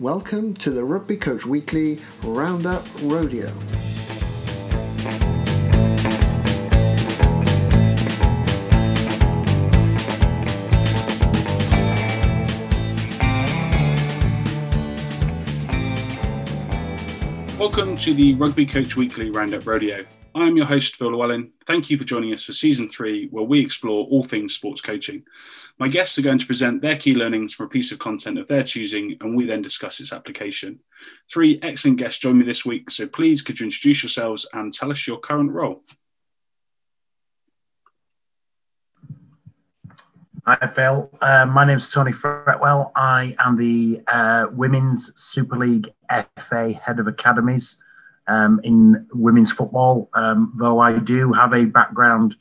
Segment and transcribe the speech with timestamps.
[0.00, 3.46] Welcome to the Rugby Coach Weekly Roundup Rodeo.
[17.56, 20.04] Welcome to the Rugby Coach Weekly Roundup Rodeo.
[20.36, 21.52] I am your host, Phil Llewellyn.
[21.64, 25.22] Thank you for joining us for season three, where we explore all things sports coaching.
[25.78, 28.48] My guests are going to present their key learnings from a piece of content of
[28.48, 30.80] their choosing, and we then discuss its application.
[31.32, 34.90] Three excellent guests join me this week, so please could you introduce yourselves and tell
[34.90, 35.84] us your current role?
[40.46, 41.10] Hi, Phil.
[41.22, 42.90] Uh, my is Tony Fretwell.
[42.96, 45.92] I am the uh, Women's Super League
[46.40, 47.78] FA Head of Academies
[48.28, 52.36] um, in women's football, um, though I do have a background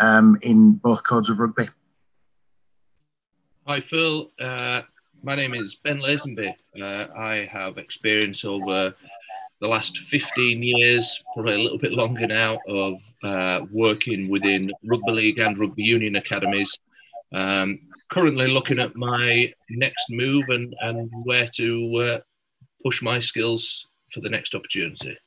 [0.00, 1.68] um, in both codes of rugby.
[3.66, 4.30] Hi, Phil.
[4.40, 4.82] Uh,
[5.22, 6.54] my name is Ben Lazenby.
[6.80, 8.94] Uh, I have experience over
[9.60, 15.12] the last 15 years, probably a little bit longer now, of uh, working within rugby
[15.12, 16.72] league and rugby union academies.
[17.34, 22.20] Um, currently looking at my next move and, and where to uh,
[22.82, 25.18] push my skills for the next opportunity.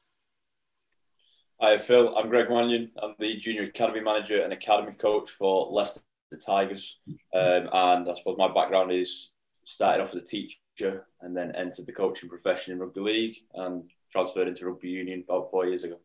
[1.63, 2.17] Hi, Phil.
[2.17, 2.89] I'm Greg Mannion.
[3.03, 6.01] I'm the junior academy manager and academy coach for Leicester
[6.43, 7.01] Tigers.
[7.35, 9.29] Um, and I suppose my background is
[9.65, 13.83] started off as a teacher and then entered the coaching profession in rugby league and
[14.11, 15.99] transferred into rugby union about four years ago.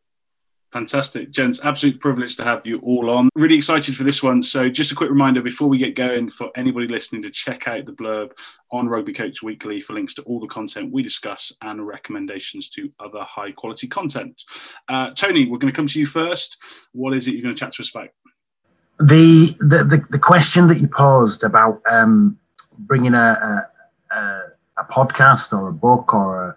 [0.77, 1.65] Fantastic, gents.
[1.65, 3.31] Absolute privilege to have you all on.
[3.35, 4.43] Really excited for this one.
[4.43, 7.87] So, just a quick reminder before we get going for anybody listening to check out
[7.87, 8.33] the blurb
[8.71, 12.93] on Rugby Coach Weekly for links to all the content we discuss and recommendations to
[13.01, 14.43] other high quality content.
[14.87, 16.59] Uh, Tony, we're going to come to you first.
[16.93, 18.11] What is it you're going to chat to us about?
[19.01, 22.39] The the, the, the question that you posed about um,
[22.81, 23.67] bringing a,
[24.11, 24.43] a,
[24.77, 26.57] a podcast or a book or a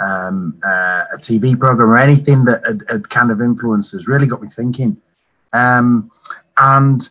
[0.00, 4.26] um, uh, a TV program or anything that had, had, kind of influenced us really
[4.26, 4.96] got me thinking.
[5.52, 6.10] Um,
[6.56, 7.08] and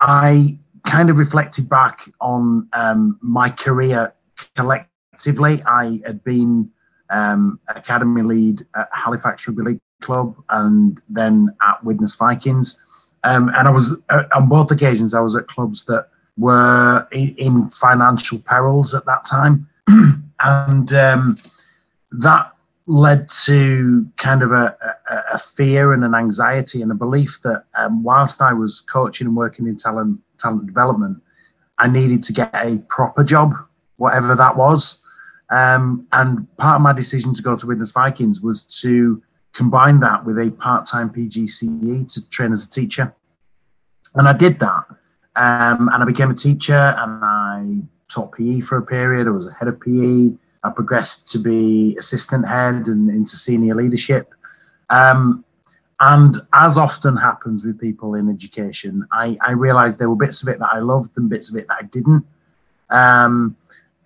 [0.00, 4.12] I kind of reflected back on um, my career
[4.54, 5.62] collectively.
[5.66, 6.70] I had been
[7.10, 12.80] um, academy lead at Halifax Rugby League Club and then at Widnes Vikings.
[13.24, 17.34] Um, and I was uh, on both occasions, I was at clubs that were in,
[17.36, 19.68] in financial perils at that time.
[20.40, 21.36] and um,
[22.20, 22.52] that
[22.86, 24.76] led to kind of a,
[25.10, 29.26] a, a, fear and an anxiety and a belief that um, whilst I was coaching
[29.26, 31.20] and working in talent talent development,
[31.78, 33.54] I needed to get a proper job,
[33.96, 34.98] whatever that was.
[35.50, 39.22] Um, and part of my decision to go to Widnes Vikings was to
[39.52, 43.14] combine that with a part-time PGCE to train as a teacher,
[44.14, 44.84] and I did that.
[45.34, 47.78] Um, and I became a teacher, and I
[48.08, 49.26] taught PE for a period.
[49.26, 50.36] I was a head of PE.
[50.66, 54.34] I progressed to be assistant head and into senior leadership.
[54.90, 55.44] Um,
[56.00, 60.48] and as often happens with people in education, I, I, realized there were bits of
[60.48, 62.24] it that I loved and bits of it that I didn't.
[62.90, 63.56] Um,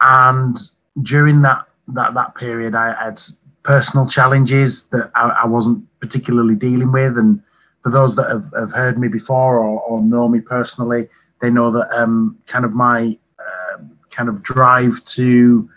[0.00, 0.56] and
[1.02, 3.20] during that, that, that period, I had
[3.64, 7.18] personal challenges that I, I, wasn't particularly dealing with.
[7.18, 7.42] And
[7.82, 11.08] for those that have, have heard me before or, or know me personally,
[11.40, 15.68] they know that um, kind of my uh, kind of drive to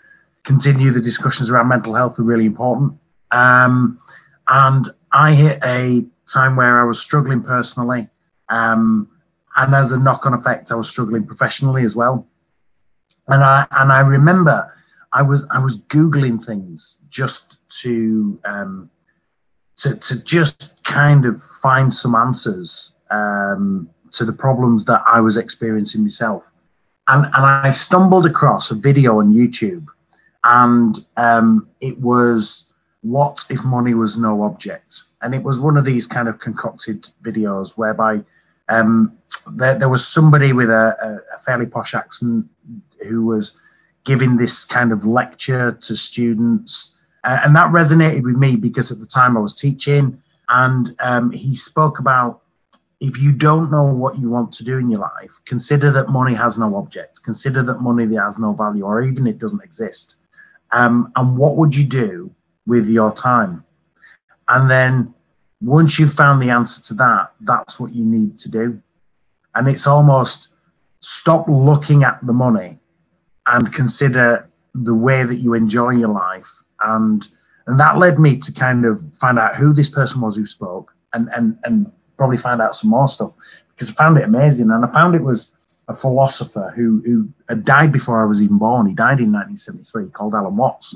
[0.44, 2.92] continue the discussions around mental health are really important.
[3.30, 3.98] Um,
[4.48, 8.08] and I hit a time where I was struggling personally.
[8.50, 9.08] Um,
[9.56, 12.26] and as a knock on effect, I was struggling professionally as well.
[13.28, 14.70] And I and I remember
[15.12, 18.90] I was I was googling things just to um,
[19.78, 25.38] to to just kind of find some answers um, to the problems that I was
[25.38, 26.52] experiencing myself.
[27.08, 29.86] And and I stumbled across a video on YouTube
[30.44, 32.66] and um, it was
[33.00, 35.02] what if money was no object?
[35.22, 38.20] And it was one of these kind of concocted videos whereby
[38.68, 39.16] um,
[39.52, 42.46] there, there, was somebody with a, a, fairly posh accent
[43.06, 43.52] who was
[44.04, 46.92] giving this kind of lecture to students.
[47.24, 51.30] Uh, and that resonated with me because at the time i was teaching and um,
[51.30, 52.42] he spoke about
[53.00, 56.34] if you don't know what you want to do in your life consider that money
[56.34, 57.22] has no object.
[57.22, 60.16] Consider that money has no value or even it doesn't exist
[60.74, 62.30] um, and what would you do
[62.66, 63.64] with your time?
[64.48, 65.14] And then
[65.62, 68.80] once you've found the answer to that, that's what you need to do.
[69.54, 70.48] And it's almost
[71.00, 72.78] stop looking at the money
[73.46, 76.50] and consider the way that you enjoy your life.
[76.80, 77.26] And
[77.66, 80.92] and that led me to kind of find out who this person was who spoke
[81.12, 83.34] and and and probably find out some more stuff
[83.68, 84.70] because I found it amazing.
[84.72, 85.52] And I found it was
[85.88, 88.86] a philosopher who, who had died before I was even born.
[88.86, 90.94] He died in 1973, called Alan Watts.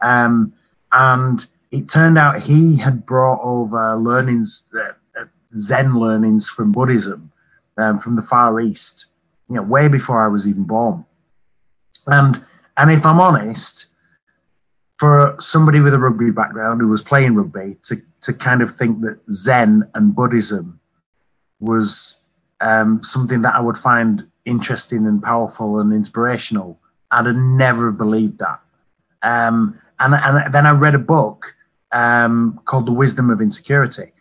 [0.00, 0.52] Um,
[0.92, 5.24] and it turned out he had brought over learnings, uh, uh,
[5.56, 7.32] Zen learnings from Buddhism
[7.78, 9.06] um, from the Far East,
[9.48, 11.04] you know, way before I was even born.
[12.06, 12.44] And
[12.76, 13.86] and if I'm honest,
[14.98, 19.00] for somebody with a rugby background who was playing rugby to to kind of think
[19.02, 20.80] that Zen and Buddhism
[21.60, 22.20] was
[22.60, 28.38] um, something that I would find interesting and powerful and inspirational, I'd have never believed
[28.38, 28.60] that.
[29.22, 31.54] Um, and, and then I read a book
[31.92, 34.12] um, called The Wisdom of Insecurity.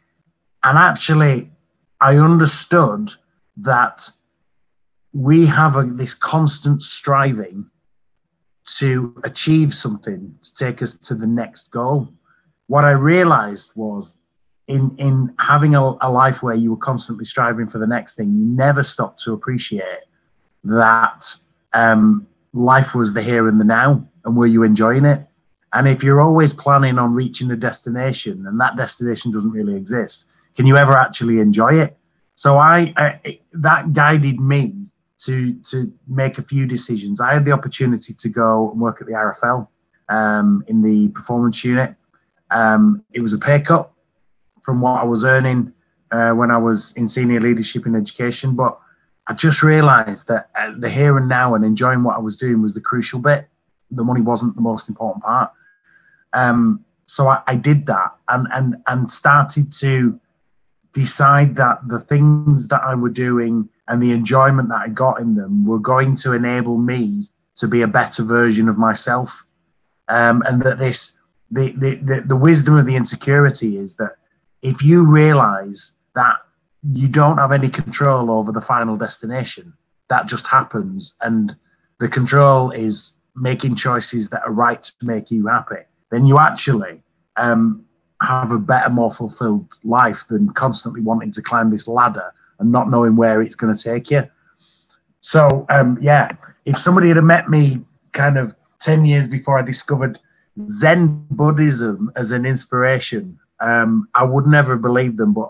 [0.63, 1.50] And actually,
[2.01, 3.12] I understood
[3.57, 4.10] that
[5.13, 7.69] we have a, this constant striving
[8.78, 12.13] to achieve something to take us to the next goal.
[12.68, 14.17] What I realized was
[14.68, 18.34] in in having a, a life where you were constantly striving for the next thing,
[18.34, 20.04] you never stopped to appreciate
[20.64, 21.24] that
[21.74, 25.25] um, life was the here and the now, and were you enjoying it?
[25.74, 30.25] And if you're always planning on reaching a destination and that destination doesn't really exist,
[30.56, 31.98] can you ever actually enjoy it?
[32.36, 34.75] So I, I that guided me
[35.20, 37.22] to to make a few decisions.
[37.22, 39.68] I had the opportunity to go and work at the RFL
[40.10, 41.96] um, in the performance unit.
[42.52, 43.92] Um, it was a pay cut
[44.68, 45.72] from what I was earning
[46.12, 48.78] uh, when I was in senior leadership in education, but
[49.25, 52.62] I just realised that uh, the here and now and enjoying what I was doing
[52.62, 53.48] was the crucial bit.
[53.92, 55.54] The money wasn't the most important part.
[56.34, 60.19] Um, so I, I did that and and and started to
[60.92, 65.36] decide that the things that I were doing and the enjoyment that I got in
[65.36, 69.46] them were going to enable me to be a better version of myself.
[70.10, 71.13] Um, and that this,
[71.52, 74.18] the, the, the, the wisdom of the insecurity is that
[74.62, 76.38] if you realize that
[76.92, 79.74] you don't have any control over the final destination,
[80.09, 81.15] that just happens.
[81.21, 81.56] And
[82.00, 87.01] the control is making choices that are right to make you happy, then you actually
[87.36, 87.86] um,
[88.21, 92.89] have a better, more fulfilled life than constantly wanting to climb this ladder and not
[92.89, 94.27] knowing where it's going to take you.
[95.21, 96.31] So, um, yeah,
[96.65, 100.19] if somebody had met me kind of 10 years before I discovered
[100.69, 105.33] Zen Buddhism as an inspiration, um, I would never believe them.
[105.33, 105.50] But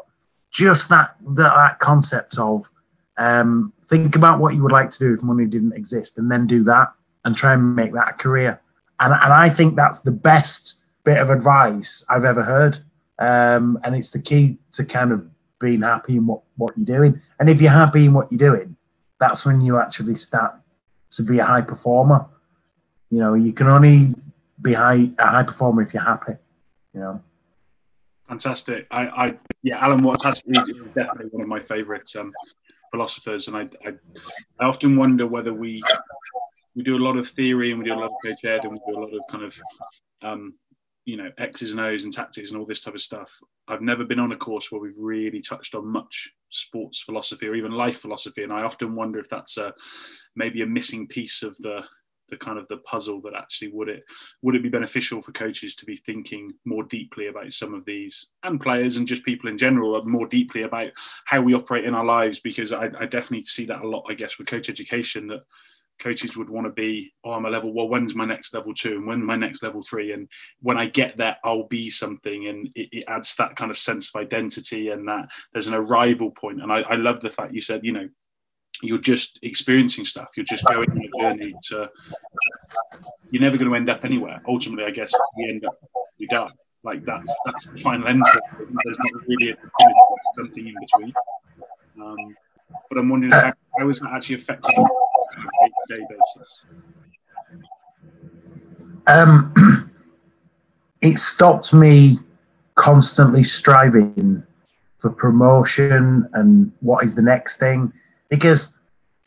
[0.51, 2.69] just that, that, that concept of
[3.17, 6.47] um, think about what you would like to do if money didn't exist and then
[6.47, 6.91] do that
[7.25, 8.61] and try and make that a career.
[8.99, 12.79] And, and I think that's the best bit of advice I've ever heard.
[13.19, 15.27] Um, and it's the key to kind of
[15.59, 17.21] being happy in what, what you're doing.
[17.39, 18.75] And if you're happy in what you're doing,
[19.19, 20.55] that's when you actually start
[21.11, 22.25] to be a high performer.
[23.09, 24.13] You know, you can only
[24.61, 26.33] be high, a high performer if you're happy,
[26.93, 27.21] you know.
[28.27, 28.87] Fantastic.
[28.91, 32.33] I, I yeah, Alan Watts has, is, definitely one of my favourite um,
[32.91, 33.93] philosophers, and I, I,
[34.59, 35.81] I often wonder whether we
[36.75, 38.79] we do a lot of theory and we do a lot of coach and we
[38.87, 39.55] do a lot of kind of
[40.21, 40.53] um,
[41.05, 43.31] you know X's and O's and tactics and all this type of stuff.
[43.67, 47.55] I've never been on a course where we've really touched on much sports philosophy or
[47.55, 49.73] even life philosophy, and I often wonder if that's a
[50.35, 51.83] maybe a missing piece of the
[52.29, 54.03] the kind of the puzzle that actually would it
[54.41, 58.27] would it be beneficial for coaches to be thinking more deeply about some of these
[58.43, 60.91] and players and just people in general uh, more deeply about
[61.25, 64.13] how we operate in our lives because I, I definitely see that a lot I
[64.13, 65.41] guess with coach education that
[65.99, 68.97] coaches would want to be, oh, I'm a level, well, when's my next level two
[68.97, 70.11] and when my next level three?
[70.11, 70.27] And
[70.61, 72.47] when I get there, I'll be something.
[72.47, 76.33] And it, it, adds that kind of sense of identity and that there's an arrival.
[76.43, 78.07] And I, I love the fact you said, you know,
[78.81, 80.29] you're just experiencing stuff.
[80.35, 81.89] You're just going on a journey to,
[83.31, 84.41] you're never going to end up anywhere.
[84.47, 85.77] Ultimately, I guess we end up,
[86.19, 86.49] we die.
[86.83, 88.23] Like that's, that's the final end.
[88.57, 89.57] There's not really a,
[90.35, 91.13] something in between.
[92.01, 92.35] Um,
[92.89, 96.61] but I'm wondering how, how has that actually affected on a day-to-day basis?
[99.07, 99.91] Um,
[101.01, 102.19] it stopped me
[102.75, 104.43] constantly striving
[104.99, 107.91] for promotion and what is the next thing.
[108.29, 108.73] Because,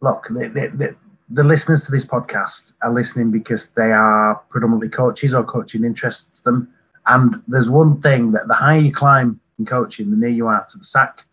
[0.00, 0.96] look, the, the,
[1.30, 6.40] the, listeners to this podcast are listening because they are predominantly coaches or coaching interests
[6.40, 6.72] them.
[7.06, 10.66] And there's one thing that the higher you climb in coaching, the nearer you are
[10.70, 11.26] to the sack.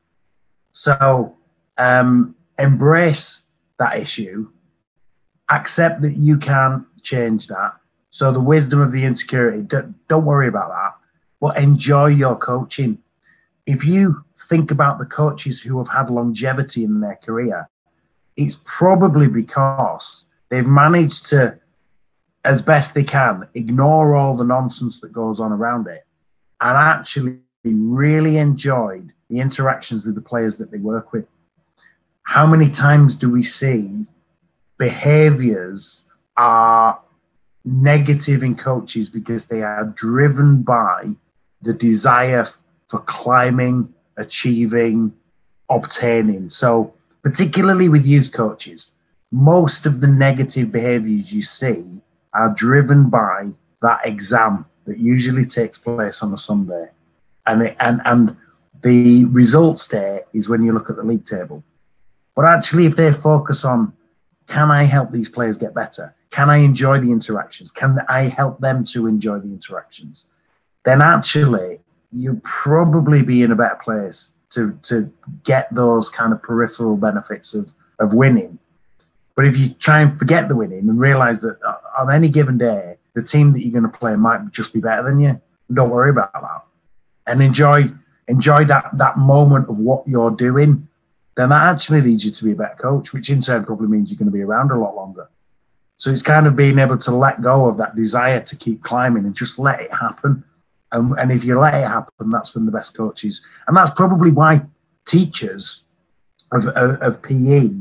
[0.74, 1.36] So
[1.78, 3.44] um, embrace
[3.80, 4.50] that issue,
[5.50, 7.74] accept that you can change that.
[8.10, 10.94] So the wisdom of the insecurity, don't, don't worry about that,
[11.40, 12.98] but enjoy your coaching.
[13.66, 17.68] If you think about the coaches who have had longevity in their career,
[18.36, 21.58] it's probably because they've managed to,
[22.46, 26.06] as best they can, ignore all the nonsense that goes on around it
[26.62, 31.26] and actually really enjoyed the interactions with the players that they work with.
[32.24, 34.06] How many times do we see
[34.78, 37.00] behaviors are
[37.66, 41.10] negative in coaches because they are driven by
[41.62, 42.46] the desire
[42.88, 45.14] for climbing, achieving,
[45.70, 46.50] obtaining.
[46.50, 46.94] So,
[47.24, 48.92] particularly with youth coaches,
[49.32, 52.02] most of the negative behaviors you see
[52.34, 53.50] are driven by
[53.82, 56.90] that exam that usually takes place on a Sunday.
[57.46, 58.36] And, it, and, and
[58.82, 61.64] the results there is when you look at the league table.
[62.36, 63.94] But actually, if they focus on
[64.48, 66.16] can I help these players get better?
[66.32, 67.70] Can I enjoy the interactions?
[67.70, 70.28] Can I help them to enjoy the interactions?
[70.86, 71.80] Then actually,
[72.12, 75.12] you'll probably be in a better place to, to
[75.44, 78.58] get those kind of peripheral benefits of, of winning.
[79.36, 82.58] But if you try and forget the winning and realize that uh, on any given
[82.58, 85.40] day, the team that you're going to play might just be better than you,
[85.74, 86.64] don't worry about that.
[87.28, 87.92] And enjoy
[88.30, 90.88] enjoy that that moment of what you're doing
[91.38, 94.10] then that actually leads you to be a better coach, which in turn probably means
[94.10, 95.30] you're going to be around a lot longer.
[95.98, 99.26] So it's kind of being able to let go of that desire to keep climbing
[99.26, 100.44] and just let it happen.
[100.92, 104.32] And, and if you let it happen, that's when the best coaches, and that's probably
[104.32, 104.62] why
[105.06, 105.84] teachers
[106.52, 107.72] of, of, of PE,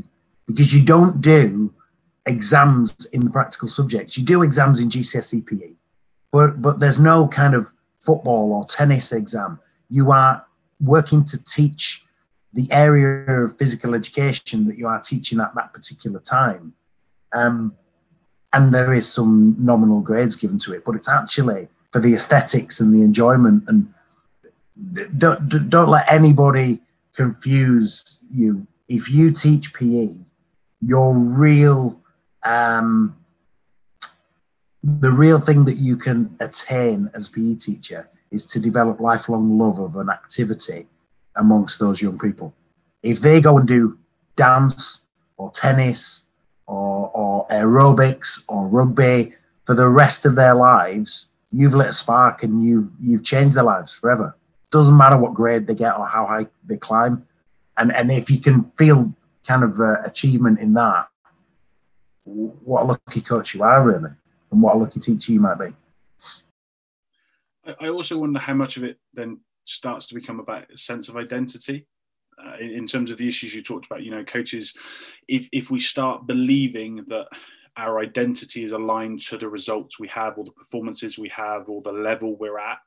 [0.46, 1.72] because you don't do
[2.26, 5.70] exams in the practical subjects, you do exams in GCSE PE,
[6.32, 9.60] but, but there's no kind of football or tennis exam.
[9.88, 10.44] You are
[10.80, 12.02] working to teach
[12.52, 16.72] the area of physical education that you are teaching at that particular time.
[17.32, 17.74] Um,
[18.52, 22.80] and there is some nominal grades given to it, but it's actually for the aesthetics
[22.80, 23.64] and the enjoyment.
[23.68, 23.92] And
[25.18, 26.80] don't, don't let anybody
[27.14, 28.66] confuse you.
[28.88, 30.10] If you teach PE,
[30.82, 32.00] your real,
[32.44, 33.16] um,
[34.82, 39.80] the real thing that you can attain as PE teacher is to develop lifelong love
[39.80, 40.86] of an activity
[41.36, 42.54] amongst those young people.
[43.02, 43.98] If they go and do
[44.36, 45.00] dance
[45.36, 46.26] or tennis
[46.66, 52.42] or, or aerobics or rugby for the rest of their lives, you've lit a spark
[52.42, 54.36] and you've you've changed their lives forever.
[54.70, 57.26] Doesn't matter what grade they get or how high they climb,
[57.76, 59.12] and and if you can feel
[59.46, 61.08] kind of uh, achievement in that,
[62.24, 64.10] what a lucky coach you are really,
[64.50, 65.72] and what a lucky teacher you might be.
[67.80, 71.16] I also wonder how much of it then starts to become about a sense of
[71.16, 71.86] identity.
[72.38, 74.74] Uh, in, in, terms of the issues you talked about, you know, coaches,
[75.26, 77.28] if if we start believing that
[77.76, 81.80] our identity is aligned to the results we have, or the performances we have, or
[81.82, 82.78] the level we're at,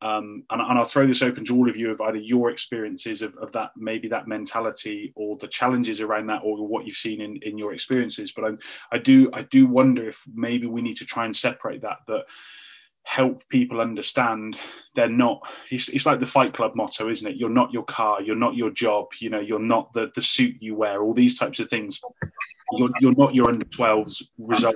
[0.00, 3.20] um, and, and, I'll throw this open to all of you of either your experiences
[3.20, 7.20] of, of, that, maybe that mentality, or the challenges around that, or what you've seen
[7.20, 8.30] in, in your experiences.
[8.30, 8.58] But I'm,
[8.92, 12.26] I do I do wonder if maybe we need to try and separate that that
[13.02, 14.60] help people understand
[14.94, 17.36] they're not it's, it's, like the fight club motto isn't it?
[17.36, 20.56] You're not your car you're not your job you know you're not the, the suit
[20.60, 22.02] you wear all these types of things
[22.72, 24.74] you're, you're not your under 12s result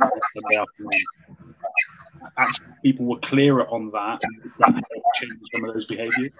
[2.38, 4.84] actually people were clearer on that and that
[5.14, 6.32] change some of those behaviors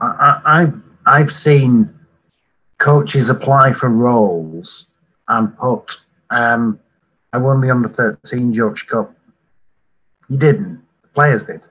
[0.00, 0.74] I, I've
[1.06, 1.92] I've seen
[2.78, 4.86] coaches apply for roles
[5.28, 6.78] and put um,
[7.32, 9.18] I won the under 13 Yorkshire Cup
[10.28, 10.82] you didn't.
[11.02, 11.62] The players did.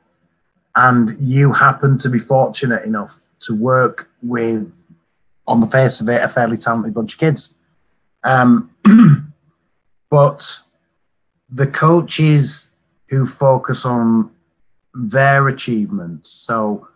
[0.76, 4.76] And you happened to be fortunate enough to work with,
[5.48, 7.54] on the face of it, a fairly talented bunch of kids.
[8.24, 8.70] Um,
[10.10, 10.58] but
[11.50, 12.70] the coaches
[13.08, 14.32] who focus on
[14.94, 16.88] their achievements, so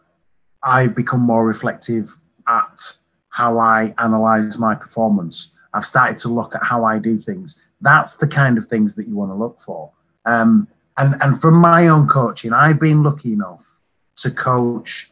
[0.62, 2.15] I've become more reflective
[2.48, 2.98] at
[3.29, 5.51] how I analyze my performance.
[5.74, 7.55] I've started to look at how I do things.
[7.79, 9.91] That's the kind of things that you want to look for.
[10.25, 10.67] Um,
[10.98, 13.79] and and from my own coaching, I've been lucky enough
[14.17, 15.12] to coach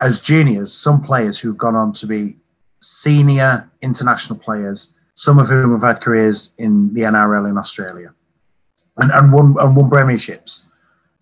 [0.00, 2.36] as juniors some players who've gone on to be
[2.84, 8.12] senior international players, some of whom have had careers in the NRL in Australia,
[8.96, 10.62] and and won and won premierships.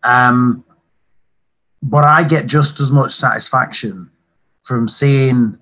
[0.02, 0.64] Um,
[1.83, 4.11] but I get just as much satisfaction
[4.62, 5.59] from seeing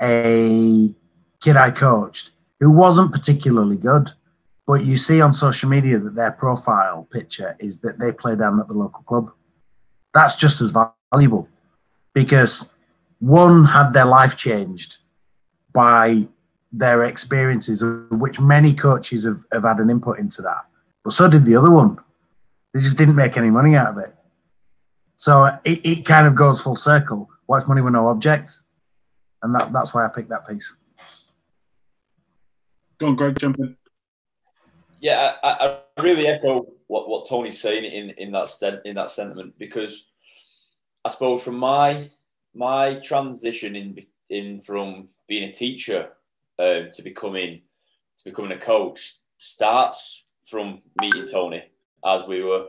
[0.00, 0.94] a
[1.40, 2.30] kid I coached
[2.60, 4.10] who wasn't particularly good,
[4.66, 8.60] but you see on social media that their profile picture is that they play down
[8.60, 9.32] at the local club.
[10.14, 10.72] That's just as
[11.12, 11.48] valuable
[12.14, 12.70] because
[13.20, 14.98] one had their life changed
[15.78, 16.26] by
[16.72, 20.64] their experiences, which many coaches have, have had an input into that.
[21.04, 22.00] But so did the other one.
[22.74, 24.12] They just didn't make any money out of it.
[25.18, 27.30] So it, it kind of goes full circle.
[27.46, 28.64] What's money with no objects?
[29.44, 30.74] And that, that's why I picked that piece.
[32.98, 33.76] Go on, Greg, jump in.
[34.98, 39.12] Yeah, I, I really echo what, what Tony's saying in, in that st- in that
[39.12, 40.10] sentiment because
[41.04, 42.04] I suppose from my
[42.52, 43.96] my transition in
[44.28, 46.10] in from being a teacher
[46.58, 47.62] um, to becoming
[48.18, 51.62] to becoming a coach starts from meeting Tony
[52.04, 52.66] as we were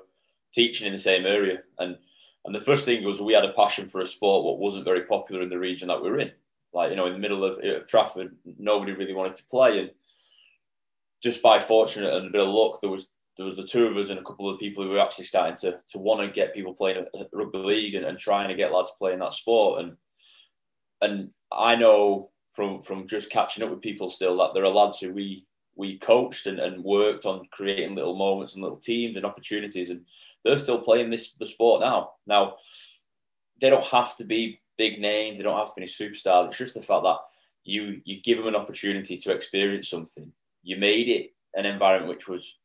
[0.53, 1.59] teaching in the same area.
[1.79, 1.97] And
[2.45, 5.03] and the first thing was we had a passion for a sport what wasn't very
[5.03, 6.31] popular in the region that we were in.
[6.73, 9.89] Like you know, in the middle of, of Trafford, nobody really wanted to play, and
[11.21, 13.97] just by fortunate and a bit of luck, there was there was the two of
[13.97, 16.53] us and a couple of people who were actually starting to to want to get
[16.53, 19.81] people playing rugby league and, and trying to get lads playing that sport.
[19.81, 19.97] And
[21.01, 24.99] and I know from from just catching up with people still that there are lads
[24.99, 29.25] who we we coached and, and worked on creating little moments and little teams and
[29.25, 30.01] opportunities and
[30.43, 32.11] they're still playing this the sport now.
[32.27, 32.55] Now
[33.61, 36.47] they don't have to be big names, they don't have to be any superstars.
[36.47, 37.17] It's just the fact that
[37.63, 40.31] you you give them an opportunity to experience something.
[40.63, 42.55] You made it an environment which was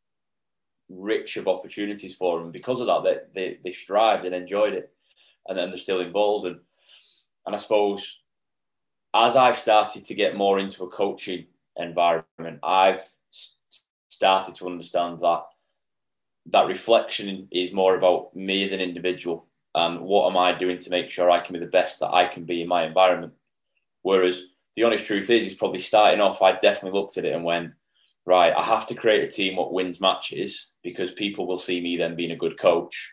[0.88, 2.50] rich of opportunities for them.
[2.50, 3.02] Because of that,
[3.34, 4.92] they, they, they strived and enjoyed it.
[5.48, 6.46] And then they're still involved.
[6.46, 6.60] And,
[7.46, 8.20] and I suppose
[9.14, 13.02] as I've started to get more into a coaching environment, I've
[14.08, 15.42] started to understand that
[16.46, 20.90] that reflection is more about me as an individual and what am I doing to
[20.90, 23.32] make sure I can be the best that I can be in my environment.
[24.02, 24.44] Whereas
[24.76, 27.72] the honest truth is, is probably starting off, I definitely looked at it and went,
[28.26, 31.96] right, I have to create a team what wins matches because people will see me
[31.96, 33.12] then being a good coach,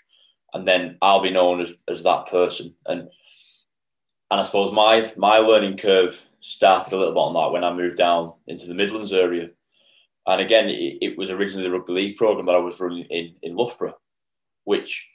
[0.53, 2.75] and then I'll be known as, as that person.
[2.86, 3.08] And
[4.31, 7.73] and I suppose my my learning curve started a little bit on that when I
[7.73, 9.50] moved down into the Midlands area.
[10.25, 13.35] And again, it, it was originally the rugby league program that I was running in
[13.43, 13.97] in Loughborough,
[14.63, 15.09] which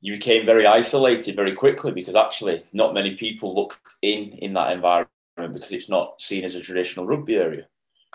[0.00, 4.72] you became very isolated very quickly because actually not many people look in in that
[4.72, 7.66] environment because it's not seen as a traditional rugby area.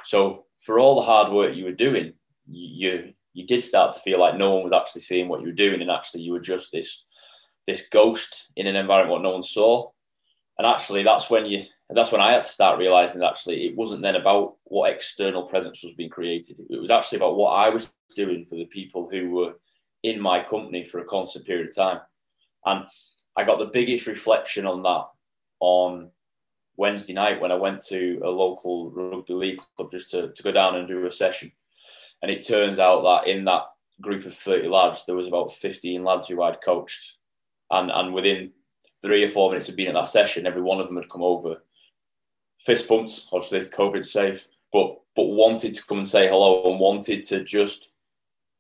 [0.03, 2.13] So for all the hard work you were doing,
[2.50, 5.53] you you did start to feel like no one was actually seeing what you were
[5.53, 7.02] doing, and actually you were just this
[7.67, 9.89] this ghost in an environment what no one saw.
[10.58, 13.75] And actually, that's when you that's when I had to start realizing that actually it
[13.75, 16.58] wasn't then about what external presence was being created.
[16.70, 19.53] It was actually about what I was doing for the people who were
[20.03, 22.00] in my company for a constant period of time.
[22.65, 22.86] And
[23.38, 25.06] I got the biggest reflection on that
[25.60, 26.12] on
[26.78, 30.52] Wednesday night when I went to a local rugby league club just to, to go
[30.52, 31.52] down and do a session.
[32.21, 33.63] And it turns out that in that
[34.02, 37.17] group of 30 lads, there was about 15 lads who I'd coached.
[37.71, 38.52] And, and within
[39.02, 41.23] three or four minutes of being at that session, every one of them had come
[41.23, 41.63] over,
[42.60, 47.21] fist bumps, obviously COVID safe, but but wanted to come and say hello and wanted
[47.21, 47.89] to just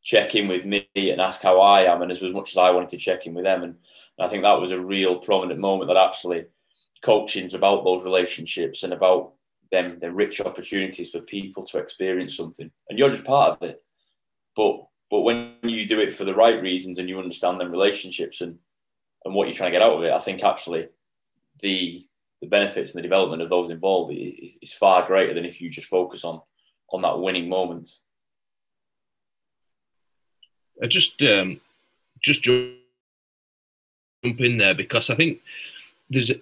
[0.03, 2.69] check in with me and ask how I am, and as, as much as I
[2.69, 3.63] wanted to check in with them.
[3.63, 3.75] And,
[4.17, 6.45] and I think that was a real prominent moment that actually
[7.01, 9.33] coaching's about those relationships and about
[9.71, 13.83] them the rich opportunities for people to experience something and you're just part of it
[14.55, 18.41] but but when you do it for the right reasons and you understand them relationships
[18.41, 18.57] and
[19.25, 20.87] and what you're trying to get out of it i think actually
[21.59, 22.05] the
[22.43, 25.69] the benefits and the development of those involved is, is far greater than if you
[25.69, 26.41] just focus on
[26.91, 27.89] on that winning moment.
[30.81, 31.61] I just um,
[32.21, 32.75] just jump
[34.23, 35.39] in there because I think
[36.09, 36.41] there's a,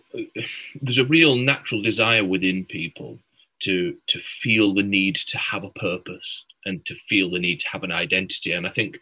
[0.81, 3.19] there's a real natural desire within people
[3.59, 7.69] to to feel the need to have a purpose and to feel the need to
[7.69, 8.53] have an identity.
[8.53, 8.99] And i think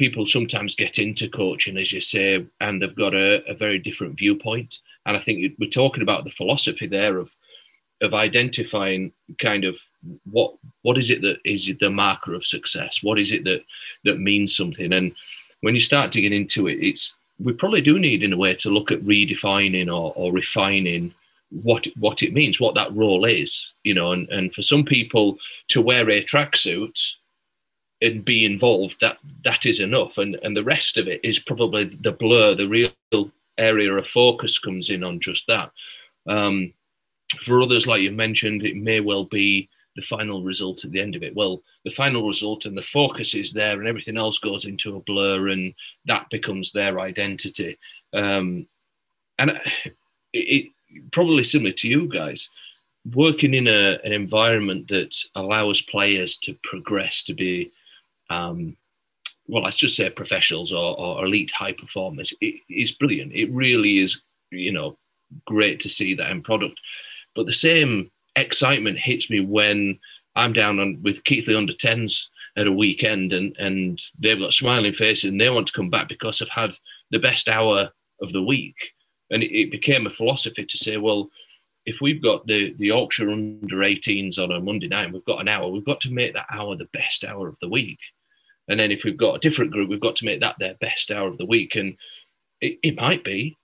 [0.00, 4.16] people sometimes get into coaching as you say and they've got a, a very different
[4.18, 4.78] viewpoint.
[5.04, 7.28] And i think we're talking about the philosophy there of
[8.06, 9.74] of identifying kind of
[10.36, 10.50] what
[10.86, 13.02] what is it that is the marker of success?
[13.02, 13.62] What is it that
[14.06, 14.90] that means something?
[14.98, 15.14] And
[15.60, 17.14] when you start get into it it's
[17.46, 21.12] we probably do need in a way to look at redefining or, or refining
[21.68, 23.50] what what it means, what that role is,
[23.88, 25.26] you know, and, and for some people
[25.72, 26.96] to wear a tracksuit
[28.02, 30.18] and be involved, that that is enough.
[30.18, 34.58] And and the rest of it is probably the blur, the real area of focus
[34.58, 35.70] comes in on just that.
[36.26, 36.72] Um,
[37.42, 41.14] for others, like you mentioned, it may well be the final result at the end
[41.14, 41.34] of it.
[41.34, 45.00] Well, the final result and the focus is there, and everything else goes into a
[45.00, 45.74] blur, and
[46.06, 47.78] that becomes their identity.
[48.12, 48.66] Um,
[49.38, 49.92] and it,
[50.32, 50.66] it,
[51.12, 52.48] probably similar to you guys,
[53.14, 57.70] working in a, an environment that allows players to progress to be,
[58.30, 58.76] um,
[59.48, 63.32] well, let's just say professionals or, or elite high performers it is brilliant.
[63.32, 64.96] It really is, you know,
[65.44, 66.80] great to see that end product.
[67.34, 69.98] But the same excitement hits me when
[70.36, 74.92] I'm down on with Keighley under 10s at a weekend and, and they've got smiling
[74.92, 76.74] faces and they want to come back because they've had
[77.10, 77.90] the best hour
[78.20, 78.76] of the week.
[79.30, 81.28] And it, it became a philosophy to say, well,
[81.86, 85.40] if we've got the, the Yorkshire under 18s on a Monday night, and we've got
[85.40, 87.98] an hour, we've got to make that hour the best hour of the week.
[88.70, 91.10] And then if we've got a different group, we've got to make that their best
[91.10, 91.74] hour of the week.
[91.76, 91.96] And
[92.60, 93.58] it, it might be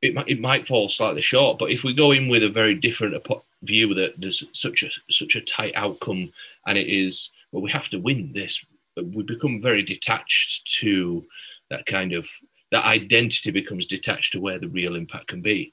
[0.00, 1.58] it might, it might fall slightly short.
[1.58, 3.16] But if we go in with a very different
[3.62, 6.30] view that there's such a such a tight outcome,
[6.66, 8.64] and it is well, we have to win this.
[8.96, 11.24] We become very detached to
[11.70, 12.28] that kind of
[12.70, 15.72] that identity becomes detached to where the real impact can be.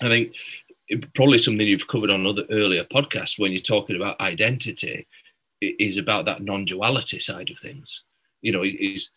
[0.00, 0.34] I think
[1.14, 5.06] probably something you've covered on other earlier podcasts when you're talking about identity
[5.60, 8.02] is about that non-duality side of things.
[8.42, 9.10] You know, is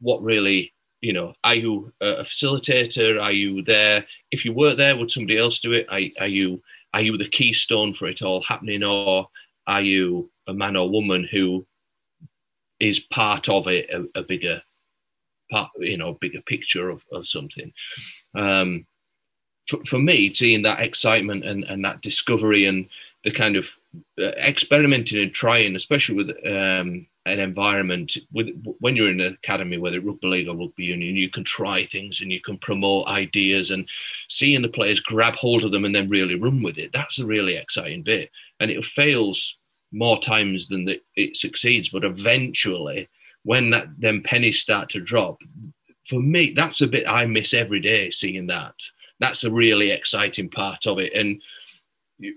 [0.00, 3.22] what really you know, are you a facilitator?
[3.22, 4.04] Are you there?
[4.30, 5.86] If you weren't there, would somebody else do it?
[5.88, 6.62] Are, are you
[6.94, 9.28] are you the keystone for it all happening, or
[9.66, 11.66] are you a man or woman who
[12.80, 14.62] is part of it, a, a bigger
[15.50, 17.72] part, you know, bigger picture of, of something?
[18.34, 18.86] Um,
[19.68, 22.88] for, for me, seeing that excitement and, and that discovery and
[23.22, 23.68] the kind of
[24.18, 28.48] uh, experimenting and trying, especially with um, an environment with
[28.80, 31.84] when you're in an academy, whether it's rugby league or rugby union, you can try
[31.84, 33.88] things and you can promote ideas and
[34.28, 36.92] seeing the players grab hold of them and then really run with it.
[36.92, 39.58] That's a really exciting bit, and it fails
[39.92, 41.88] more times than that it succeeds.
[41.88, 43.08] But eventually,
[43.44, 45.42] when that then pennies start to drop,
[46.06, 48.10] for me, that's a bit I miss every day.
[48.10, 48.74] Seeing that,
[49.20, 51.40] that's a really exciting part of it, and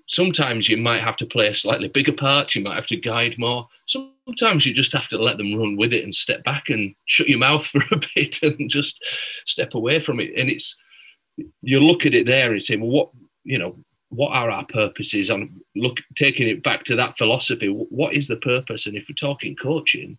[0.07, 2.55] sometimes you might have to play a slightly bigger part.
[2.55, 3.67] You might have to guide more.
[4.27, 7.39] You just have to let them run with it and step back and shut your
[7.39, 9.03] mouth for a bit and just
[9.45, 10.31] step away from it.
[10.37, 10.75] And it's
[11.61, 13.09] you look at it there and say, well, what
[13.43, 13.77] you know,
[14.09, 15.29] what are our purposes?
[15.29, 18.85] And look, taking it back to that philosophy, what is the purpose?
[18.85, 20.17] And if we're talking coaching,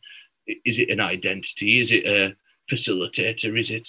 [0.64, 1.80] is it an identity?
[1.80, 2.34] Is it a
[2.70, 3.58] facilitator?
[3.58, 3.88] Is it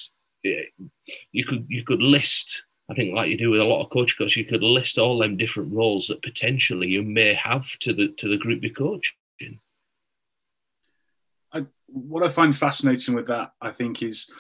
[1.31, 4.17] you could you could list I think, like you do with a lot of coach
[4.17, 8.09] coaches, you could list all them different roles that potentially you may have to the
[8.17, 9.59] to the group you're coaching.
[11.93, 14.31] What I find fascinating with that, I think, is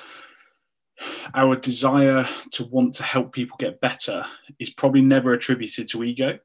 [1.33, 4.25] our desire to want to help people get better
[4.59, 6.39] is probably never attributed to ego.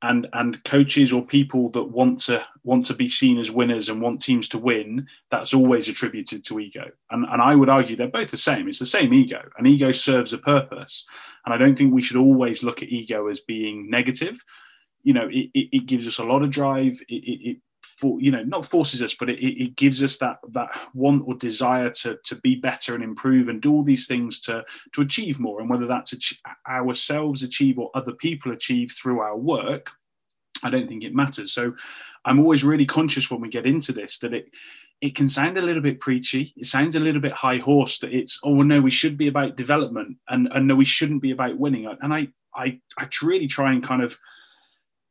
[0.00, 4.00] And and coaches or people that want to want to be seen as winners and
[4.00, 6.84] want teams to win that's always attributed to ego.
[7.10, 8.68] And, and i would argue they're both the same.
[8.68, 9.48] It's the same ego.
[9.58, 11.04] And ego serves a purpose.
[11.44, 14.40] And i don't think we should always look at ego as being negative.
[15.02, 17.00] You know it, it, it gives us a lot of drive.
[17.08, 17.56] It, it
[17.88, 21.34] for you know not forces us but it, it gives us that that want or
[21.34, 25.40] desire to to be better and improve and do all these things to to achieve
[25.40, 26.14] more and whether that's
[26.68, 29.92] ourselves achieve or other people achieve through our work
[30.62, 31.52] I don't think it matters.
[31.52, 31.74] So
[32.24, 34.50] I'm always really conscious when we get into this that it
[35.00, 36.52] it can sound a little bit preachy.
[36.56, 39.56] It sounds a little bit high horse that it's oh no, we should be about
[39.56, 41.86] development and, and no, we shouldn't be about winning.
[42.00, 44.18] And I I I really try and kind of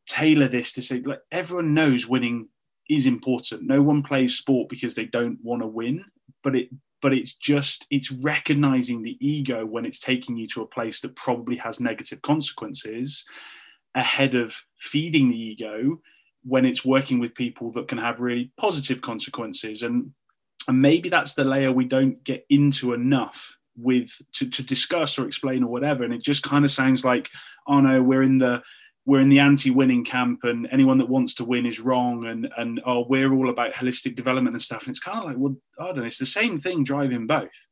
[0.08, 2.50] tailor this to say like everyone knows winning
[2.89, 3.63] is important.
[3.63, 6.06] No one plays sport because they don't want to win,
[6.43, 6.69] but it
[7.02, 11.15] but it's just it's recognizing the ego when it's taking you to a place that
[11.15, 13.26] probably has negative consequences
[13.95, 16.00] ahead of feeding the ego
[16.43, 20.12] when it's working with people that can have really positive consequences and
[20.67, 25.26] and maybe that's the layer we don't get into enough with to, to discuss or
[25.26, 27.30] explain or whatever and it just kind of sounds like
[27.67, 28.62] oh no we're in the
[29.08, 32.82] we're in the anti-winning camp and anyone that wants to win is wrong and and
[32.86, 34.86] oh we're all about holistic development and stuff.
[34.86, 37.67] And it's kind of like well I don't know it's the same thing driving both.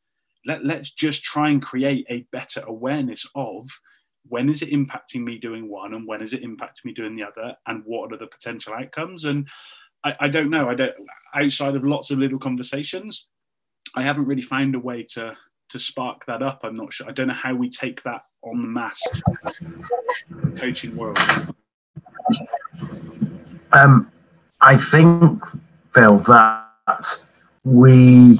[0.48, 3.68] Let, let's just try and create a better awareness of
[4.28, 7.24] when is it impacting me doing one and when is it impacting me doing the
[7.24, 9.26] other and what are the potential outcomes.
[9.26, 9.50] And
[10.06, 10.94] I, I, don't know i don't
[11.34, 13.28] outside of lots of little conversations
[13.96, 15.36] i haven't really found a way to
[15.70, 16.62] to spark that up.
[16.64, 17.08] I'm not sure.
[17.08, 19.02] I don't know how we take that on the mass
[20.56, 21.20] coaching world.
[23.74, 24.12] Um,
[24.62, 25.44] i think
[25.94, 27.20] phil that
[27.64, 28.40] we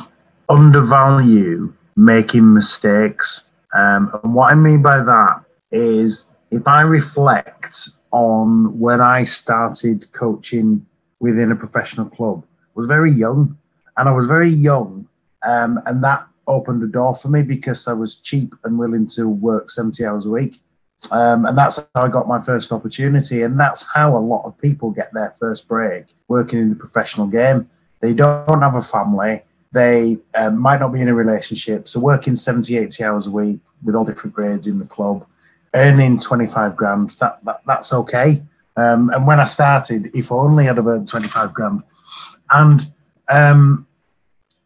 [0.50, 3.46] undervalue making mistakes.
[3.74, 10.12] Um, and what i mean by that is if I reflect on when I started
[10.14, 10.86] coaching
[11.20, 13.58] within a professional club, I was very young,
[13.98, 15.08] and I was very young,
[15.46, 19.28] um, and that opened the door for me because I was cheap and willing to
[19.28, 20.62] work 70 hours a week.
[21.12, 23.44] Um, and that's how I got my first opportunity.
[23.44, 27.28] And that's how a lot of people get their first break working in the professional
[27.28, 27.70] game.
[28.00, 31.88] They don't have a family, they um, might not be in a relationship.
[31.88, 35.26] So, working 70, 80 hours a week with all different grades in the club
[35.76, 38.42] earning 25 grand, that, that that's okay.
[38.78, 41.84] Um, and when I started, if only I'd have earned 25 grand.
[42.50, 42.92] And
[43.30, 43.88] um,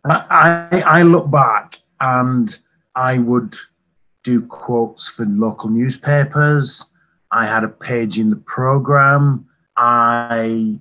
[0.06, 2.58] I, I look back and
[2.96, 3.56] I would
[4.24, 6.86] do quotes for local newspapers.
[7.32, 9.46] I had a page in the program.
[9.78, 10.80] I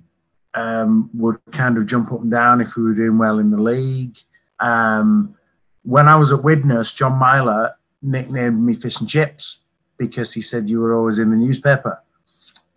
[0.53, 3.61] um, would kind of jump up and down if we were doing well in the
[3.61, 4.17] league.
[4.59, 5.35] Um,
[5.83, 9.59] when I was at Widnes, John Myler nicknamed me Fish and Chips
[9.97, 12.01] because he said you were always in the newspaper.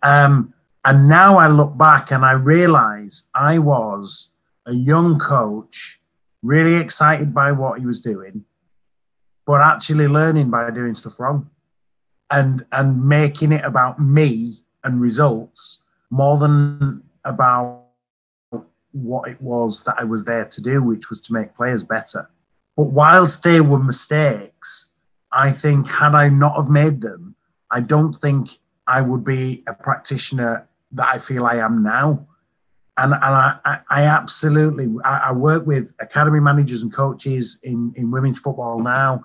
[0.01, 0.53] Um,
[0.85, 4.31] and now I look back and I realize I was
[4.65, 5.99] a young coach,
[6.43, 8.43] really excited by what he was doing,
[9.45, 11.49] but actually learning by doing stuff wrong
[12.29, 15.79] and and making it about me and results
[16.09, 17.85] more than about
[18.91, 22.29] what it was that I was there to do, which was to make players better.
[22.77, 24.89] But whilst they were mistakes,
[25.31, 27.35] I think had I not have made them,
[27.71, 32.27] I don't think I would be a practitioner that I feel I am now.
[32.97, 38.11] And, and I, I, absolutely, I, I, work with academy managers and coaches in, in
[38.11, 39.23] women's football now.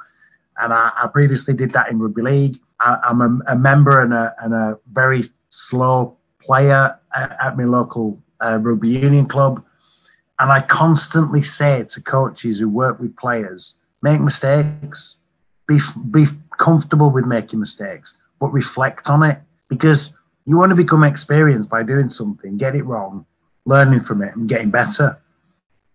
[0.58, 2.60] And I, I previously did that in rugby league.
[2.80, 7.64] I, am a, a, member and a, and a very slow player at, at my
[7.64, 9.62] local uh, rugby union club.
[10.38, 15.16] And I constantly say to coaches who work with players, make mistakes,
[15.66, 16.26] be, be
[16.56, 21.82] comfortable with making mistakes, but reflect on it because you want to become experienced by
[21.82, 23.26] doing something, get it wrong,
[23.68, 25.20] learning from it, and getting better.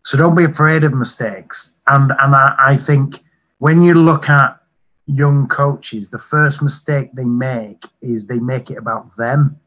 [0.06, 1.74] So don't be afraid of mistakes.
[1.88, 3.24] And and I, I think
[3.58, 4.60] when you look at
[5.06, 9.60] young coaches, the first mistake they make is they make it about them.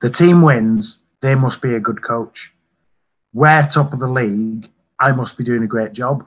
[0.00, 2.52] The team wins, they must be a good coach.
[3.32, 6.26] We're top of the league, I must be doing a great job.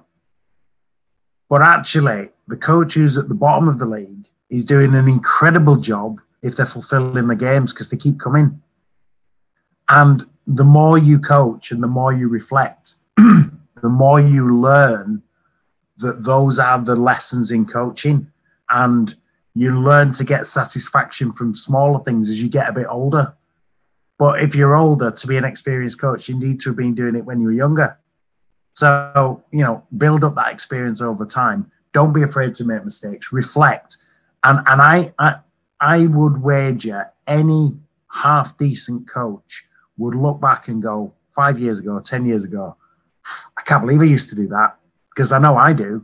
[1.50, 5.76] But actually, the coach who's at the bottom of the league is doing an incredible
[5.76, 8.62] job if they're fulfilling the games because they keep coming.
[9.90, 13.52] And the more you coach and the more you reflect, the
[13.84, 15.22] more you learn
[15.98, 18.28] that those are the lessons in coaching.
[18.70, 19.14] And
[19.54, 23.34] you learn to get satisfaction from smaller things as you get a bit older.
[24.18, 27.16] But if you're older, to be an experienced coach, you need to have been doing
[27.16, 27.98] it when you were younger.
[28.74, 31.72] So, you know, build up that experience over time.
[31.94, 33.32] Don't be afraid to make mistakes.
[33.32, 33.98] Reflect.
[34.44, 35.36] And and I, I
[35.80, 37.78] I would wager any
[38.10, 39.66] half decent coach
[39.98, 42.76] would look back and go, five years ago, 10 years ago,
[43.58, 44.78] I can't believe I used to do that
[45.10, 46.04] because I know I do.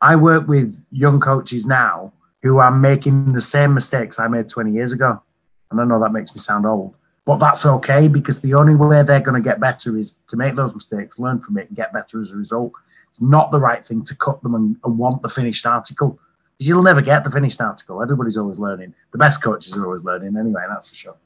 [0.00, 4.72] I work with young coaches now who are making the same mistakes I made 20
[4.72, 5.20] years ago.
[5.70, 6.94] And I know that makes me sound old,
[7.26, 10.54] but that's okay because the only way they're going to get better is to make
[10.54, 12.72] those mistakes, learn from it, and get better as a result.
[13.10, 16.18] It's not the right thing to cut them and, and want the finished article
[16.56, 18.02] because you'll never get the finished article.
[18.02, 18.94] Everybody's always learning.
[19.12, 21.16] The best coaches are always learning anyway, that's for sure.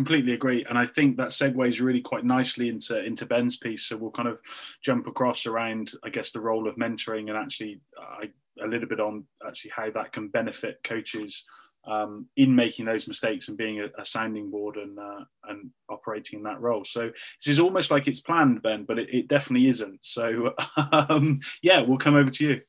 [0.00, 3.84] Completely agree, and I think that segues really quite nicely into into Ben's piece.
[3.84, 4.38] So we'll kind of
[4.82, 8.26] jump across around, I guess, the role of mentoring and actually uh,
[8.62, 11.44] a little bit on actually how that can benefit coaches
[11.84, 16.38] um, in making those mistakes and being a, a sounding board and uh, and operating
[16.38, 16.86] in that role.
[16.86, 19.98] So this is almost like it's planned, Ben, but it, it definitely isn't.
[20.00, 20.54] So
[20.92, 22.62] um, yeah, we'll come over to you.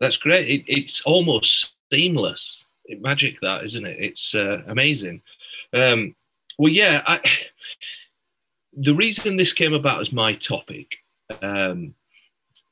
[0.00, 0.50] That's great.
[0.50, 2.66] It, it's almost seamless.
[3.00, 3.96] Magic that, isn't it?
[3.98, 5.22] It's uh, amazing.
[5.72, 6.14] Um,
[6.58, 7.02] well, yeah.
[7.06, 7.20] I,
[8.76, 10.96] the reason this came about as my topic
[11.42, 11.94] um,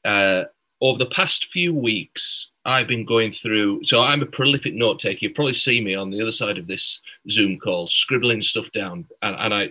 [0.04, 0.44] uh,
[0.80, 3.84] over the past few weeks, I've been going through.
[3.84, 5.18] So I'm a prolific note taker.
[5.22, 9.06] You probably see me on the other side of this Zoom call, scribbling stuff down,
[9.22, 9.70] and, and I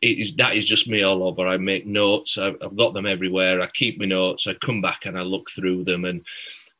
[0.00, 1.46] it is that is just me all over.
[1.46, 2.38] I make notes.
[2.38, 3.60] I've, I've, got them everywhere.
[3.60, 4.46] I keep my notes.
[4.46, 6.24] I come back and I look through them, and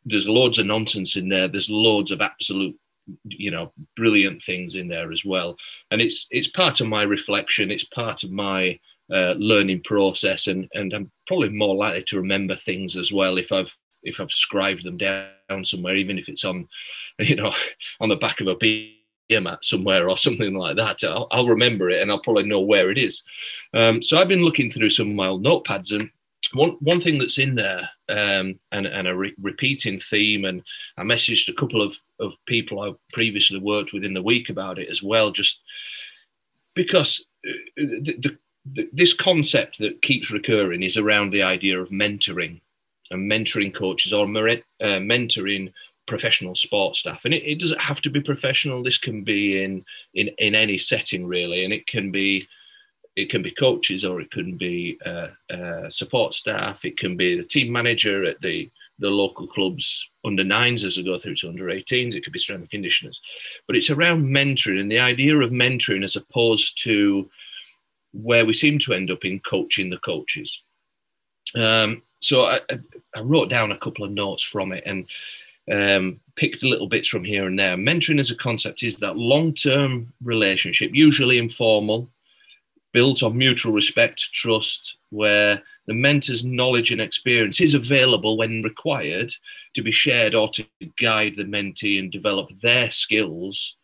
[0.04, 1.48] there's loads of nonsense in there.
[1.48, 2.76] There's loads of absolute,
[3.24, 5.56] you know, brilliant things in there as well.
[5.90, 7.70] And it's it's part of my reflection.
[7.70, 8.78] It's part of my
[9.12, 13.52] uh, learning process, and and I'm probably more likely to remember things as well if
[13.52, 16.68] I've if I've scribed them down somewhere, even if it's on,
[17.18, 17.52] you know,
[18.00, 18.90] on the back of a beer
[19.40, 21.02] mat somewhere or something like that.
[21.04, 23.22] I'll, I'll, remember it and I'll probably know where it is.
[23.72, 26.10] Um, so I've been looking through some of my old notepads and
[26.54, 30.62] one one thing that's in there um, and, and a re- repeating theme and
[30.96, 34.78] I messaged a couple of, of people I've previously worked with in the week about
[34.78, 35.60] it as well, just
[36.74, 41.90] because uh, the, the, the, this concept that keeps recurring is around the idea of
[41.90, 42.60] mentoring
[43.10, 45.72] and mentoring coaches or uh, mentoring
[46.06, 47.24] professional sports staff.
[47.24, 48.82] And it, it, doesn't have to be professional.
[48.82, 49.84] This can be in
[50.14, 52.42] in in any setting really and it can be
[53.16, 56.84] it can be coaches or it can be uh, uh, support staff.
[56.84, 61.02] It can be the team manager at the the local clubs under nines as they
[61.02, 63.20] go through to under 18s it could be strength and conditioners.
[63.66, 67.28] But it's around mentoring and the idea of mentoring as opposed to
[68.12, 70.62] where we seem to end up in coaching the coaches.
[71.56, 72.60] Um, so I,
[73.16, 75.06] I wrote down a couple of notes from it and
[75.70, 77.76] um, picked little bits from here and there.
[77.76, 82.08] Mentoring as a concept is that long term relationship, usually informal,
[82.92, 89.32] built on mutual respect, trust, where the mentor's knowledge and experience is available when required
[89.74, 90.64] to be shared or to
[90.98, 93.76] guide the mentee and develop their skills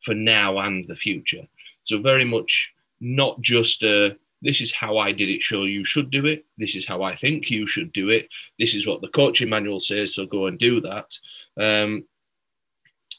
[0.00, 1.46] for now and the future.
[1.82, 6.10] So, very much not just a this is how I did it, so you should
[6.10, 6.44] do it.
[6.58, 8.28] This is how I think you should do it.
[8.58, 11.18] This is what the coaching manual says, so go and do that.
[11.58, 12.04] Um,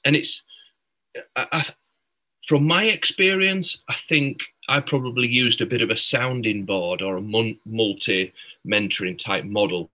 [0.05, 0.43] and it's,
[1.35, 1.65] I, I,
[2.47, 7.17] from my experience, I think I probably used a bit of a sounding board or
[7.17, 8.33] a multi
[8.65, 9.89] mentoring type model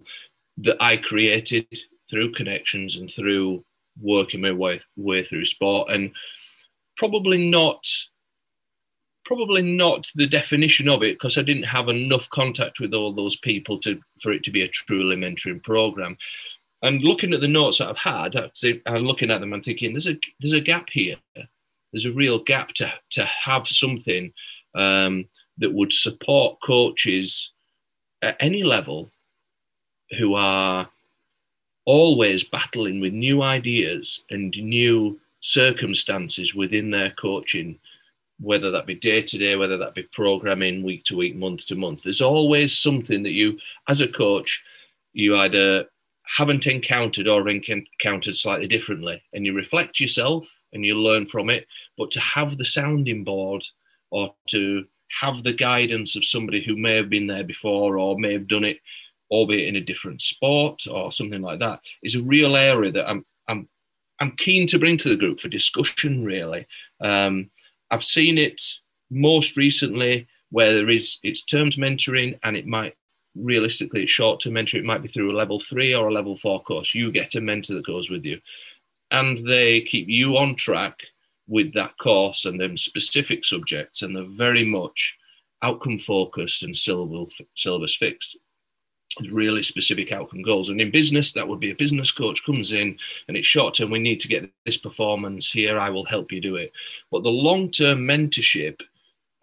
[0.60, 1.68] that I created
[2.10, 3.64] through connections and through
[4.00, 5.90] working my way, way through sport.
[5.92, 6.12] And
[6.96, 7.88] probably not
[9.26, 13.38] probably not the definition of it because I didn't have enough contact with all those
[13.38, 16.18] people to for it to be a truly mentoring program.
[16.84, 18.36] And looking at the notes that I've had,
[18.86, 21.16] I'm looking at them and thinking there's a there's a gap here.
[21.94, 24.34] There's a real gap to to have something
[24.76, 25.30] um,
[25.60, 27.52] that would support coaches
[28.22, 29.12] at any level
[30.18, 30.90] who are
[31.86, 37.80] always battling with new ideas and new circumstances within their coaching
[38.40, 41.76] whether that be day to day, whether that be programming week to week, month to
[41.76, 42.04] month.
[42.04, 44.64] There's always something that you, as a coach,
[45.14, 45.86] you either
[46.38, 51.68] haven't encountered or encountered slightly differently, and you reflect yourself and you learn from it.
[51.98, 53.66] But to have the sounding board
[54.12, 54.86] or to
[55.22, 58.64] have the guidance of somebody who may have been there before or may have done
[58.64, 58.80] it,
[59.32, 63.26] albeit in a different sport or something like that, is a real area that I'm
[63.48, 63.68] I'm
[64.20, 66.24] I'm keen to bring to the group for discussion.
[66.24, 66.68] Really,
[67.02, 67.50] um,
[67.92, 68.62] I've seen it
[69.10, 72.96] most recently where there is it's terms mentoring and it might
[73.36, 74.80] realistically it's short term mentoring.
[74.80, 76.94] It might be through a level three or a level four course.
[76.94, 78.40] You get a mentor that goes with you,
[79.14, 81.00] and they keep you on track
[81.48, 85.18] with that course and them specific subjects, and they're very much
[85.62, 88.38] outcome focused and syllabus fixed
[89.32, 90.70] really specific outcome goals.
[90.70, 92.98] And in business, that would be a business coach comes in
[93.28, 96.42] and it's short term, we need to get this performance here, I will help you
[96.42, 96.72] do it.
[97.12, 98.80] But the long term mentorship,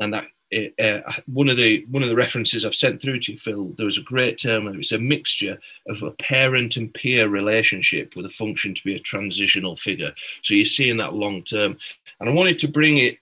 [0.01, 3.39] and that uh, one of the one of the references I've sent through to you,
[3.39, 4.67] Phil, there was a great term.
[4.69, 5.59] It's a mixture
[5.89, 10.13] of a parent and peer relationship with a function to be a transitional figure.
[10.43, 11.79] So you're seeing that long term,
[12.19, 13.19] and I wanted to bring it.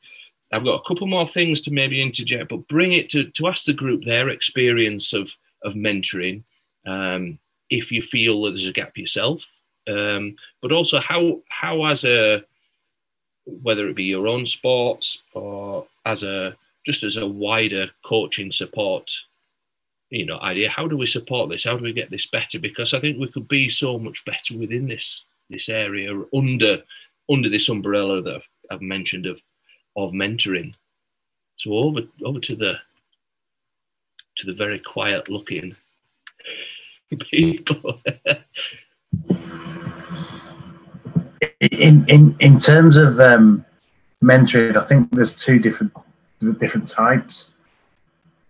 [0.53, 3.67] I've got a couple more things to maybe interject, but bring it to to ask
[3.67, 6.45] the group their experience of of mentoring
[6.87, 7.39] um,
[7.69, 9.47] if you feel that there's a gap yourself,
[9.87, 12.43] um, but also how how as a
[13.63, 16.57] whether it be your own sports or as a
[16.89, 19.13] just as a wider coaching support
[20.09, 21.65] you know idea how do we support this?
[21.65, 22.59] How do we get this better?
[22.59, 26.83] Because i think we could be so much better within this this area under
[27.31, 29.43] under this umbrella that I've, I've mentioned of
[29.97, 30.75] of mentoring.
[31.57, 32.79] So over over to the
[34.37, 35.77] to the very quiet looking
[37.31, 38.01] people.
[41.61, 43.63] in, in in terms of um,
[44.25, 45.93] mentoring, I think there's two different
[46.59, 47.51] different types.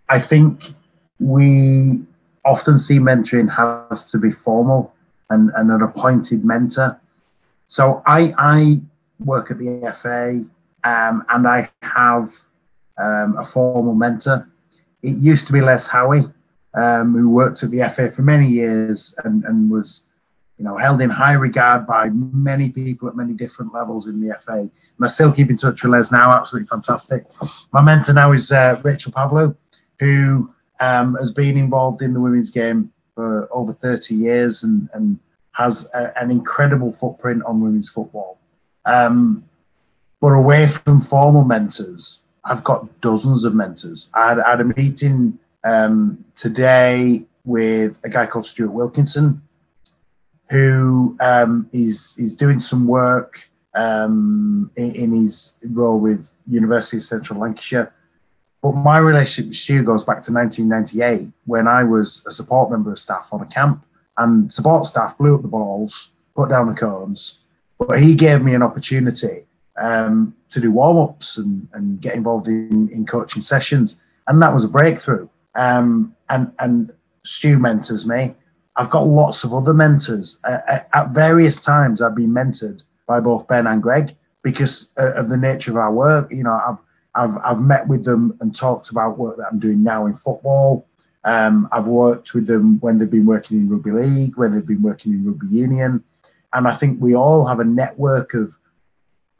[0.09, 0.73] I think
[1.19, 2.01] we
[2.45, 4.93] often see mentoring has to be formal
[5.29, 6.99] and, and an appointed mentor.
[7.67, 8.81] So I I
[9.23, 10.43] work at the FA
[10.83, 12.33] um, and I have
[12.97, 14.47] um, a formal mentor
[15.01, 16.25] it used to be Les Howie,
[16.73, 20.01] um, who worked at the FA for many years and, and was,
[20.59, 24.37] you know, held in high regard by many people at many different levels in the
[24.37, 24.59] FA.
[24.59, 27.25] And I still keep in touch with Les now, absolutely fantastic.
[27.71, 29.55] My mentor now is uh, Rachel Pavlou,
[29.99, 35.17] who um, has been involved in the women's game for over 30 years and, and
[35.53, 38.37] has a, an incredible footprint on women's football.
[38.85, 39.45] Um,
[40.19, 44.09] but away from formal mentors, I've got dozens of mentors.
[44.13, 49.41] I had, I had a meeting um, today with a guy called Stuart Wilkinson,
[50.49, 57.03] who um, is is doing some work um, in, in, his role with University of
[57.03, 57.93] Central Lancashire.
[58.61, 62.91] But my relationship with Stu goes back to 1998 when I was a support member
[62.91, 63.85] of staff on a camp,
[64.17, 67.39] and support staff blew up the balls, put down the cones,
[67.77, 69.45] but he gave me an opportunity
[69.77, 74.01] um, to do warm ups and, and get involved in, in coaching sessions.
[74.27, 75.29] And that was a breakthrough.
[75.55, 76.91] Um, and, and
[77.23, 78.35] Stu mentors me.
[78.79, 80.39] I've got lots of other mentors.
[80.45, 85.27] Uh, at various times, I've been mentored by both Ben and Greg because uh, of
[85.27, 86.31] the nature of our work.
[86.31, 86.77] You know, I've,
[87.13, 90.87] I've, I've met with them and talked about work that I'm doing now in football.
[91.25, 94.81] Um, I've worked with them when they've been working in rugby league, when they've been
[94.81, 96.01] working in rugby union.
[96.53, 98.53] And I think we all have a network of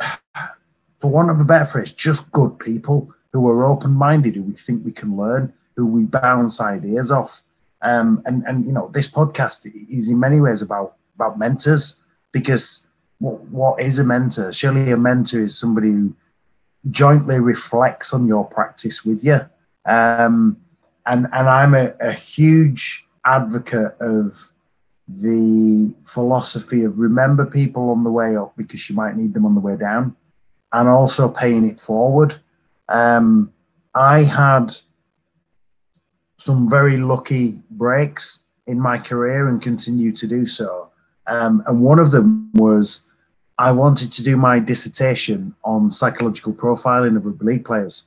[1.00, 4.54] for want of a better phrase, just good people who are open minded, who we
[4.54, 7.42] think we can learn, who we bounce ideas off.
[7.82, 12.02] Um, and and you know, this podcast is in many ways about about mentors
[12.32, 12.88] because
[13.20, 14.52] what, what is a mentor?
[14.54, 16.14] Surely a mentor is somebody who
[16.92, 19.40] jointly reflects on your practice with you.
[19.86, 20.58] Um,
[21.06, 24.38] and and I'm a, a huge advocate of
[25.08, 29.56] the philosophy of remember people on the way up because you might need them on
[29.56, 30.16] the way down,
[30.72, 32.40] and also paying it forward.
[32.90, 33.52] Um,
[33.96, 34.74] I had
[36.40, 40.90] some very lucky breaks in my career and continue to do so.
[41.28, 43.02] Um, and one of them was
[43.58, 48.06] I wanted to do my dissertation on psychological profiling of rugby league players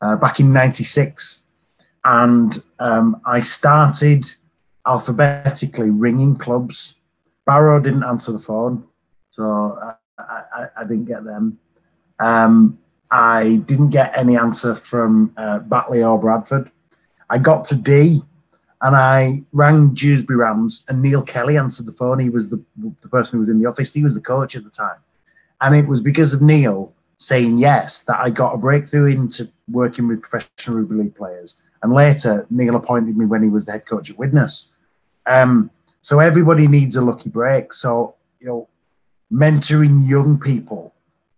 [0.00, 1.42] uh, back in '96,
[2.06, 4.24] and um, I started
[4.86, 6.94] alphabetically ringing clubs.
[7.44, 8.82] Barrow didn't answer the phone,
[9.30, 9.78] so
[10.18, 11.58] I, I, I didn't get them.
[12.18, 12.78] Um,
[13.10, 16.70] I didn't get any answer from uh, Batley or Bradford.
[17.30, 18.22] I got to D
[18.80, 22.18] and I rang Dewsbury Rams and Neil Kelly answered the phone.
[22.18, 23.92] He was the, the person who was in the office.
[23.92, 24.98] He was the coach at the time.
[25.60, 30.06] And it was because of Neil saying yes that I got a breakthrough into working
[30.06, 31.56] with professional rugby league players.
[31.82, 34.68] And later, Neil appointed me when he was the head coach at Widnes.
[35.26, 35.70] Um,
[36.02, 37.72] so everybody needs a lucky break.
[37.72, 38.68] So, you know,
[39.32, 40.94] mentoring young people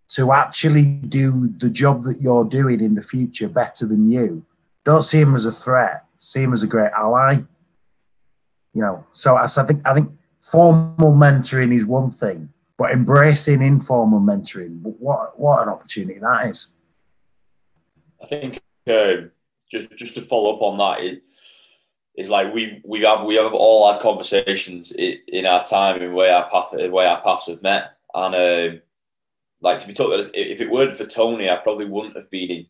[0.09, 4.45] to actually do the job that you're doing in the future better than you.
[4.83, 6.05] Don't see him as a threat.
[6.15, 7.39] See him as a great ally.
[8.73, 14.21] You know, so I think I think formal mentoring is one thing, but embracing informal
[14.21, 16.67] mentoring, what what an opportunity that is.
[18.21, 19.27] I think uh,
[19.69, 21.23] just just to follow up on that, it,
[22.15, 26.13] it's like we we have we have all had conversations in, in our time and
[26.13, 28.79] where our path where our paths have met, and uh,
[29.61, 32.49] like to be told that if it weren't for Tony, I probably wouldn't have been
[32.49, 32.65] in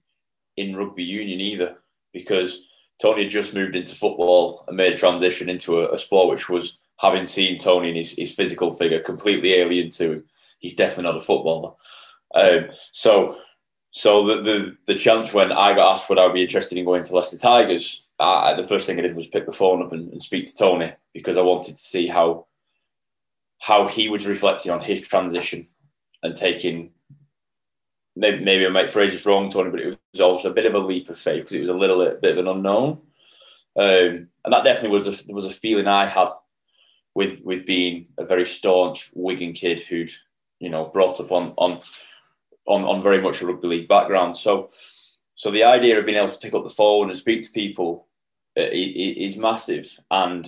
[0.57, 1.77] in rugby union either
[2.13, 2.65] because
[3.01, 6.49] Tony had just moved into football and made a transition into a, a sport which
[6.49, 10.23] was having seen Tony and his, his physical figure completely alien to him.
[10.59, 11.73] He's definitely not a footballer.
[12.35, 13.37] Um, so
[13.91, 17.03] so the, the the chance when I got asked would I be interested in going
[17.03, 20.11] to Leicester Tigers, I, the first thing I did was pick the phone up and,
[20.11, 22.45] and speak to Tony because I wanted to see how
[23.59, 25.67] how he was reflecting on his transition
[26.23, 26.91] and taking
[28.15, 30.79] maybe, I might phrase this wrong, Tony, but it was also a bit of a
[30.79, 33.01] leap of faith because it was a little bit of an unknown.
[33.77, 36.27] Um, and that definitely was a, was a feeling I had
[37.13, 40.11] with with being a very staunch Wigan kid who'd
[40.59, 41.79] you know brought up on on
[42.67, 44.35] on, on very much a rugby league background.
[44.35, 44.71] So
[45.35, 48.07] so the idea of being able to pick up the phone and speak to people
[48.57, 49.99] uh, is massive.
[50.09, 50.47] And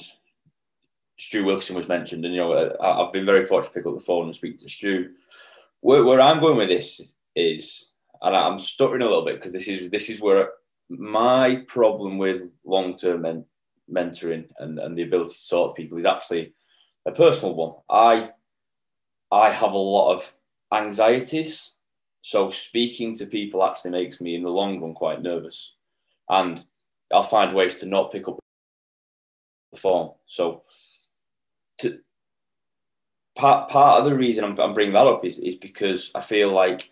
[1.18, 4.02] Stu Wilkinson was mentioned, and you know I've been very fortunate to pick up the
[4.02, 5.12] phone and speak to Stu.
[5.80, 9.68] Where, where I'm going with this is, and I'm stuttering a little bit because this
[9.68, 10.52] is this is where
[10.90, 13.46] my problem with long term men-
[13.92, 16.54] mentoring and, and the ability to talk to people is actually
[17.06, 17.74] a personal one.
[17.90, 18.32] I
[19.32, 20.34] I have a lot of
[20.72, 21.72] anxieties,
[22.22, 25.76] so speaking to people actually makes me in the long run quite nervous,
[26.30, 26.64] and
[27.12, 28.40] I'll find ways to not pick up
[29.72, 30.12] the phone.
[30.28, 30.64] So
[31.80, 32.00] to
[33.36, 36.54] part part of the reason I'm, I'm bringing that up is, is because I feel
[36.54, 36.92] like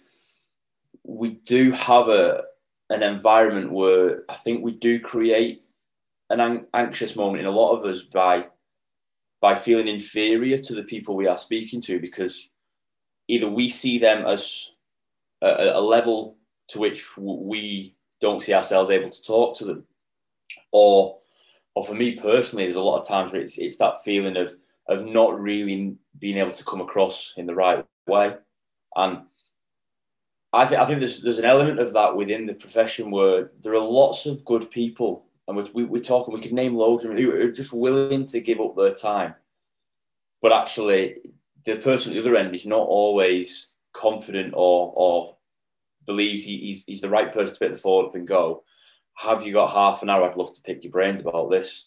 [1.04, 2.44] we do have a
[2.90, 5.64] an environment where I think we do create
[6.30, 8.48] an an- anxious moment in a lot of us by
[9.42, 12.50] by feeling inferior to the people we are speaking to because
[13.28, 14.72] either we see them as
[15.42, 16.38] a, a level
[16.68, 19.84] to which we don't see ourselves able to talk to them.
[20.72, 21.20] Or
[21.76, 24.54] or for me personally there's a lot of times where it's, it's that feeling of
[24.88, 28.36] of not really being able to come across in the right way.
[28.96, 29.22] And
[30.54, 33.74] I think I think there's there's an element of that within the profession where there
[33.74, 36.34] are lots of good people, and we, we, we're talking.
[36.34, 39.36] We could name loads of them who are just willing to give up their time,
[40.42, 41.18] but actually,
[41.66, 45.38] the person at the other end is not always confident or or
[46.06, 48.64] believes he, he's he's the right person to pick the forward up and go.
[49.16, 50.30] Have you got half an hour?
[50.30, 51.86] I'd love to pick your brains about this.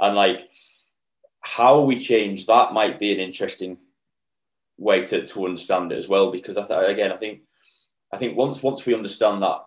[0.00, 0.48] And like,
[1.40, 3.78] how we change that might be an interesting
[4.78, 6.30] way to, to understand it as well.
[6.30, 7.42] Because I th- again, I think
[8.12, 9.58] I think once once we understand that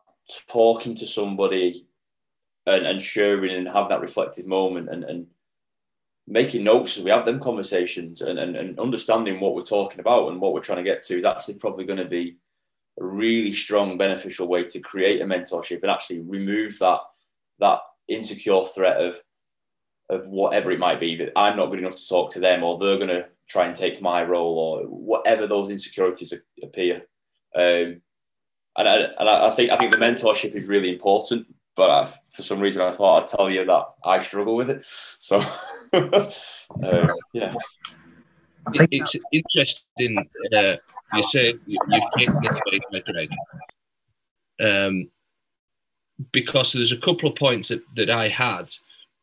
[0.49, 1.87] talking to somebody
[2.65, 5.27] and, and sharing and having that reflective moment and, and
[6.27, 10.29] making notes as we have them conversations and, and, and understanding what we're talking about
[10.29, 12.37] and what we're trying to get to is actually probably going to be
[12.99, 16.99] a really strong beneficial way to create a mentorship and actually remove that
[17.59, 17.79] that
[18.09, 19.21] insecure threat of
[20.09, 22.77] of whatever it might be that I'm not good enough to talk to them or
[22.77, 26.33] they're going to try and take my role or whatever those insecurities
[26.63, 27.03] appear.
[27.55, 28.01] Um,
[28.77, 31.47] and I, and I think I think the mentorship is really important
[31.77, 34.85] but I, for some reason I thought I'd tell you that I struggle with it.
[35.19, 35.37] So
[35.93, 36.31] uh,
[37.33, 37.53] yeah.
[38.73, 40.17] It, it's interesting.
[40.51, 40.75] Uh,
[41.13, 43.29] you say you, have taken it away, Greg,
[44.59, 45.09] um,
[46.33, 48.73] because there's a couple of points that, that I had.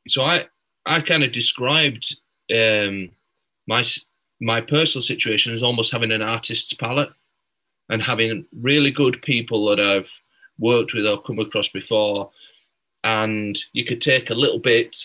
[0.09, 0.47] So I
[0.87, 2.17] I kind of described
[2.55, 3.11] um,
[3.67, 3.85] my
[4.41, 7.11] my personal situation as almost having an artist's palette
[7.89, 10.11] and having really good people that I've
[10.59, 12.31] worked with or come across before,
[13.05, 14.97] and you could take a little bit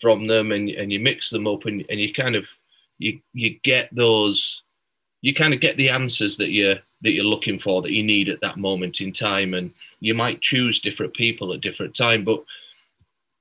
[0.00, 2.48] from them and, and you mix them up and, and you kind of
[2.98, 4.62] you you get those
[5.20, 8.28] you kind of get the answers that you that you're looking for that you need
[8.28, 9.54] at that moment in time.
[9.54, 12.42] And you might choose different people at different time but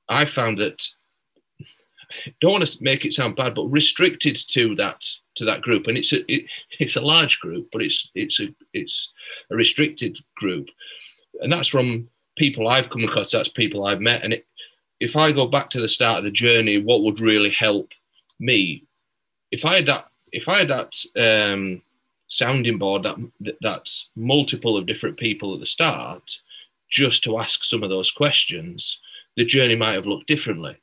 [0.09, 0.87] i found that
[2.41, 5.03] don't want to make it sound bad but restricted to that
[5.35, 5.87] to that group.
[5.87, 6.45] And it's a it,
[6.79, 9.11] it's a large group but it's it's a it's
[9.51, 10.67] a restricted group.
[11.41, 14.23] And that's from people i've come across that's people i've met.
[14.23, 14.45] And it,
[14.99, 17.91] if i go back to the start of the journey what would really help
[18.39, 18.83] me?
[19.51, 21.81] If i had that if i had that um
[22.29, 26.39] sounding board that that's multiple of different people at the start
[26.89, 28.99] just to ask some of those questions
[29.37, 30.77] the journey might have looked differently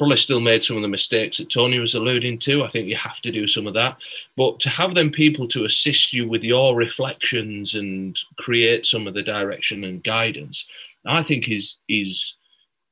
[0.00, 2.96] probably still made some of the mistakes that tony was alluding to i think you
[2.96, 3.96] have to do some of that
[4.36, 9.14] but to have them people to assist you with your reflections and create some of
[9.14, 10.66] the direction and guidance
[11.06, 12.36] i think is is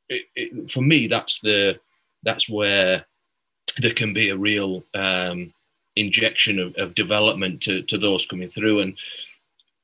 [0.09, 1.79] it, it, for me that's the
[2.23, 3.05] that's where
[3.79, 5.53] there can be a real um,
[5.97, 8.81] injection of, of development to, to those coming through.
[8.81, 8.97] And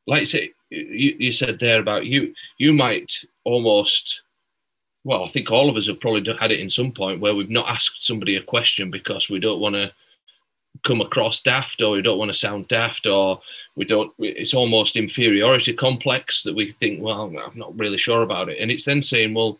[0.07, 4.23] like I say, you, you said there about you, you might almost,
[5.05, 7.51] well, I think all of us have probably had it in some point where we've
[7.51, 9.93] not asked somebody a question because we don't want to
[10.83, 13.41] come across daft or we don't want to sound daft or
[13.77, 18.49] we don't it's almost inferiority complex that we think well i'm not really sure about
[18.49, 18.59] it.
[18.59, 19.59] And it's then saying well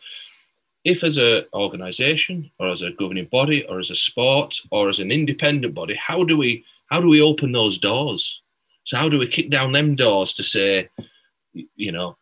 [0.83, 4.99] if as an organization or as a governing body or as a sport or as
[4.99, 8.41] an independent body how do we how do we open those doors?
[8.85, 10.89] So how do we kick down them doors to say
[11.77, 12.17] you know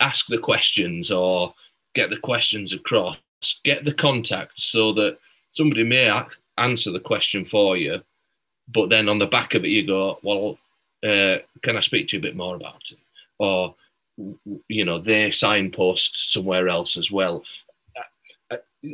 [0.00, 1.54] ask the questions or
[1.94, 3.16] get the questions across
[3.64, 5.18] get the contacts so that
[5.48, 6.10] somebody may
[6.58, 8.02] answer the question for you
[8.68, 10.58] but then on the back of it you go well
[11.04, 12.98] uh, can i speak to you a bit more about it
[13.38, 13.74] or
[14.68, 17.44] you know they signpost somewhere else as well.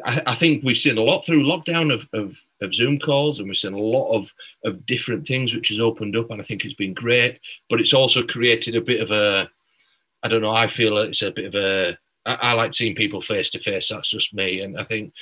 [0.07, 3.47] I, I, think we've seen a lot through lockdown of, of, of, Zoom calls, and
[3.47, 4.33] we've seen a lot of,
[4.65, 7.39] of different things which has opened up, and I think it's been great.
[7.69, 9.49] But it's also created a bit of a,
[10.23, 11.99] I don't know, I feel it's a bit of a.
[12.27, 13.89] I, I like seeing people face to face.
[13.89, 15.13] That's just me, and I think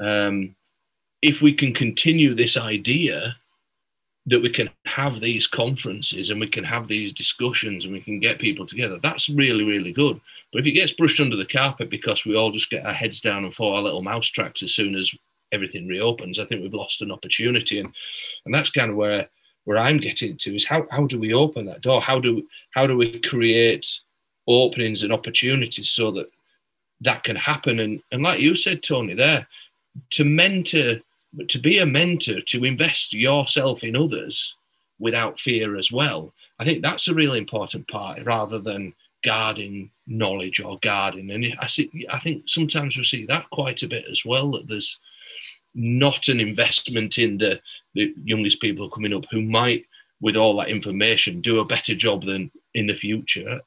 [0.00, 0.54] um,
[1.22, 3.36] if we can continue this idea
[4.26, 8.18] that we can have these conferences and we can have these discussions and we can
[8.18, 8.98] get people together.
[9.00, 10.20] That's really, really good.
[10.52, 13.20] But if it gets brushed under the carpet because we all just get our heads
[13.20, 15.14] down and follow our little mouse tracks as soon as
[15.52, 17.78] everything reopens, I think we've lost an opportunity.
[17.78, 17.94] And
[18.44, 19.28] and that's kind of where
[19.64, 22.00] where I'm getting to is how, how do we open that door?
[22.00, 23.86] How do how do we create
[24.48, 26.30] openings and opportunities so that
[27.00, 27.80] that can happen?
[27.80, 29.46] And and like you said, Tony, there,
[30.10, 31.00] to mentor
[31.48, 34.56] to be a mentor, to invest yourself in others
[34.98, 40.60] without fear as well, I think that's a really important part rather than guarding knowledge
[40.60, 41.30] or guarding.
[41.30, 44.52] And I see, I think sometimes we see that quite a bit as well.
[44.52, 44.98] That there's
[45.74, 47.60] not an investment in the,
[47.94, 49.84] the youngest people coming up who might,
[50.20, 53.60] with all that information, do a better job than in the future.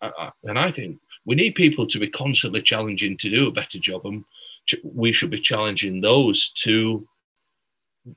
[0.44, 1.00] And I think
[1.30, 4.26] we need people to be constantly challenging to do a better job, and
[4.84, 7.08] we should be challenging those to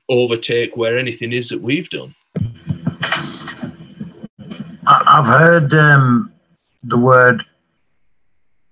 [0.09, 2.15] overtake where anything is that we've done.
[4.87, 6.33] I've heard um,
[6.81, 7.45] the word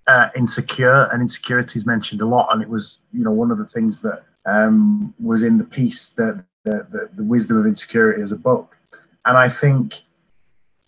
[0.07, 3.67] uh, insecure and insecurities mentioned a lot, and it was, you know, one of the
[3.67, 8.31] things that um, was in the piece that the, the, the wisdom of insecurity as
[8.31, 8.75] a book,
[9.27, 10.01] and I think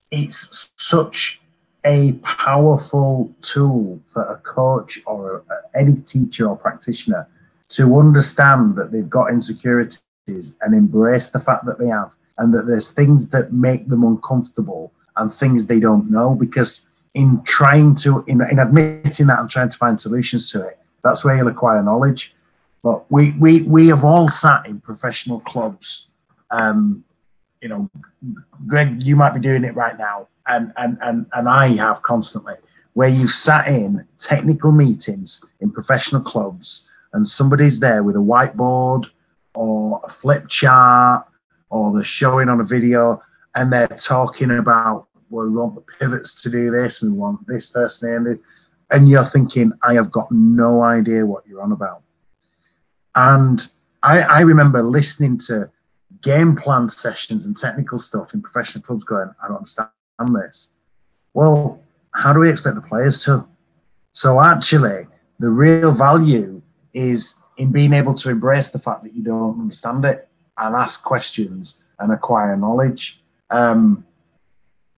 [0.09, 1.39] it's such
[1.86, 7.27] a powerful tool for a coach or a, any teacher or practitioner
[7.69, 10.01] to understand that they've got insecurities
[10.61, 14.91] and embrace the fact that they have and that there's things that make them uncomfortable
[15.17, 19.69] and things they don't know because in trying to in, in admitting that and trying
[19.69, 22.34] to find solutions to it that's where you'll acquire knowledge.
[22.81, 26.07] But we we we have all sat in professional clubs
[26.51, 27.03] um
[27.64, 27.89] you know
[28.68, 32.55] greg you might be doing it right now and and and, and i have constantly
[32.93, 39.05] where you've sat in technical meetings in professional clubs and somebody's there with a whiteboard
[39.55, 41.26] or a flip chart
[41.70, 43.22] or they're showing on a video
[43.55, 47.66] and they're talking about well, we want the pivots to do this, we want this
[47.66, 48.39] person in,
[48.91, 52.03] and you're thinking, I have got no idea what you're on about.
[53.16, 53.68] And
[54.03, 55.72] I, I remember listening to
[56.24, 59.89] game plan sessions and technical stuff in professional clubs going, I don't understand
[60.34, 60.69] this.
[61.34, 63.45] Well, how do we expect the players to?
[64.13, 65.05] So actually,
[65.39, 66.61] the real value
[66.93, 71.03] is in being able to embrace the fact that you don't understand it and ask
[71.03, 73.21] questions and acquire knowledge.
[73.49, 74.05] Um,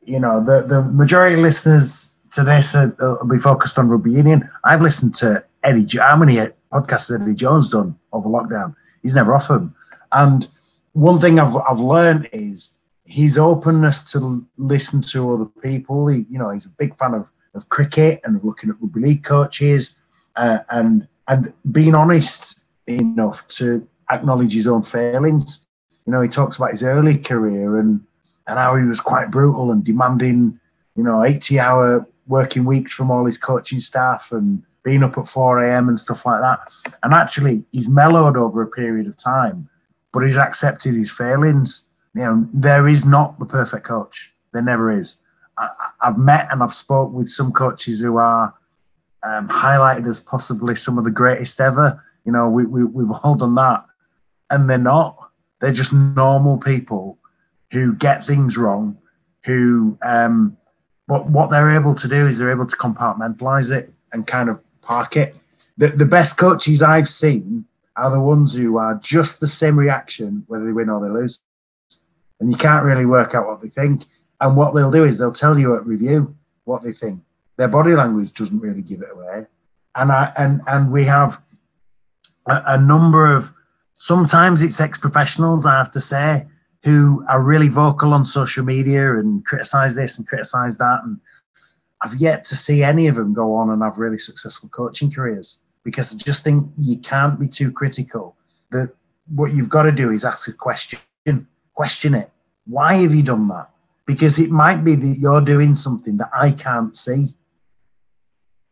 [0.06, 4.50] you know, the, the majority of listeners to this will be focused on rugby union.
[4.64, 5.88] I've listened to Eddie.
[5.98, 6.36] How many
[6.72, 8.76] podcasts Eddie Jones done over lockdown?
[9.02, 9.74] He's never off them.
[10.12, 10.48] And
[10.96, 12.72] one thing I've I've learned is
[13.04, 16.08] his openness to listen to other people.
[16.08, 19.24] He, you know, he's a big fan of, of cricket and looking at rugby league
[19.24, 19.98] coaches
[20.38, 25.66] uh, and and being honest enough to acknowledge his own failings.
[26.06, 28.00] You know, he talks about his early career and
[28.48, 30.58] and how he was quite brutal and demanding,
[30.96, 35.28] you know, 80 hour working weeks from all his coaching staff and being up at
[35.28, 35.90] 4 a.m.
[35.90, 36.60] and stuff like that.
[37.04, 39.68] And actually, he's mellowed over a period of time,
[40.16, 41.84] but he's accepted his failings.
[42.14, 44.32] You know, there is not the perfect coach.
[44.54, 45.18] There never is.
[45.58, 45.70] I,
[46.02, 48.54] have met and I've spoke with some coaches who are
[49.24, 52.02] um, highlighted as possibly some of the greatest ever.
[52.24, 53.86] You know, we, we, we've all done that.
[54.50, 55.18] And they're not.
[55.60, 57.18] They're just normal people
[57.72, 58.98] who get things wrong,
[59.44, 60.56] who, um,
[61.10, 64.62] but what they're able to do is they're able to compartmentalize it and kind of
[64.82, 65.36] park it.
[65.78, 67.66] The, the best coaches I've seen
[67.98, 71.40] are the ones who are just the same reaction whether they win or they lose.
[72.40, 74.04] And you can't really work out what they think.
[74.42, 76.36] And what they'll do is they'll tell you at review
[76.66, 77.22] what they think
[77.58, 79.46] their body language doesn't really give it away.
[79.96, 81.42] And I and and we have
[82.48, 83.52] a, a number of
[83.94, 86.46] sometimes it's ex-professionals, I have to say,
[86.84, 91.00] who are really vocal on social media and criticize this and criticize that.
[91.04, 91.20] And
[92.02, 95.60] I've yet to see any of them go on and have really successful coaching careers
[95.86, 98.36] because I just think you can't be too critical.
[98.72, 98.90] That
[99.34, 101.00] what you've got to do is ask a question,
[101.74, 102.30] question it.
[102.66, 103.70] Why have you done that?
[104.06, 107.34] Because it might be that you're doing something that I can't see.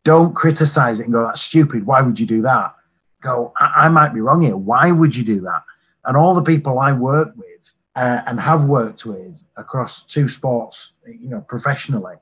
[0.04, 1.86] Don't criticize it and go, that's stupid.
[1.86, 2.74] Why would you do that?
[3.22, 4.56] Go, I, I might be wrong here.
[4.56, 5.62] Why would you do that?
[6.04, 10.92] And all the people I work with uh, and have worked with across two sports,
[11.06, 12.16] you know, professionally,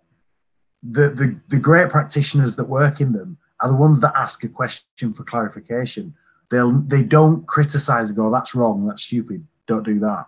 [0.82, 4.48] the, the, the great practitioners that work in them are the ones that ask a
[4.48, 6.14] question for clarification.
[6.50, 10.26] They'll, they don't criticize and go, that's wrong, that's stupid, don't do that.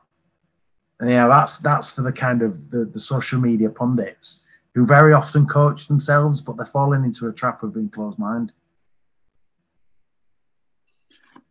[1.01, 5.13] And yeah, that's that's for the kind of the, the social media pundits who very
[5.13, 8.53] often coach themselves, but they're falling into a trap of being closed mind.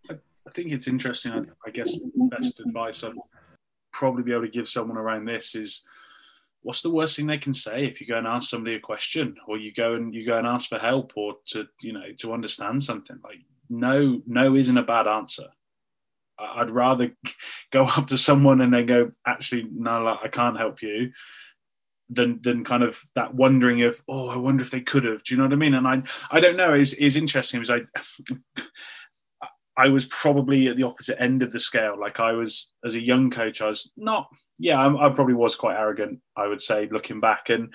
[0.09, 1.33] I think it's interesting.
[1.33, 3.13] I, I guess best advice I'd
[3.91, 5.83] probably be able to give someone around this is
[6.63, 9.35] what's the worst thing they can say if you go and ask somebody a question
[9.47, 12.33] or you go and you go and ask for help or to you know to
[12.33, 13.39] understand something like
[13.69, 15.47] no no isn't a bad answer
[16.39, 17.11] i'd rather
[17.71, 21.11] go up to someone and then go actually no like, i can't help you
[22.09, 25.23] than than kind of that wondering of oh I wonder if they could have.
[25.23, 25.73] Do you know what I mean?
[25.73, 28.61] And I I don't know is is interesting because I
[29.77, 31.99] I was probably at the opposite end of the scale.
[31.99, 34.27] Like I was as a young coach, I was not
[34.59, 36.19] yeah I, I probably was quite arrogant.
[36.35, 37.73] I would say looking back and.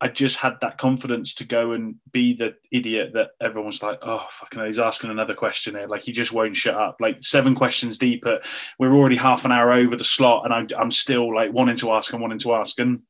[0.00, 4.26] I just had that confidence to go and be the idiot that everyone's like, oh,
[4.28, 5.86] fucking, hell, he's asking another question here.
[5.86, 6.96] Like, he just won't shut up.
[7.00, 8.44] Like, seven questions deep, but
[8.78, 11.92] we're already half an hour over the slot, and I'm, I'm still like wanting to
[11.92, 12.78] ask and wanting to ask.
[12.80, 13.02] And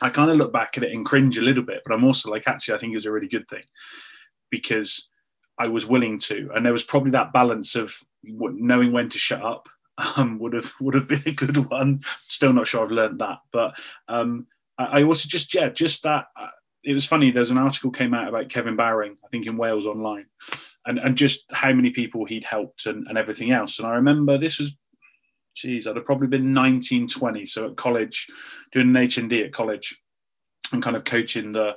[0.00, 2.30] I kind of look back at it and cringe a little bit, but I'm also
[2.30, 3.64] like, actually, I think it was a really good thing
[4.48, 5.07] because
[5.58, 9.42] I was willing to, and there was probably that balance of knowing when to shut
[9.42, 9.68] up.
[10.16, 11.98] Um, would have would have been a good one.
[12.02, 14.46] Still not sure I've learned that, but um,
[14.78, 16.26] I, also just yeah, just that.
[16.40, 16.50] Uh,
[16.84, 17.32] it was funny.
[17.32, 20.26] There's an article came out about Kevin Bowring, I think in Wales Online,
[20.86, 23.80] and and just how many people he'd helped and, and everything else.
[23.80, 24.76] And I remember this was
[25.58, 27.44] geez, I'd have probably been 19, 20.
[27.44, 28.28] So at college,
[28.72, 30.00] doing an HND at college
[30.72, 31.76] and kind of coaching the,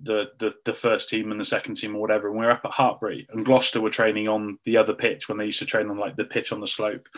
[0.00, 2.28] the, the, the first team and the second team or whatever.
[2.28, 5.38] And we were up at Hartpury and Gloucester were training on the other pitch when
[5.38, 7.08] they used to train on like the pitch on the slope.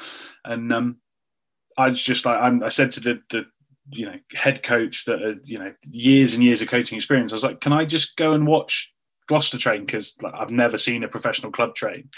[0.45, 0.99] And um,
[1.77, 3.47] I was just like, I'm, i said to the, the,
[3.91, 7.37] you know, head coach that, had, you know, years and years of coaching experience, I
[7.37, 8.93] was like, can I just go and watch
[9.27, 12.09] Gloucester train because like, I've never seen a professional club train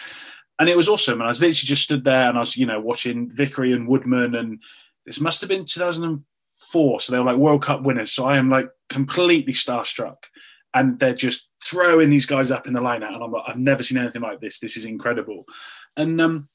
[0.59, 1.15] and it was awesome.
[1.15, 3.87] And I was literally just stood there and I was, you know, watching Vickery and
[3.87, 4.63] Woodman, and
[5.05, 7.01] this must have been 2004.
[7.01, 8.13] So they were like World Cup winners.
[8.13, 10.17] So I am like completely starstruck,
[10.75, 13.83] and they're just throwing these guys up in the lineup, and I'm like, I've never
[13.83, 14.59] seen anything like this.
[14.59, 15.45] This is incredible,
[15.97, 16.49] and um,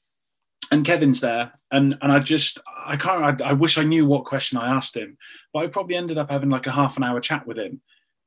[0.70, 3.42] and Kevin's there, and and I just I can't.
[3.42, 5.18] I, I wish I knew what question I asked him,
[5.52, 7.80] but I probably ended up having like a half an hour chat with him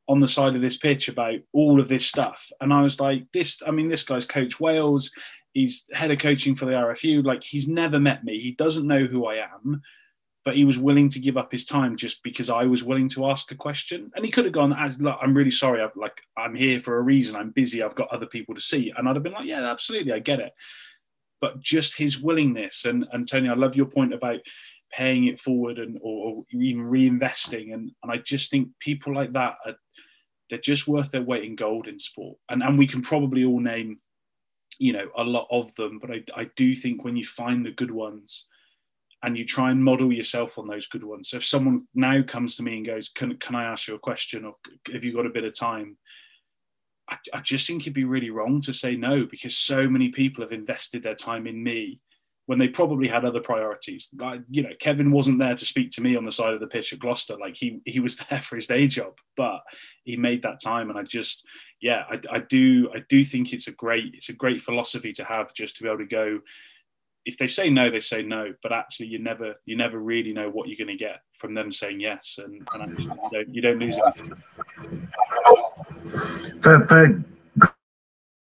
[0.08, 2.52] on the side of this pitch about all of this stuff.
[2.62, 5.12] And I was like, this, I mean, this guy's coach Wales.
[5.54, 7.26] He's head of coaching for the RFU.
[7.26, 8.40] Like, he's never met me.
[8.40, 9.82] He doesn't know who I am,
[10.46, 13.26] but he was willing to give up his time just because I was willing to
[13.26, 14.12] ask a question.
[14.16, 15.82] And he could have gone, I'm really sorry.
[15.82, 17.36] I've like, I'm here for a reason.
[17.36, 17.82] I'm busy.
[17.82, 18.94] I've got other people to see.
[18.96, 20.14] And I'd have been like, yeah, absolutely.
[20.14, 20.54] I get it.
[21.42, 22.86] But just his willingness.
[22.86, 24.40] And, and Tony, I love your point about
[24.92, 27.74] paying it forward and or, or even reinvesting.
[27.74, 29.76] And, and I just think people like that are,
[30.52, 32.38] they're just worth their weight in gold in sport.
[32.50, 33.98] And and we can probably all name,
[34.78, 35.98] you know, a lot of them.
[35.98, 38.46] But I, I do think when you find the good ones
[39.26, 41.30] and you try and model yourself on those good ones.
[41.30, 44.00] So if someone now comes to me and goes, Can can I ask you a
[44.00, 44.56] question or
[44.94, 45.98] have you got a bit of time?
[47.10, 50.44] I, I just think it'd be really wrong to say no because so many people
[50.44, 52.00] have invested their time in me
[52.46, 54.10] when they probably had other priorities.
[54.16, 56.68] Like, you know, Kevin wasn't there to speak to me on the side of the
[56.68, 57.36] pitch at Gloucester.
[57.40, 59.62] Like he he was there for his day job, but
[60.04, 60.92] he made that time.
[60.92, 61.48] And I just,
[61.82, 65.24] yeah, I, I do I do think it's a great it's a great philosophy to
[65.24, 66.42] have just to be able to go.
[67.26, 68.54] If they say no, they say no.
[68.62, 71.72] But actually, you never you never really know what you're going to get from them
[71.72, 74.34] saying yes, and, and actually, you, don't, you don't lose anything.
[76.62, 77.24] For, for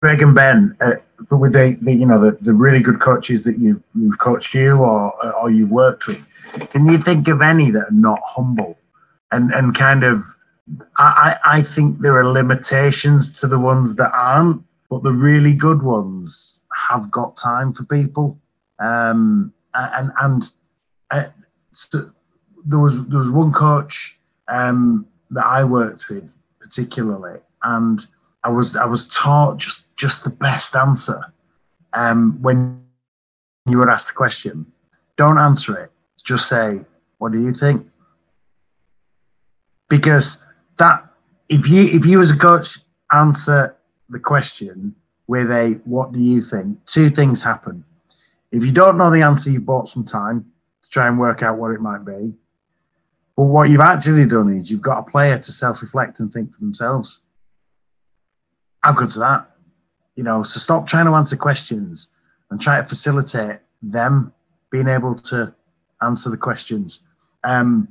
[0.02, 0.96] Greg and Ben, uh,
[1.32, 4.78] with the, the, you know the, the really good coaches that you've you've coached you
[4.78, 6.20] or or you've worked with,
[6.70, 8.78] can you think of any that are not humble,
[9.32, 10.22] and and kind of,
[10.98, 15.82] I I think there are limitations to the ones that aren't, but the really good
[15.82, 18.38] ones have got time for people,
[18.80, 20.50] um, and and
[21.12, 21.26] uh,
[21.72, 22.12] so
[22.66, 24.18] there was there was one coach
[24.48, 28.06] um, that I worked with particularly, and
[28.44, 31.22] I was I was taught just just the best answer
[31.94, 32.84] um, when
[33.70, 34.66] you were asked a question.
[35.18, 35.92] Don't answer it.
[36.24, 36.82] Just say,
[37.20, 37.88] "What do you think?"
[39.90, 40.44] Because
[40.78, 41.06] that
[41.50, 42.80] if you if you as a coach
[43.12, 43.76] answer
[44.10, 44.96] the question
[45.28, 47.84] with a "What do you think?" two things happen.
[48.56, 50.46] If you don't know the answer, you've bought some time
[50.82, 52.34] to try and work out what it might be.
[53.36, 56.62] But what you've actually done is you've got a player to self-reflect and think for
[56.62, 57.20] themselves.
[58.80, 59.50] How good's that?
[60.16, 62.12] You know, so stop trying to answer questions
[62.50, 64.32] and try to facilitate them
[64.70, 65.54] being able to
[66.02, 67.02] answer the questions.
[67.44, 67.90] Um,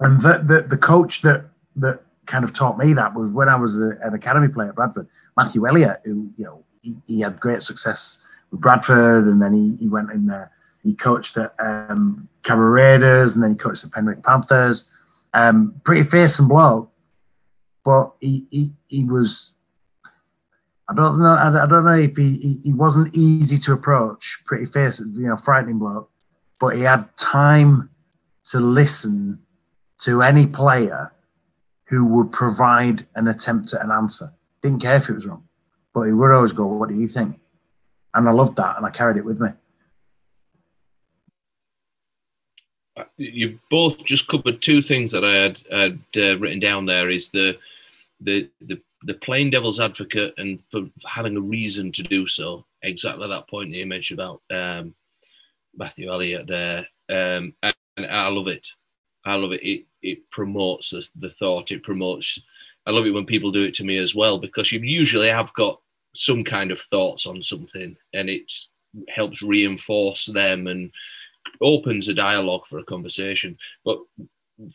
[0.00, 1.44] and the, the, the coach that
[1.76, 4.74] that kind of taught me that was when I was a, an academy player at
[4.74, 8.18] Bradford, Matthew Elliott, who you know he, he had great success
[8.52, 10.50] Bradford, and then he, he went in there.
[10.82, 14.86] He coached at um, Raiders, and then he coached at Penrith Panthers.
[15.34, 16.90] Um, pretty fearsome bloke,
[17.84, 19.52] but he, he he was
[20.90, 21.36] I don't know.
[21.36, 24.40] I, don't know if he, he, he wasn't easy to approach.
[24.44, 26.10] Pretty fierce, you know, frightening bloke,
[26.58, 27.90] but he had time
[28.46, 29.38] to listen
[30.00, 31.12] to any player
[31.84, 34.32] who would provide an attempt at an answer.
[34.62, 35.44] Didn't care if it was wrong,
[35.94, 37.38] but he would always go, "What do you think?"
[38.14, 39.50] And I loved that, and I carried it with me.
[42.96, 46.86] Uh, you've both just covered two things that I had, had uh, written down.
[46.86, 47.58] There is the
[48.20, 52.64] the the the playing devil's advocate and for having a reason to do so.
[52.82, 54.94] Exactly that point that you mentioned about um,
[55.76, 56.80] Matthew Elliott there,
[57.10, 58.66] um, and, and, I love it.
[59.24, 59.62] I love it.
[59.62, 61.70] It it promotes the, the thought.
[61.70, 62.40] It promotes.
[62.86, 65.52] I love it when people do it to me as well because you usually have
[65.52, 65.80] got
[66.14, 68.52] some kind of thoughts on something, and it
[69.08, 70.90] helps reinforce them and
[71.62, 73.56] opens a dialogue for a conversation.
[73.84, 73.98] But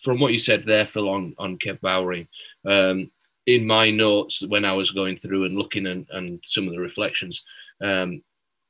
[0.01, 2.27] from what you said there, Phil, on on Kev Bowring,
[2.65, 3.11] um,
[3.45, 6.79] in my notes when I was going through and looking and, and some of the
[6.79, 7.43] reflections,
[7.81, 8.23] um,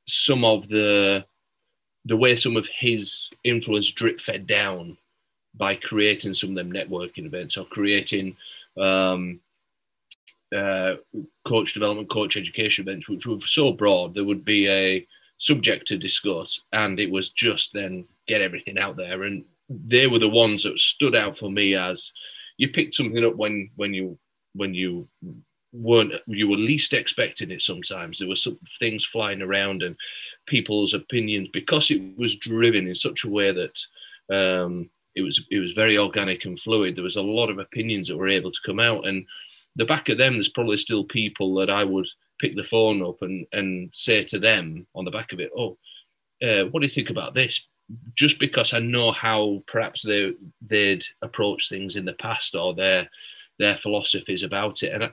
[0.07, 1.26] some of the
[2.05, 4.97] the way some of his influence drip fed down
[5.55, 8.36] by creating some of them networking events or creating
[8.78, 9.39] um,
[10.56, 10.96] uh,
[11.43, 15.98] coach development, coach education events, which were so broad, there would be a subject to
[15.98, 19.24] discuss, and it was just then get everything out there.
[19.24, 22.12] And they were the ones that stood out for me as
[22.58, 24.18] you picked something up when when you
[24.54, 25.08] when you
[25.74, 29.96] weren't you were least expecting it sometimes there were some things flying around and
[30.46, 33.78] people's opinions because it was driven in such a way that
[34.34, 38.08] um, it was it was very organic and fluid there was a lot of opinions
[38.08, 39.26] that were able to come out and
[39.76, 42.08] the back of them there's probably still people that i would
[42.40, 45.78] pick the phone up and and say to them on the back of it oh
[46.44, 47.66] uh, what do you think about this
[48.16, 50.34] just because i know how perhaps they
[50.68, 53.10] they'd approach things in the past or their
[53.60, 54.94] their philosophies about it.
[54.94, 55.12] And I,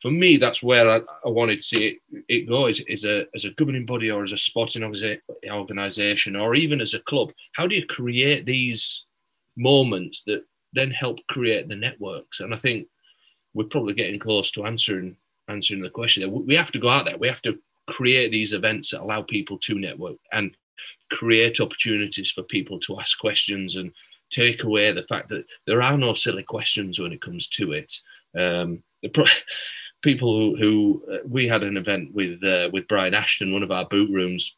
[0.00, 3.26] for me, that's where I, I wanted to see it, it go is, is a,
[3.34, 4.82] as a governing body or as a sporting
[5.48, 7.30] organisation or even as a club.
[7.52, 9.04] How do you create these
[9.56, 12.40] moments that then help create the networks?
[12.40, 12.88] And I think
[13.54, 15.16] we're probably getting close to answering
[15.48, 16.46] answering the question.
[16.46, 17.18] We have to go out there.
[17.18, 20.56] We have to create these events that allow people to network and
[21.10, 23.92] create opportunities for people to ask questions and
[24.30, 27.92] take away the fact that there are no silly questions when it comes to it.
[28.38, 28.82] Um,
[29.12, 29.26] pro-
[30.02, 33.70] people who, who uh, we had an event with uh, with Brian Ashton, one of
[33.70, 34.56] our boot rooms,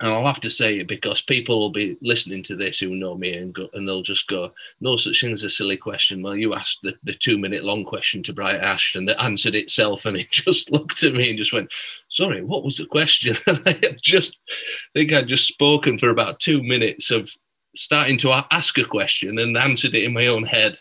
[0.00, 3.16] and I'll have to say it because people will be listening to this who know
[3.16, 6.36] me and go, and they'll just go, "No such thing as a silly question." Well,
[6.36, 10.16] you asked the, the two minute long question to Brian Ashton that answered itself, and
[10.16, 11.70] he just looked at me and just went,
[12.08, 16.40] "Sorry, what was the question?" And I just I think I'd just spoken for about
[16.40, 17.30] two minutes of
[17.76, 20.78] starting to ask a question and answered it in my own head.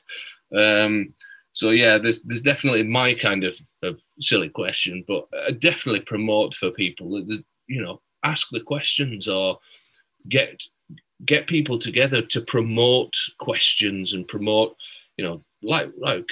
[0.55, 1.13] Um,
[1.51, 6.55] so yeah, there's there's definitely my kind of, of silly question, but I definitely promote
[6.55, 7.23] for people.
[7.67, 9.59] You know, ask the questions or
[10.29, 10.61] get
[11.25, 14.75] get people together to promote questions and promote.
[15.17, 16.29] You know, like like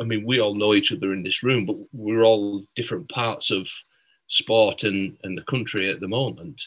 [0.00, 3.50] I mean, we all know each other in this room, but we're all different parts
[3.50, 3.68] of
[4.26, 6.62] sport and, and the country at the moment.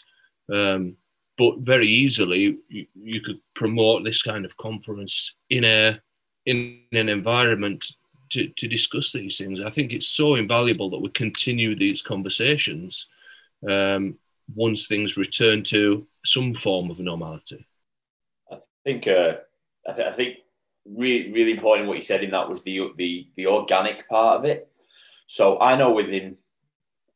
[0.52, 0.96] Um,
[1.38, 5.98] but very easily, you, you, could promote this kind of conference in a
[6.46, 7.86] in an environment
[8.30, 9.60] to, to discuss these things.
[9.60, 13.06] I think it's so invaluable that we continue these conversations
[13.68, 14.18] um,
[14.54, 17.66] once things return to some form of normality.
[18.50, 19.36] I think uh,
[19.88, 20.36] I, th- I, think
[20.84, 24.44] really really important what you said in that was the the the organic part of
[24.44, 24.68] it.
[25.26, 26.36] So I know within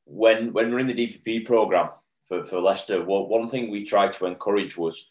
[0.04, 1.90] when when we're in the DPP program
[2.28, 5.10] for, for Leicester, well, one thing we tried to encourage was,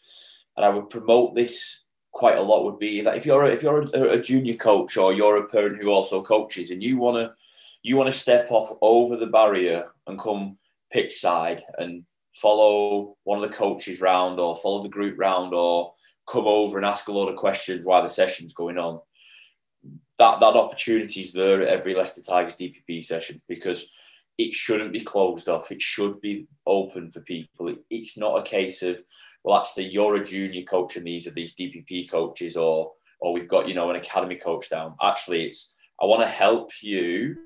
[0.56, 3.62] and I would promote this quite a lot would be that if you're a, if
[3.62, 7.16] you're a, a junior coach or you're a parent who also coaches and you want
[7.16, 7.34] to
[7.82, 10.56] you want to step off over the barrier and come
[10.92, 15.92] pitch side and follow one of the coaches round or follow the group round or
[16.28, 19.00] come over and ask a lot of questions while the session's going on.
[20.18, 23.86] That that opportunity is there at every Leicester Tigers DPP session because
[24.38, 25.70] it shouldn't be closed off.
[25.70, 27.68] It should be open for people.
[27.68, 29.00] It, it's not a case of
[29.46, 33.48] well, actually, you're a junior coach and these are these DPP coaches, or or we've
[33.48, 34.96] got you know an academy coach down.
[35.00, 37.36] Actually, it's I want to help you.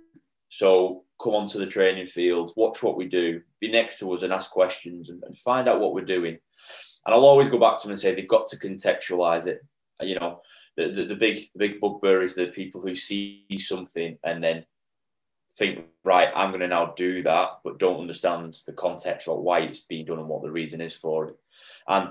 [0.48, 4.32] So come onto the training field, watch what we do, be next to us and
[4.32, 6.38] ask questions and, and find out what we're doing.
[7.06, 9.60] And I'll always go back to them and say they've got to contextualize it.
[10.00, 10.40] Uh, you know,
[10.76, 14.64] the, the, the big the big bugbear is the people who see something and then
[15.56, 19.60] think, right, I'm going to now do that, but don't understand the context or why
[19.60, 21.36] it's being done and what the reason is for it
[21.88, 22.10] and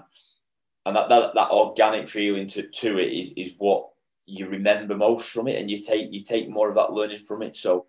[0.86, 3.89] and that that, that organic feeling to, to it is is what
[4.26, 7.41] you remember most from it and you take you take more of that learning from
[7.41, 7.88] it so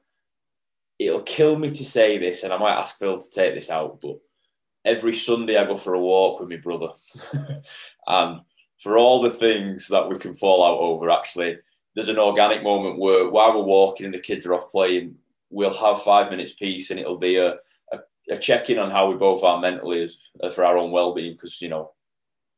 [1.01, 4.01] it'll kill me to say this and i might ask phil to take this out
[4.01, 4.19] but
[4.85, 6.89] every sunday i go for a walk with my brother.
[8.07, 8.41] And
[8.79, 11.59] for all the things that we can fall out over actually
[11.95, 15.17] there's an organic moment where while we're walking and the kids are off playing
[15.51, 17.57] we'll have five minutes peace and it'll be a
[18.31, 21.15] a check in on how we both are mentally as, uh, for our own well
[21.15, 21.93] being because you know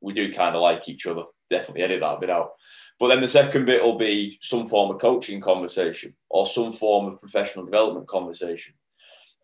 [0.02, 1.22] we do kind of like each other.
[1.48, 2.52] Definitely edit that bit out.
[2.98, 7.12] But then the second bit will be some form of coaching conversation or some form
[7.12, 8.74] of professional development conversation.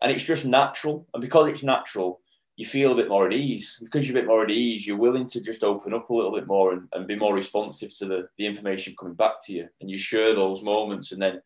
[0.01, 1.07] And it's just natural.
[1.13, 2.21] And because it's natural,
[2.55, 3.79] you feel a bit more at ease.
[3.81, 6.33] Because you're a bit more at ease, you're willing to just open up a little
[6.33, 9.67] bit more and, and be more responsive to the, the information coming back to you.
[9.81, 11.41] And you share those moments and then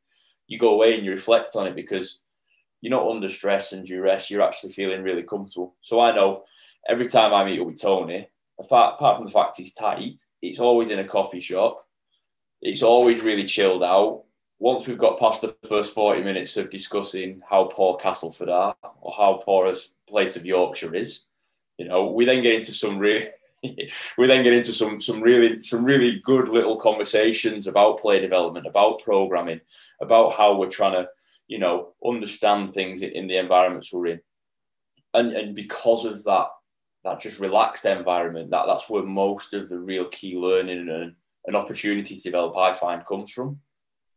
[0.48, 2.22] you go away and you reflect on it because
[2.82, 4.30] you're not under stress and duress.
[4.30, 5.76] You're actually feeling really comfortable.
[5.82, 6.44] So I know
[6.88, 8.28] every time I meet up with Tony,
[8.72, 11.86] apart from the fact he's tight, it's always in a coffee shop.
[12.62, 14.24] It's always really chilled out.
[14.60, 19.14] Once we've got past the first 40 minutes of discussing how poor Castleford are or
[19.16, 19.76] how poor a
[20.08, 21.26] place of Yorkshire is,
[21.78, 23.28] you know, we then get into some really
[24.18, 28.68] we then get into some some really some really good little conversations about play development,
[28.68, 29.60] about programming,
[30.02, 31.08] about how we're trying to
[31.48, 34.22] you know, understand things in the environments we're in.
[35.14, 36.48] And, and because of that,
[37.04, 41.16] that just relaxed environment, that, that's where most of the real key learning and
[41.48, 43.60] an opportunity to develop, I find, comes from.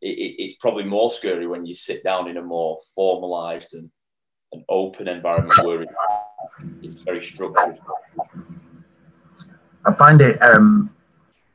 [0.01, 3.91] It, it, it's probably more scary when you sit down in a more formalized and
[4.53, 5.82] an open environment where
[6.82, 7.78] it's very structured.
[9.84, 10.91] I find it um,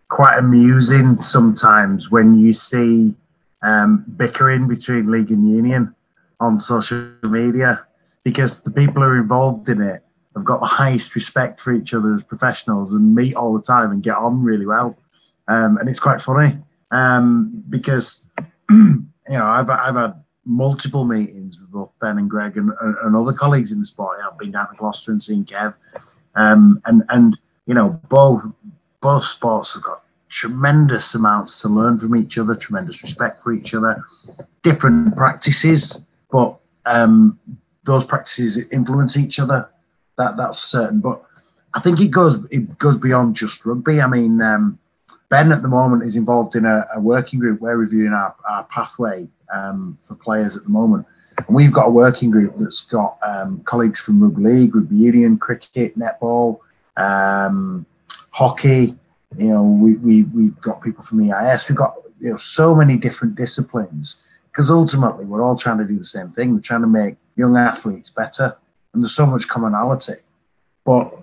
[0.10, 3.14] quite amusing sometimes when you see
[3.62, 5.96] um, bickering between league and union
[6.40, 7.86] on social media
[8.24, 10.04] because the people who are involved in it
[10.36, 13.92] have got the highest respect for each other as professionals and meet all the time
[13.92, 14.98] and get on really well.
[15.48, 16.58] Um, and it's quite funny
[16.92, 18.22] um, because
[18.70, 23.34] you know I've I've had multiple meetings with both Ben and Greg and, and other
[23.34, 24.20] colleagues in the sport.
[24.24, 25.74] I've been down to Gloucester and seen Kev,
[26.36, 28.44] um, and and you know both
[29.02, 33.74] both sports have got tremendous amounts to learn from each other, tremendous respect for each
[33.74, 34.02] other,
[34.64, 36.02] different practices,
[36.32, 37.38] but um,
[37.84, 39.70] those practices influence each other.
[40.18, 41.00] That that's certain.
[41.00, 41.24] But
[41.74, 44.02] I think it goes it goes beyond just rugby.
[44.02, 44.80] I mean, um,
[45.30, 47.62] Ben at the moment is involved in a, a, working group.
[47.62, 51.06] We're reviewing our, our pathway um, for players at the moment.
[51.38, 55.38] And we've got a working group that's got um, colleagues from rugby league, rugby union,
[55.38, 56.60] cricket, netball,
[56.98, 57.86] um,
[58.32, 58.98] hockey.
[59.38, 61.70] You know, we, we, we've got people from EIS.
[61.70, 65.98] We've got you know so many different disciplines because ultimately we're all trying to do
[65.98, 66.54] the same thing.
[66.54, 68.58] We're trying to make young athletes better,
[68.94, 70.16] and there's so much commonality.
[70.84, 71.18] But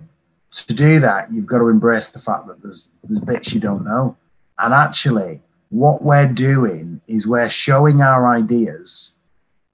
[0.50, 3.84] to do that, you've got to embrace the fact that there's there's bits you don't
[3.84, 4.16] know.
[4.58, 5.40] And actually,
[5.70, 9.12] what we're doing is we're showing our ideas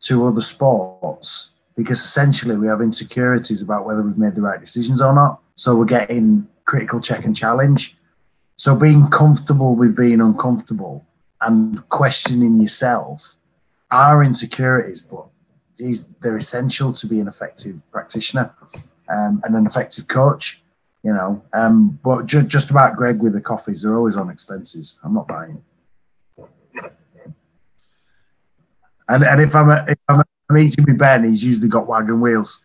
[0.03, 5.01] to other sports because essentially we have insecurities about whether we've made the right decisions
[5.01, 5.40] or not.
[5.57, 7.97] So we're getting critical check and challenge.
[8.57, 11.05] So being comfortable with being uncomfortable
[11.40, 13.36] and questioning yourself
[13.90, 15.26] are insecurities, but
[16.20, 18.55] they're essential to be an effective practitioner
[19.09, 20.62] um, and an effective coach
[21.05, 21.41] you know.
[21.53, 24.99] Um, but ju- just about Greg with the coffees, they're always on expenses.
[25.05, 25.62] I'm not buying.
[29.07, 31.87] And and if I'm a, if I'm, a, I'm eating with Ben, he's usually got
[31.87, 32.61] wagon wheels.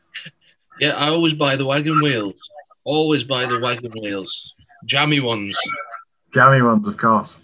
[0.80, 2.36] Yeah, I always buy the wagon wheels.
[2.86, 4.54] Always buy the wagon wheels,
[4.86, 5.60] jammy ones.
[6.34, 7.42] Jammy ones, of course.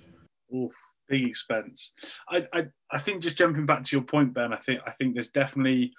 [0.54, 0.72] Ooh,
[1.10, 1.92] big expense.
[2.30, 4.54] I, I I think just jumping back to your point, Ben.
[4.54, 5.94] I think I think there's definitely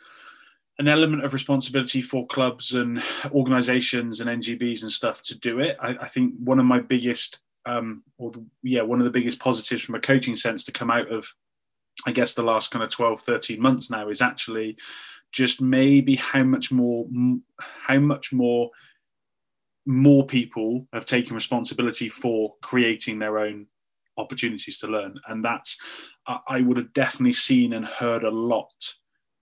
[0.79, 5.77] an element of responsibility for clubs and organizations and NGBs and stuff to do it.
[5.81, 9.39] I, I think one of my biggest, um, or the, yeah, one of the biggest
[9.39, 11.27] positives from a coaching sense to come out of,
[12.07, 14.77] I guess, the last kind of 12, 13 months now is actually
[15.33, 17.07] just maybe how much more,
[17.59, 18.71] how much more,
[19.87, 23.67] more people have taken responsibility for creating their own
[24.17, 25.21] opportunities to learn.
[25.27, 25.79] And that's,
[26.27, 28.95] I would have definitely seen and heard a lot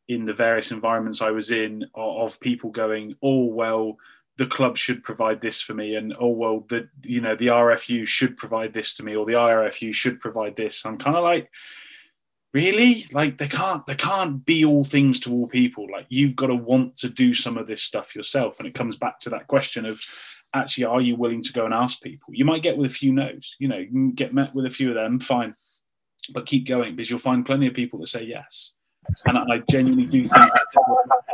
[0.08, 3.96] in the various environments I was in of people going, oh well,
[4.36, 8.06] the club should provide this for me, and oh well, the you know the RFU
[8.06, 10.84] should provide this to me, or the IRFU should provide this.
[10.84, 11.50] I'm kind of like,
[12.52, 15.86] really, like they can't they can't be all things to all people.
[15.90, 18.96] Like you've got to want to do some of this stuff yourself, and it comes
[18.96, 20.00] back to that question of
[20.54, 22.32] actually, are you willing to go and ask people?
[22.32, 24.70] You might get with a few no's, you know, you can get met with a
[24.70, 25.54] few of them, fine,
[26.32, 28.72] but keep going because you'll find plenty of people that say yes
[29.26, 30.50] and I genuinely do think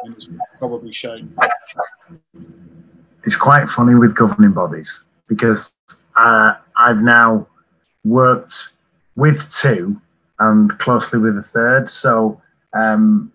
[0.05, 1.35] that's probably shown.
[3.25, 5.75] It's quite funny with governing bodies because
[6.17, 7.47] uh, I've now
[8.05, 8.57] worked
[9.17, 10.01] with two
[10.39, 11.89] and closely with a third.
[11.91, 12.41] So
[12.73, 13.33] um,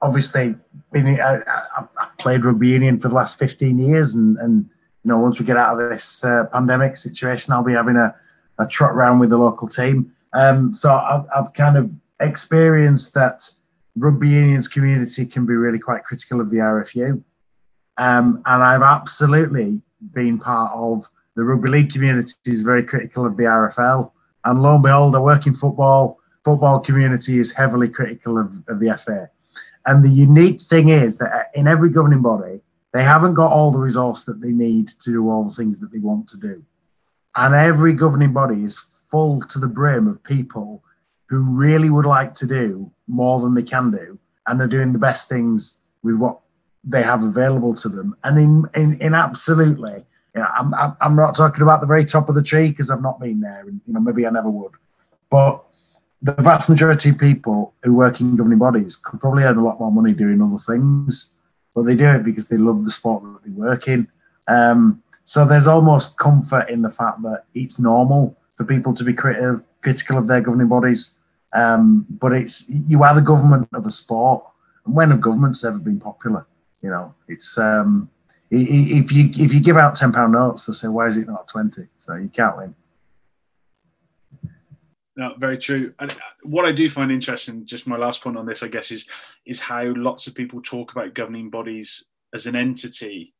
[0.00, 0.54] obviously,
[0.92, 1.42] been, I,
[1.76, 4.68] have played rugby union for the last 15 years, and, and
[5.06, 8.12] you know once we get out of this uh, pandemic situation, I'll be having a,
[8.58, 10.12] a trot around with the local team.
[10.32, 11.88] Um, so I've, I've kind of
[12.18, 13.48] experienced that
[13.94, 17.22] rugby unions community can be really quite critical of the RFU.
[17.98, 19.80] Um, and I've absolutely
[20.12, 24.10] been part of the rugby league community is very critical of the RFL.
[24.44, 26.18] And lo and behold, the working football.
[26.44, 29.30] Football community is heavily critical of, of the FA.
[29.86, 32.60] And the unique thing is that in every governing body,
[32.92, 35.92] they haven't got all the resource that they need to do all the things that
[35.92, 36.64] they want to do.
[37.34, 38.78] And every governing body is
[39.10, 40.82] full to the brim of people
[41.28, 44.98] who really would like to do more than they can do and are doing the
[44.98, 46.40] best things with what
[46.84, 48.16] they have available to them.
[48.24, 52.28] And in in, in absolutely, you know, I'm, I'm not talking about the very top
[52.28, 54.72] of the tree because I've not been there, and you know maybe I never would.
[55.30, 55.64] But
[56.22, 59.80] the vast majority of people who work in governing bodies could probably earn a lot
[59.80, 61.30] more money doing other things,
[61.76, 64.08] but they do it because they love the sport that they work in.
[64.48, 69.12] Um, so there's almost comfort in the fact that it's normal for people to be
[69.12, 71.12] critical of their governing bodies
[71.56, 74.44] um, but it's you are the government of a sport,
[74.84, 76.46] and when have governments ever been popular?
[76.82, 78.10] You know, it's um,
[78.50, 81.48] if you if you give out ten pound notes, they say why is it not
[81.48, 81.88] twenty?
[81.98, 82.74] So you can't win.
[85.16, 85.94] No, very true.
[85.98, 88.90] And uh, what I do find interesting, just my last point on this, I guess,
[88.90, 89.06] is
[89.46, 92.04] is how lots of people talk about governing bodies
[92.34, 93.34] as an entity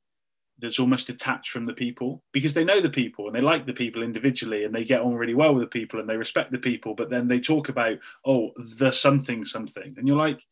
[0.59, 3.73] that's almost detached from the people because they know the people and they like the
[3.73, 6.59] people individually and they get on really well with the people and they respect the
[6.59, 10.43] people but then they talk about oh the something something and you're like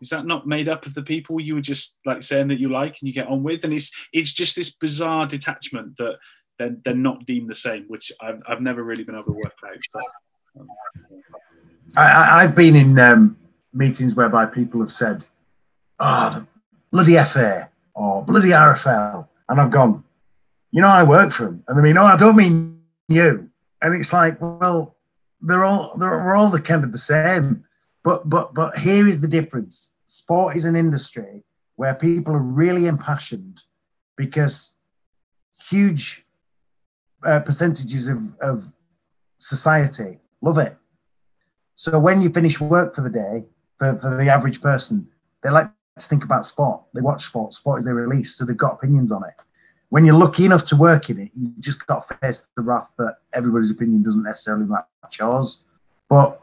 [0.00, 2.68] is that not made up of the people you were just like saying that you
[2.68, 6.16] like and you get on with and it's it's just this bizarre detachment that
[6.58, 9.54] they're, they're not deemed the same which I've, I've never really been able to work
[9.66, 10.04] out but,
[11.96, 13.36] I, have been in um,
[13.72, 15.24] meetings whereby people have said
[16.00, 16.46] oh
[16.94, 19.26] bloody FA or bloody RFL.
[19.48, 20.04] And I've gone,
[20.70, 21.64] you know, I work for them.
[21.68, 23.50] And they mean, no, I don't mean you.
[23.82, 24.96] and it's like, well,
[25.40, 27.64] they're all they're we're all the kind of the same,
[28.02, 29.90] but but but here is the difference.
[30.06, 31.42] Sport is an industry
[31.76, 33.62] where people are really impassioned
[34.16, 34.74] because
[35.68, 36.24] huge
[37.24, 38.72] uh, percentages of, of
[39.38, 40.76] society love it.
[41.76, 43.44] So when you finish work for the day,
[43.78, 45.08] for, for the average person,
[45.42, 46.82] they like to think about sport.
[46.94, 47.54] They watch sport.
[47.54, 49.34] Sport is their release, so they've got opinions on it.
[49.88, 52.88] When you're lucky enough to work in it, you just got to face the wrath
[52.98, 55.58] that everybody's opinion doesn't necessarily match yours.
[56.08, 56.40] But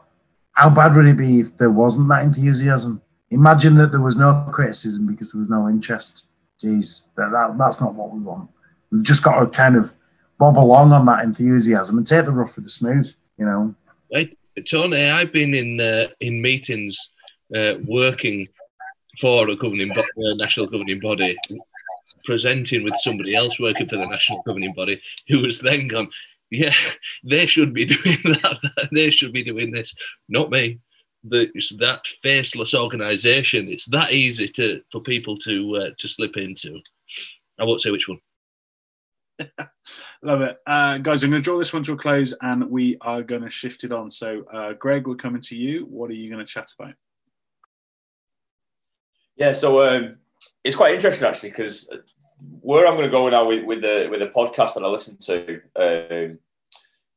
[0.52, 3.00] how bad would it be if there wasn't that enthusiasm?
[3.30, 6.24] Imagine that there was no criticism because there was no interest.
[6.62, 8.50] Jeez, that, that that's not what we want.
[8.90, 9.94] We've just got to kind of
[10.38, 13.12] bob along on that enthusiasm and take the rough with the smooth.
[13.38, 13.74] You know.
[14.14, 14.36] Hey,
[14.68, 16.98] Tony, I've been in uh, in meetings
[17.56, 18.46] uh, working
[19.18, 21.34] for a governing bo- uh, national governing body,
[22.26, 26.10] presenting with somebody else working for the national governing body, who was then gone,
[26.50, 26.74] yeah,
[27.24, 28.88] they should be doing that.
[28.92, 29.94] they should be doing this,
[30.28, 30.78] not me.
[31.24, 33.66] The, that faceless organisation.
[33.66, 36.82] It's that easy to for people to uh, to slip into.
[37.58, 38.20] I won't say which one.
[40.22, 40.58] Love it.
[40.66, 43.42] Uh, guys, I'm going to draw this one to a close and we are going
[43.42, 44.10] to shift it on.
[44.10, 45.86] So, uh, Greg, we're coming to you.
[45.86, 46.94] What are you going to chat about?
[49.36, 50.16] Yeah, so um,
[50.62, 51.88] it's quite interesting actually because
[52.60, 55.16] where I'm going to go now with, with the with the podcast that I listen
[55.18, 56.38] to, um,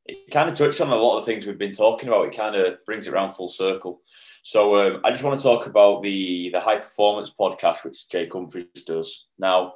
[0.06, 2.26] it kind of touched on a lot of the things we've been talking about.
[2.26, 4.02] It kind of brings it around full circle.
[4.42, 8.32] So um, I just want to talk about the the high performance podcast which Jake
[8.32, 9.26] Humphries does.
[9.38, 9.74] Now,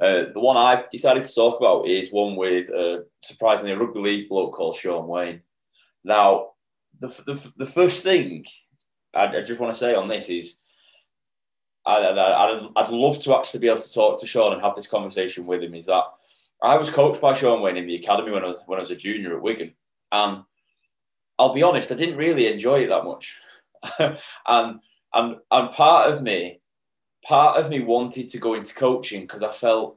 [0.00, 4.28] uh, the one I've decided to talk about is one with uh, surprisingly rugby league
[4.28, 5.42] bloke called Shaun Wane.
[6.04, 6.50] Now,
[6.98, 8.44] the, the, the first thing
[9.14, 10.58] I, I just want to say on this is
[11.86, 14.86] I, I'd, I'd love to actually be able to talk to Shaun and have this
[14.86, 15.74] conversation with him.
[15.74, 16.04] Is that
[16.62, 18.90] I was coached by Shaun Wane in the academy when I was when I was
[18.90, 19.74] a junior at Wigan,
[20.12, 20.42] and
[21.38, 23.38] I'll be honest, I didn't really enjoy it that much,
[23.98, 24.80] and
[25.14, 26.59] and and part of me,
[27.24, 29.96] part of me wanted to go into coaching because I felt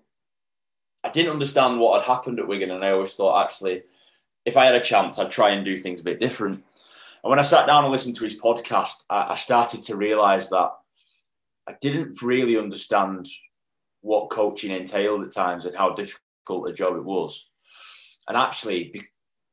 [1.03, 3.83] I didn't understand what had happened at Wigan, and I always thought actually,
[4.45, 6.55] if I had a chance, I'd try and do things a bit different.
[6.55, 10.49] And when I sat down and listened to his podcast, I, I started to realise
[10.49, 10.71] that
[11.67, 13.27] I didn't really understand
[14.01, 17.49] what coaching entailed at times and how difficult a job it was.
[18.27, 18.93] And actually,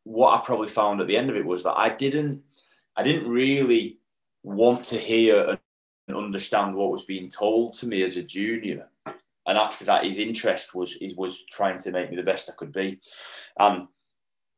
[0.04, 2.42] what I probably found at the end of it was that I didn't,
[2.96, 3.98] I didn't really
[4.42, 5.58] want to hear
[6.30, 8.88] understand what was being told to me as a junior.
[9.46, 12.54] And actually, that his interest was he was trying to make me the best I
[12.56, 13.00] could be,
[13.58, 13.88] and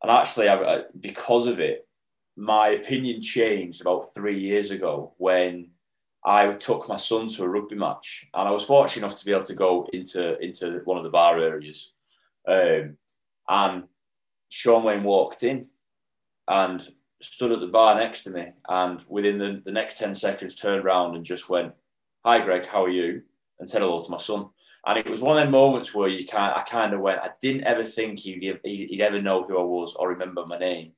[0.02, 1.88] and actually, I, because of it,
[2.36, 5.70] my opinion changed about three years ago when
[6.24, 9.32] I took my son to a rugby match, and I was fortunate enough to be
[9.32, 11.92] able to go into into one of the bar areas.
[12.46, 12.98] Um,
[13.48, 13.84] and
[14.50, 15.68] Shaun Wane walked in
[16.48, 16.86] and
[17.22, 20.84] stood at the bar next to me, and within the, the next ten seconds, turned
[20.84, 21.72] around and just went,
[22.24, 23.22] "Hi, Greg, how are you?"
[23.58, 24.48] and said hello to my son.
[24.84, 27.30] And it was one of them moments where you kind, I kind of went, I
[27.40, 30.94] didn't ever think he'd, he'd ever know who I was or remember my name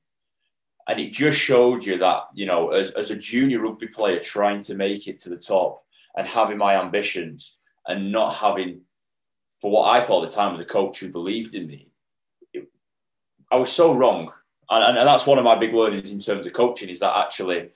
[0.87, 4.61] and it just showed you that you know as, as a junior rugby player trying
[4.61, 5.85] to make it to the top
[6.17, 8.81] and having my ambitions and not having
[9.61, 11.89] for what i thought at the time was a coach who believed in me
[12.53, 12.69] it,
[13.51, 14.31] i was so wrong
[14.71, 17.71] and, and, that's one of my big learnings in terms of coaching is that actually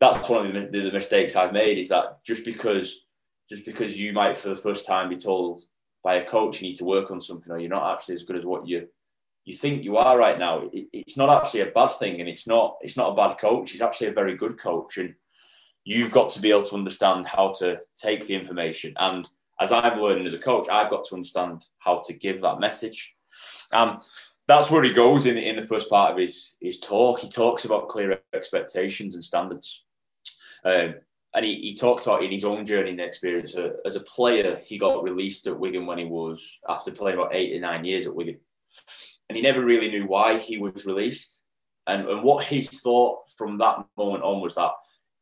[0.00, 3.04] that's one of the, the mistakes i've made is that just because
[3.48, 5.60] just because you might for the first time be told
[6.04, 8.36] by a coach you need to work on something or you're not actually as good
[8.36, 8.86] as what you
[9.48, 12.46] you think you are right now, it, it's not actually a bad thing, and it's
[12.46, 13.72] not it's not a bad coach.
[13.72, 15.14] He's actually a very good coach, and
[15.84, 18.92] you've got to be able to understand how to take the information.
[18.98, 19.26] And
[19.58, 23.14] as I'm learning as a coach, I've got to understand how to give that message.
[23.72, 23.98] Um,
[24.48, 27.20] that's where he goes in, in the first part of his, his talk.
[27.20, 29.84] He talks about clear expectations and standards.
[30.64, 30.94] Um,
[31.34, 34.56] and he, he talked about in his own journey and experience uh, as a player,
[34.56, 38.06] he got released at Wigan when he was after playing about eight or nine years
[38.06, 38.40] at Wigan
[39.28, 41.42] and he never really knew why he was released.
[41.86, 44.72] And, and what he thought from that moment on was that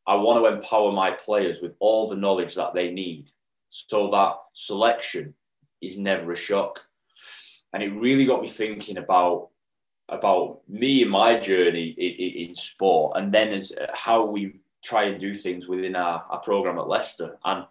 [0.05, 3.29] I want to empower my players with all the knowledge that they need
[3.69, 5.33] so that selection
[5.81, 6.81] is never a shock.
[7.73, 9.49] And it really got me thinking about
[10.09, 15.03] about me and my journey in, in, sport, and then as uh, how we try
[15.03, 17.37] and do things within our, our program at Leicester.
[17.43, 17.65] And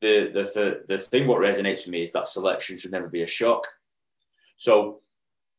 [0.00, 3.22] the, the the the thing what resonates with me is that selection should never be
[3.22, 3.66] a shock.
[4.56, 5.00] So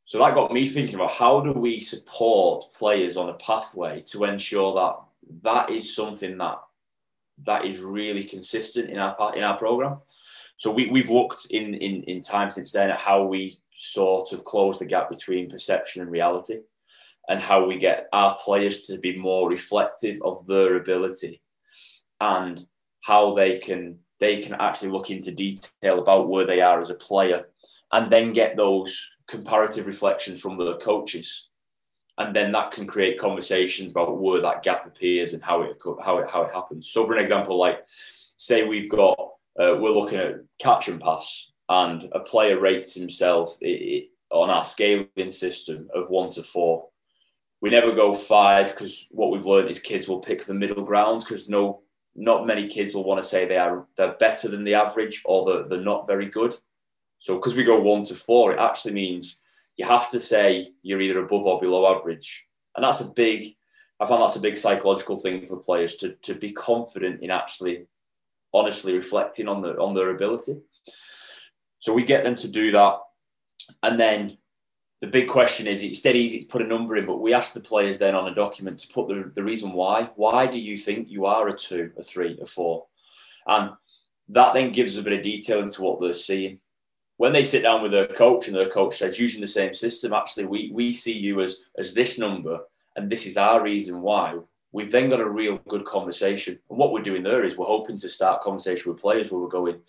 [0.05, 4.23] so that got me thinking about how do we support players on a pathway to
[4.25, 4.95] ensure that
[5.41, 6.59] that is something that
[7.45, 9.97] that is really consistent in our in our program.
[10.57, 14.43] So we, we've looked in, in, in time since then at how we sort of
[14.43, 16.59] close the gap between perception and reality.
[17.27, 21.41] and how we get our players to be more reflective of their ability
[22.21, 22.65] and
[23.01, 26.95] how they can they can actually look into detail about where they are as a
[26.95, 27.45] player
[27.91, 31.49] and then get those comparative reflections from the coaches
[32.17, 36.17] and then that can create conversations about where that gap appears and how it how
[36.19, 37.79] it how it happens so for an example like
[38.37, 39.24] say we've got
[39.59, 44.49] uh, we're looking at catch and pass and a player rates himself it, it, on
[44.49, 46.87] our scaling system of one to four.
[47.61, 51.21] We never go five because what we've learned is kids will pick the middle ground
[51.21, 51.81] because no
[52.17, 55.45] not many kids will want to say they are they're better than the average or
[55.45, 56.53] they're, they're not very good.
[57.19, 59.41] So because we go one to four it actually means
[59.77, 62.45] you have to say you're either above or below average.
[62.75, 63.55] And that's a big
[63.99, 67.87] i found that's a big psychological thing for players to, to be confident in actually
[68.55, 70.57] honestly reflecting on the on their ability
[71.79, 72.99] so we get them to do that
[73.83, 74.37] and then
[75.01, 77.53] the big question is it's dead easy to put a number in, but we ask
[77.53, 80.09] the players then on a document to put the, the reason why.
[80.15, 82.87] Why do you think you are a two, a three, a four?
[83.45, 83.71] And
[84.29, 86.59] that then gives us a bit of detail into what they're seeing.
[87.17, 90.11] When they sit down with their coach and their coach says, using the same system,
[90.11, 92.59] actually, we, we see you as, as this number
[92.95, 94.35] and this is our reason why.
[94.75, 96.59] We've then got a real good conversation.
[96.69, 99.47] And what we're doing there is we're hoping to start conversation with players where we're
[99.47, 99.79] going,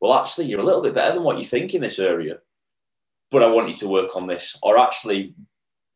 [0.00, 2.38] well, actually, you're a little bit better than what you think in this area
[3.34, 4.56] but I want you to work on this.
[4.62, 5.34] Or actually,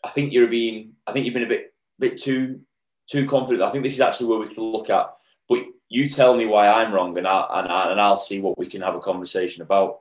[0.04, 2.60] I think you're being, I think you've been a bit, bit too,
[3.08, 3.62] too confident.
[3.62, 5.14] I think this is actually where we can look at.
[5.48, 8.58] But you tell me why I'm wrong, and I, and, I, and I'll see what
[8.58, 10.00] we can have a conversation about.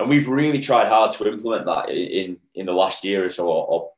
[0.00, 3.46] And we've really tried hard to implement that in in the last year or so,
[3.46, 3.90] or, or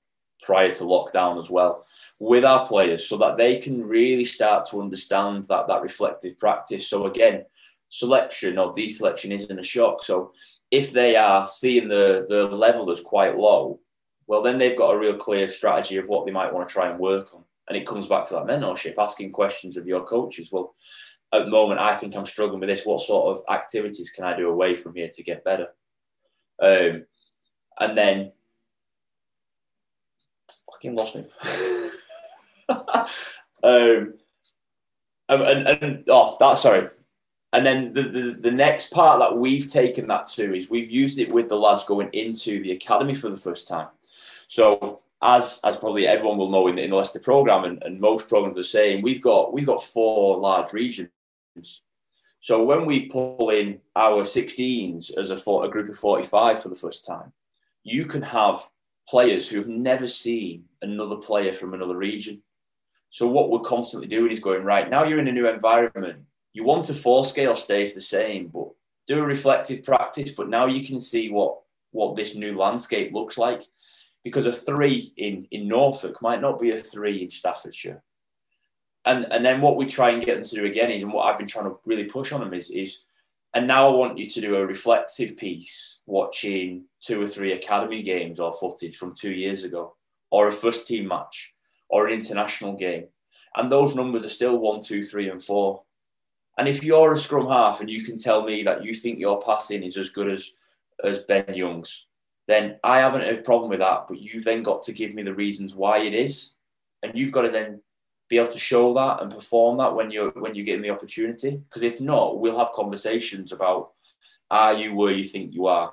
[0.43, 1.87] prior to lockdown as well,
[2.19, 6.89] with our players, so that they can really start to understand that that reflective practice.
[6.89, 7.45] So again,
[7.89, 10.03] selection or deselection isn't a shock.
[10.05, 10.33] So
[10.71, 13.81] if they are seeing the, the level as quite low,
[14.27, 16.91] well, then they've got a real clear strategy of what they might want to try
[16.91, 17.45] and work on.
[17.69, 20.51] And it comes back to that mentorship, asking questions of your coaches.
[20.53, 20.75] Well,
[21.33, 22.85] at the moment, I think I'm struggling with this.
[22.85, 25.69] What sort of activities can I do away from here to get better?
[26.61, 27.05] Um,
[27.81, 28.33] and then,
[30.71, 31.27] fucking lost me.
[33.63, 34.15] um,
[35.31, 36.89] and, and, oh, that sorry,
[37.53, 41.19] and then the, the, the, next part that we've taken that to is we've used
[41.19, 43.89] it with the lads going into the academy for the first time.
[44.49, 48.01] So as as probably everyone will know in the, in the Leicester program and, and
[48.01, 51.11] most programs are saying, we've got we've got four large regions.
[52.41, 56.77] So when we pull in our 16s as a, a group of 45 for the
[56.77, 57.33] first time,
[57.83, 58.69] you can have
[59.09, 62.43] players who have never seen another player from another region.
[63.11, 65.05] So what we're constantly doing is going right now.
[65.05, 66.25] You're in a new environment
[66.59, 68.69] you want a four scale stays the same, but
[69.07, 70.33] do a reflective practice.
[70.33, 71.61] But now you can see what
[71.93, 73.63] what this new landscape looks like,
[74.25, 78.03] because a three in in Norfolk might not be a three in Staffordshire.
[79.05, 81.27] And and then what we try and get them to do again is, and what
[81.27, 83.05] I've been trying to really push on them is is,
[83.55, 88.03] and now I want you to do a reflective piece, watching two or three academy
[88.03, 89.95] games or footage from two years ago,
[90.33, 91.55] or a first team match,
[91.89, 93.07] or an international game,
[93.57, 95.83] and those numbers are still one, two, three, and four
[96.59, 99.41] and if you're a scrum half and you can tell me that you think your
[99.41, 100.53] passing is as good as
[101.05, 102.07] as Ben Youngs,
[102.49, 104.07] then I haven't a problem with that.
[104.09, 106.55] But you've then got to give me the reasons why it is,
[107.05, 107.81] and you've got to then
[108.29, 111.63] be able to show that and perform that when you're when you're getting the opportunity.
[111.69, 113.93] Because if not, we'll have conversations about
[114.51, 115.93] are you where you think you are?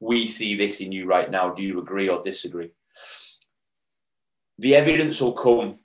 [0.00, 1.50] We see this in you right now.
[1.54, 2.72] Do you agree or disagree?
[4.58, 5.78] The evidence will come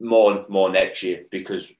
[0.00, 1.72] more and more next year because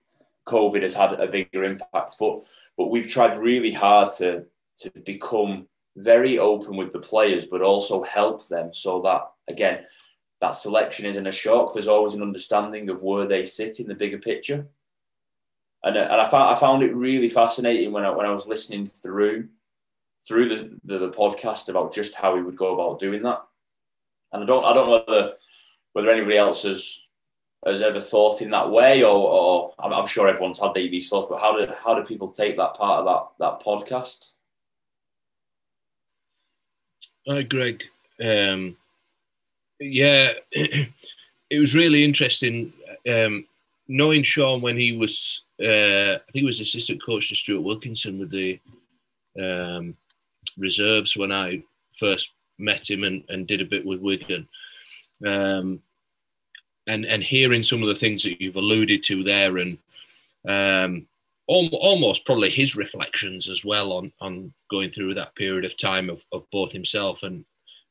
[0.47, 2.17] COVID has had a bigger impact.
[2.19, 2.45] But
[2.77, 4.45] but we've tried really hard to
[4.79, 5.67] to become
[5.97, 9.85] very open with the players, but also help them so that again
[10.41, 11.75] that selection isn't a shock.
[11.75, 14.69] There's always an understanding of where they sit in the bigger picture.
[15.83, 18.49] And, uh, and I found I found it really fascinating when I when I was
[18.49, 19.49] listening through
[20.27, 23.43] through the, the, the podcast about just how we would go about doing that.
[24.33, 25.33] And I don't I don't know whether
[25.99, 27.03] whether anybody else has
[27.67, 31.27] has ever thought in that way, or, or I'm, I'm, sure everyone's had these thoughts,
[31.29, 34.31] but how do how do people take that part of that that podcast?
[37.27, 37.83] Hi, Greg.
[38.23, 38.77] Um,
[39.81, 42.73] yeah, it was really interesting
[43.11, 43.45] um,
[43.89, 48.21] knowing Shaun when he was, uh, I think he was assistant coach to Stuart Wilkinson
[48.21, 48.61] with the
[49.43, 49.97] um,
[50.57, 54.47] reserves when I first met him and, and did a bit with Wigan.
[55.27, 55.83] Um,
[56.89, 59.79] and and hearing some of the things that you've alluded to there, and
[60.49, 61.07] um,
[61.47, 66.25] almost probably his reflections as well on on going through that period of time of,
[66.33, 67.45] of both himself and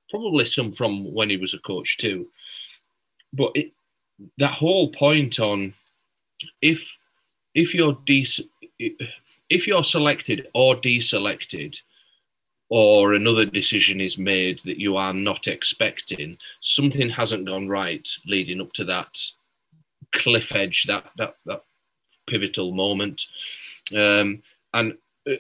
[0.10, 2.28] probably some from when he was a coach too.
[3.34, 3.72] but it,
[4.38, 5.74] that whole point on
[6.62, 6.98] if
[7.54, 8.48] if you're dec-
[9.50, 11.80] if you're selected or deselected
[12.70, 18.60] or another decision is made that you are not expecting something hasn't gone right leading
[18.60, 19.18] up to that
[20.12, 21.64] cliff edge that that, that
[22.28, 23.28] pivotal moment.
[23.96, 24.98] Um, and
[25.30, 25.36] uh,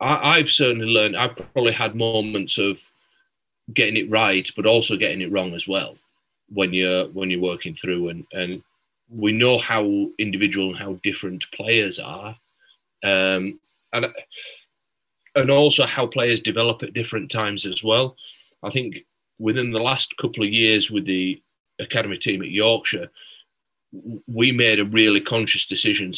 [0.00, 2.80] I, i've certainly learned i've probably had moments of
[3.74, 5.96] getting it right but also getting it wrong as well
[6.52, 8.08] when you're when you're working through.
[8.08, 8.62] And and
[9.08, 12.36] we know how individual and how different players are.
[13.04, 13.58] Um,
[13.92, 14.06] and
[15.34, 18.16] and also how players develop at different times as well.
[18.62, 19.04] I think
[19.38, 21.42] within the last couple of years with the
[21.80, 23.08] academy team at Yorkshire,
[24.26, 26.12] we made a really conscious decision,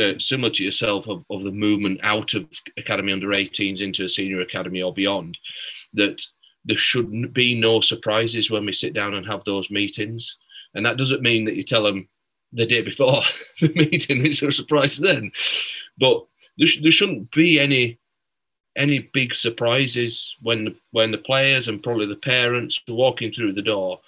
[0.00, 2.46] uh, similar to yourself, of, of the movement out of
[2.76, 5.36] academy under 18s into a senior academy or beyond,
[5.92, 6.22] that
[6.64, 10.36] there should be no surprises when we sit down and have those meetings.
[10.74, 12.08] And that doesn't mean that you tell them
[12.52, 13.22] the day before
[13.60, 15.32] the meeting it's a surprise then,
[15.98, 16.26] but
[16.58, 17.98] there, sh- there shouldn't be any
[18.76, 23.52] any big surprises when the, when the players and probably the parents are walking through
[23.52, 24.00] the door.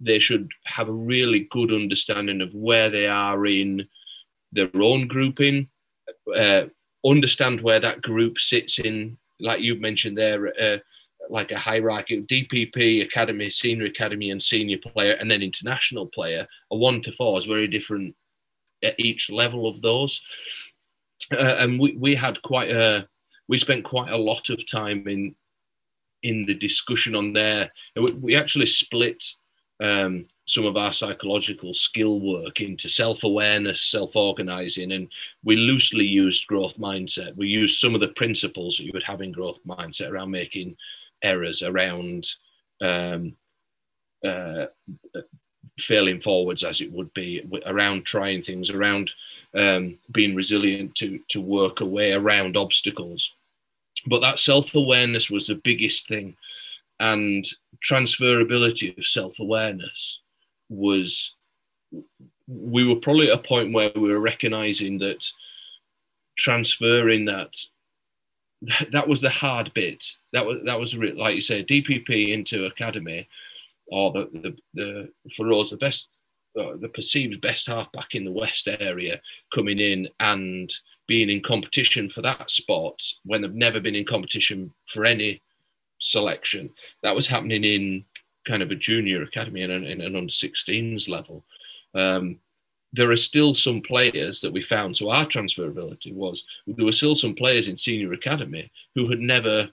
[0.00, 3.86] They should have a really good understanding of where they are in
[4.52, 5.68] their own grouping,
[6.34, 6.64] uh,
[7.04, 10.78] understand where that group sits in, like you've mentioned there, uh,
[11.28, 16.46] like a hierarchy DPP, academy, senior academy, and senior player, and then international player.
[16.72, 18.14] A one to four is very different
[18.82, 20.20] at each level of those.
[21.32, 23.06] Uh, and we, we had quite a
[23.50, 25.34] we spent quite a lot of time in
[26.22, 27.72] in the discussion on there.
[27.96, 29.24] We, actually split
[29.82, 35.08] um, some of our psychological skill work into self awareness, self organizing, and
[35.42, 37.34] we loosely used growth mindset.
[37.36, 40.76] We used some of the principles that you would have in growth mindset around making
[41.22, 42.28] errors, around
[42.80, 43.34] um,
[44.24, 44.66] uh,
[45.80, 49.10] failing forwards, as it would be, around trying things, around
[49.56, 53.32] um, being resilient to, to work away around obstacles
[54.06, 56.36] but that self awareness was the biggest thing,
[56.98, 57.46] and
[57.88, 60.20] transferability of self awareness
[60.68, 61.34] was.
[62.46, 65.24] We were probably at a point where we were recognizing that
[66.36, 67.54] transferring that
[68.92, 70.04] that was the hard bit.
[70.32, 73.28] That was that was like you say, DPP into academy,
[73.86, 76.10] or the the, the for us the best,
[76.58, 79.20] uh, the perceived best halfback in the West area
[79.54, 80.72] coming in and
[81.10, 85.42] being in competition for that spot when they've never been in competition for any
[85.98, 86.70] selection.
[87.02, 88.04] That was happening in
[88.46, 91.42] kind of a junior academy and an, an under 16s level.
[91.96, 92.38] Um,
[92.92, 94.96] there are still some players that we found.
[94.96, 99.68] So our transferability was there were still some players in senior academy who had never,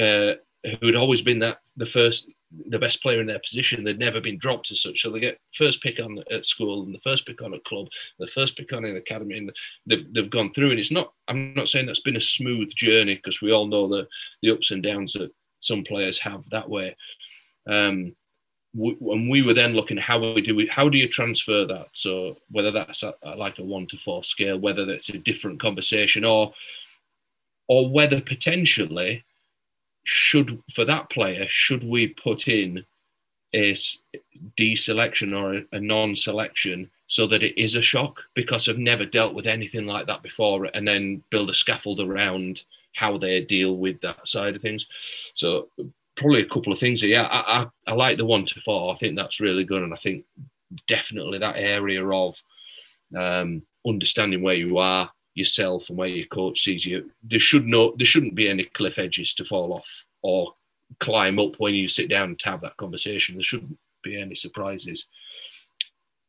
[0.00, 2.28] uh, who had always been that the first
[2.68, 3.84] the best player in their position.
[3.84, 6.94] They'd never been dropped as such, so they get first pick on at school and
[6.94, 9.52] the first pick on at club, the first pick on in academy, and
[9.86, 10.70] they've, they've gone through.
[10.70, 11.12] And it's not.
[11.28, 14.08] I'm not saying that's been a smooth journey because we all know the
[14.42, 16.96] the ups and downs that some players have that way.
[17.68, 18.16] Um,
[18.74, 21.88] we, and we were then looking how we do we, how do you transfer that?
[21.92, 25.60] So whether that's a, a, like a one to four scale, whether that's a different
[25.60, 26.52] conversation, or
[27.68, 29.24] or whether potentially
[30.10, 32.84] should for that player should we put in
[33.54, 33.76] a
[34.58, 38.20] deselection or a, non-selection so that it is a shock?
[38.34, 42.62] Because I've never dealt with anything like that before and then build a scaffold around
[42.92, 44.88] how they deal with that side of things.
[45.34, 45.68] So
[46.16, 48.92] probably a couple of things yeah I, I, I like the one to four.
[48.92, 50.24] I think that's really good and I think
[50.88, 52.42] definitely that area of
[53.16, 57.10] um, understanding where you are yourself and where your coach sees you.
[57.22, 60.52] There should no, there shouldn't be any cliff edges to fall off or
[60.98, 63.36] climb up when you sit down to have that conversation.
[63.36, 65.06] There shouldn't be any surprises,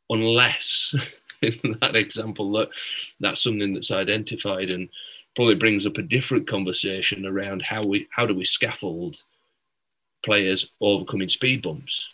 [0.10, 0.95] unless
[1.41, 2.69] in that example that
[3.19, 4.90] that's something that's identified and
[5.36, 9.23] probably brings up a different conversation around how we how do we scaffold
[10.23, 12.07] players overcoming speed bumps.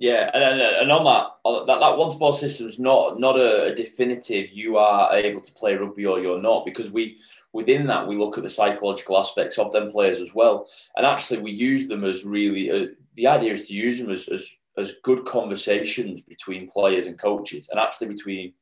[0.00, 4.52] Yeah, and, and on that, that, that one four system is not not a, definitive.
[4.52, 7.18] You are able to play rugby or you're not because we
[7.52, 11.40] within that we look at the psychological aspects of them players as well, and actually
[11.40, 12.70] we use them as really.
[12.70, 17.18] Uh, the idea is to use them as, as as good conversations between players and
[17.18, 18.52] coaches, and actually between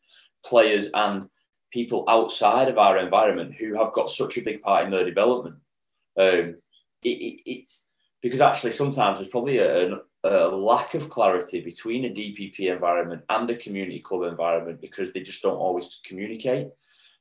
[0.42, 1.28] players and
[1.70, 5.56] people outside of our environment who have got such a big part in their development.
[6.18, 6.56] Um,
[7.02, 7.88] it, it, it's
[8.22, 13.50] because actually sometimes there's probably a, a lack of clarity between a DPP environment and
[13.50, 16.68] a community club environment because they just don't always communicate.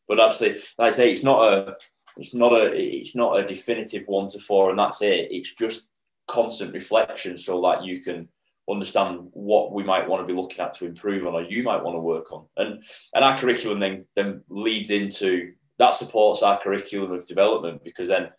[0.07, 1.75] But actually, like I say, it's not a
[2.17, 5.27] it's not a it's not a definitive one to four, and that's it.
[5.31, 5.89] It's just
[6.27, 8.27] constant reflection so that you can
[8.69, 11.83] understand what we might want to be looking at to improve on or you might
[11.83, 12.45] want to work on.
[12.57, 12.83] And
[13.13, 18.29] and our curriculum then then leads into that supports our curriculum of development because then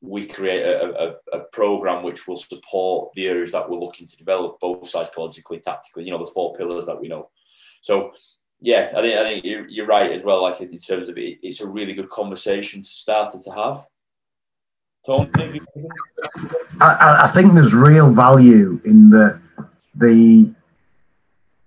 [0.00, 4.16] we create a, a, a, program which will support the areas that we're looking to
[4.16, 7.28] develop both psychologically tactically you know the four pillars that we know
[7.82, 8.12] so
[8.60, 11.38] yeah i think, I think you're, you're right as well like in terms of it
[11.42, 13.84] it's a really good conversation to start to have
[15.04, 15.60] Tony?
[16.80, 19.38] I, I think there's real value in the
[19.94, 20.50] the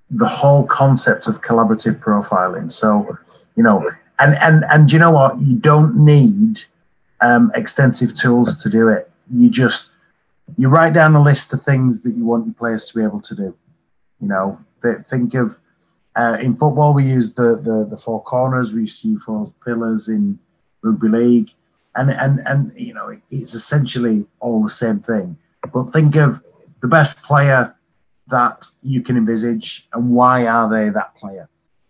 [0.10, 2.72] the whole concept of collaborative profiling.
[2.72, 3.18] So,
[3.56, 3.90] you know,
[4.20, 5.40] and and and you know what?
[5.40, 6.64] You don't need
[7.22, 9.10] um, extensive tools to do it.
[9.34, 9.90] You just
[10.58, 13.22] you write down a list of things that you want your players to be able
[13.22, 13.56] to do.
[14.22, 14.60] You know,
[15.10, 15.58] think of
[16.16, 18.74] uh, in football we use the, the the four corners.
[18.74, 20.40] We use four pillars in
[20.82, 21.52] rugby league
[21.98, 25.38] and and and you know it's essentially all the same thing.
[25.74, 26.42] But think of
[26.82, 27.76] the best player
[28.28, 31.50] that you can envisage and why are they that player,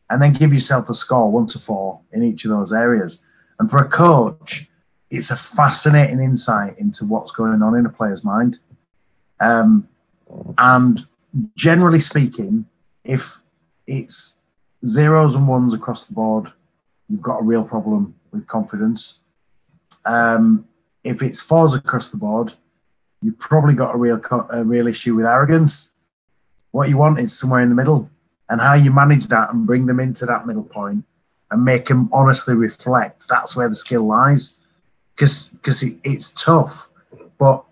[0.09, 3.21] and then give yourself a score one to four in each of those areas.
[3.59, 4.67] And for a coach,
[5.09, 8.59] it's a fascinating insight into what's going on in a player's mind.
[9.39, 9.87] Um,
[10.57, 11.05] and
[11.55, 12.65] generally speaking,
[13.03, 13.37] if
[13.85, 14.37] it's
[14.85, 16.51] zeros and ones across the board,
[17.09, 19.19] you've got a real problem with confidence.
[20.05, 20.67] Um,
[21.03, 22.53] if it's fours across the board,
[23.21, 24.21] you've probably got a real
[24.51, 25.91] a real issue with arrogance.
[26.71, 28.09] What you want is somewhere in the middle,
[28.49, 31.03] and how you manage that and bring them into that middle point
[31.51, 33.27] and make them honestly reflect.
[33.29, 34.57] That's where the skill lies,
[35.17, 36.89] because because it, it's tough.
[37.37, 37.65] But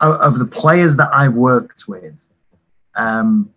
[0.00, 2.14] of the players that I've worked with,
[2.96, 3.54] um,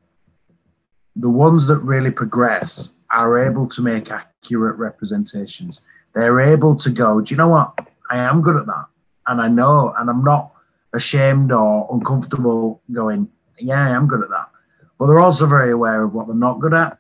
[1.16, 5.82] the ones that really progress are able to make accurate representations
[6.16, 7.78] they're able to go, do you know what?
[8.10, 8.86] I am good at that.
[9.28, 10.54] And I know, and I'm not
[10.94, 13.28] ashamed or uncomfortable going,
[13.60, 14.50] yeah, I am good at that.
[14.98, 16.98] But they're also very aware of what they're not good at.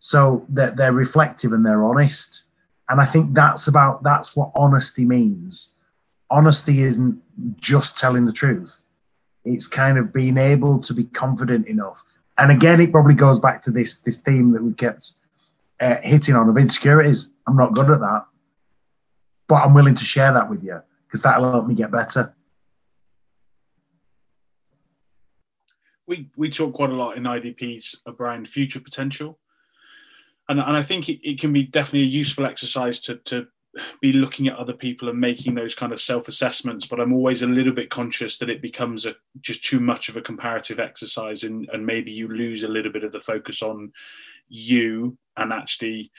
[0.00, 2.44] So they're, they're reflective and they're honest.
[2.88, 5.74] And I think that's about, that's what honesty means.
[6.30, 7.20] Honesty isn't
[7.60, 8.84] just telling the truth.
[9.44, 12.04] It's kind of being able to be confident enough.
[12.38, 15.12] And again, it probably goes back to this, this theme that we kept
[15.80, 17.30] uh, hitting on of insecurities.
[17.46, 18.26] I'm not good at that,
[19.46, 22.34] but I'm willing to share that with you because that'll help me get better.
[26.06, 29.38] We we talk quite a lot in IDPs around future potential,
[30.48, 33.46] and and I think it, it can be definitely a useful exercise to to
[34.00, 36.86] be looking at other people and making those kind of self assessments.
[36.86, 40.16] But I'm always a little bit conscious that it becomes a just too much of
[40.16, 43.92] a comparative exercise, and and maybe you lose a little bit of the focus on
[44.48, 46.10] you and actually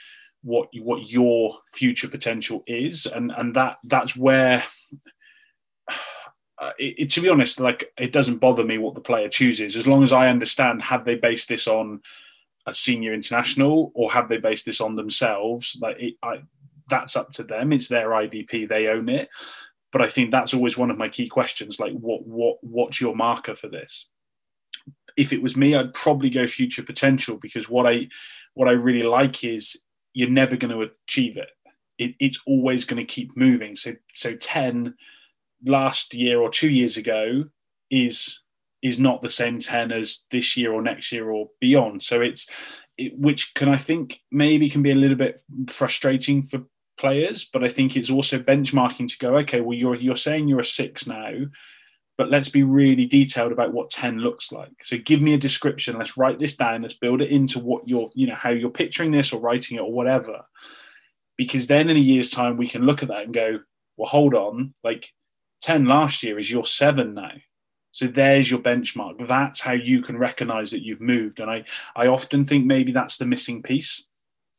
[0.42, 4.62] what what your future potential is and and that that's where
[6.58, 9.76] uh, it, it, to be honest like it doesn't bother me what the player chooses
[9.76, 12.00] as long as i understand have they based this on
[12.66, 15.78] a senior international or have they based this on themselves?
[15.80, 16.42] Like it, I,
[16.88, 17.72] that's up to them.
[17.72, 19.28] It's their idp they own it.
[19.92, 23.16] But i think that's always one of my key questions like what what what's your
[23.16, 24.08] marker for this?
[25.16, 28.08] If it was me i'd probably go future potential because what i
[28.54, 29.80] what I really like is
[30.12, 31.50] you're never going to achieve it.
[31.98, 33.76] it it's always going to keep moving.
[33.76, 34.94] So so ten
[35.64, 37.44] last year or two years ago
[37.90, 38.40] is
[38.82, 42.02] is not the same 10 as this year or next year or beyond.
[42.02, 42.48] So it's
[43.00, 46.62] it, which can i think maybe can be a little bit frustrating for
[46.98, 50.60] players but i think it's also benchmarking to go okay well you're you're saying you're
[50.60, 51.32] a six now
[52.18, 54.84] but let's be really detailed about what 10 looks like.
[54.84, 55.96] So give me a description.
[55.96, 56.82] Let's write this down.
[56.82, 59.80] Let's build it into what you're you know how you're picturing this or writing it
[59.80, 60.42] or whatever.
[61.38, 63.60] Because then in a year's time we can look at that and go
[63.96, 64.74] well hold on.
[64.84, 65.08] Like
[65.62, 67.32] 10 last year is your 7 now
[67.92, 69.26] so there's your benchmark.
[69.26, 71.40] That's how you can recognize that you've moved.
[71.40, 71.64] And i
[71.96, 74.06] i often think maybe that's the missing piece.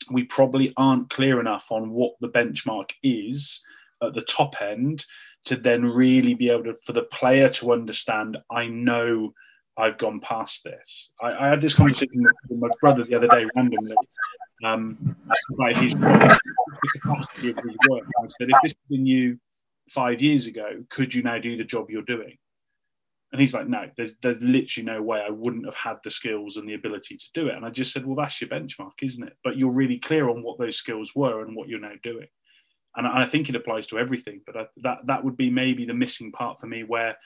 [0.10, 3.64] We probably aren't clear enough on what the benchmark is
[4.02, 5.06] at the top end
[5.46, 9.34] to then really be able to for the player to understand i know
[9.78, 11.12] i've gone past this.
[11.22, 13.96] I, I had this conversation with my brother the other day randomly
[14.64, 15.16] um,
[15.74, 18.04] his the capacity of his work.
[18.22, 19.40] I said if this had been you
[19.90, 22.38] five years ago could you now do the job you're doing
[23.32, 26.58] and he's like, no, there's there's literally no way I wouldn't have had the skills
[26.58, 27.56] and the ability to do it.
[27.56, 29.38] And I just said, well, that's your benchmark, isn't it?
[29.44, 32.28] But you're really clear on what those skills were and what you're now doing
[32.96, 34.42] and I think it applies to everything.
[34.46, 37.18] But I, that that would be maybe the missing part for me, where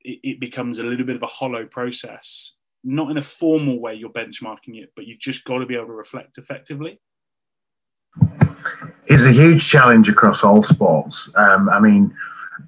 [0.00, 2.54] it, it, becomes a little bit of a hollow process.
[2.84, 5.86] Not in a formal way, you're benchmarking it, but you've just got to be able
[5.86, 7.00] to reflect effectively.
[9.06, 11.30] It's a huge challenge across all sports.
[11.34, 12.14] Um, I mean,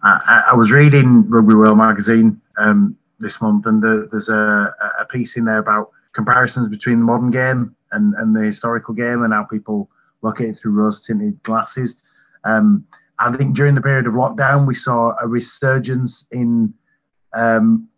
[0.02, 5.04] I, I, was reading Rugby World magazine um, this month, and the, there's a, a
[5.06, 9.32] piece in there about comparisons between the modern game and, and the historical game and
[9.32, 9.90] how people
[10.22, 11.96] look at it through rose tinted glasses.
[12.44, 12.86] Um,
[13.18, 16.72] I think during the period of lockdown, we saw a resurgence in
[17.34, 17.88] um,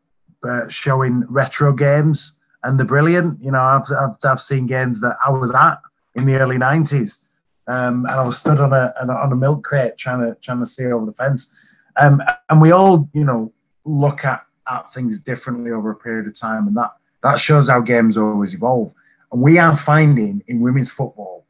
[0.42, 2.32] uh, showing retro games
[2.64, 3.42] and the brilliant.
[3.42, 5.78] You know, I've, I've, I've, seen games that I was at
[6.16, 7.22] in the early 90s.
[7.68, 10.66] Um, and I was stood on a, on a milk crate trying to trying to
[10.66, 11.48] see over the fence.
[11.96, 13.52] Um, and we all, you know,
[13.84, 16.92] look at, at things differently over a period of time, and that
[17.22, 18.92] that shows how games always evolve.
[19.30, 21.46] And we are finding in women's football,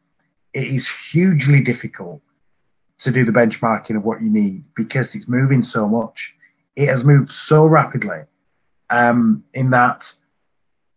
[0.53, 2.21] it is hugely difficult
[2.99, 6.35] to do the benchmarking of what you need because it's moving so much.
[6.77, 8.23] It has moved so rapidly
[8.91, 10.13] um, in that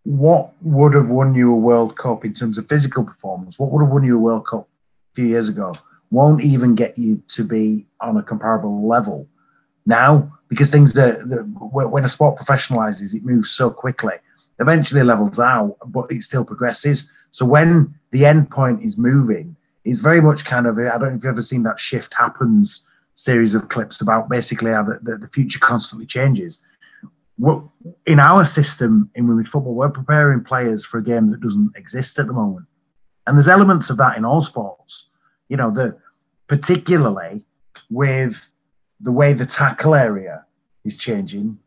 [0.03, 3.83] what would have won you a World Cup in terms of physical performance, what would
[3.83, 4.67] have won you a World Cup
[5.13, 5.73] a few years ago,
[6.11, 9.27] won't even get you to be on a comparable level
[9.85, 14.13] now because things are, when a sport professionalizes, it moves so quickly.
[14.59, 17.09] Eventually levels out, but it still progresses.
[17.31, 21.07] So when the end point is moving, it's very much kind of I don't know
[21.07, 22.85] if you've ever seen that shift happens
[23.15, 26.61] series of clips about basically how the, the, the future constantly changes.
[28.05, 32.19] in our system in women's football, we're preparing players for a game that doesn't exist
[32.19, 32.65] at the moment,
[33.25, 35.07] and there's elements of that in all sports.
[35.49, 35.97] You know, the
[36.47, 37.41] particularly
[37.89, 38.49] with
[39.05, 40.43] the way the tackle area
[40.83, 41.57] is changing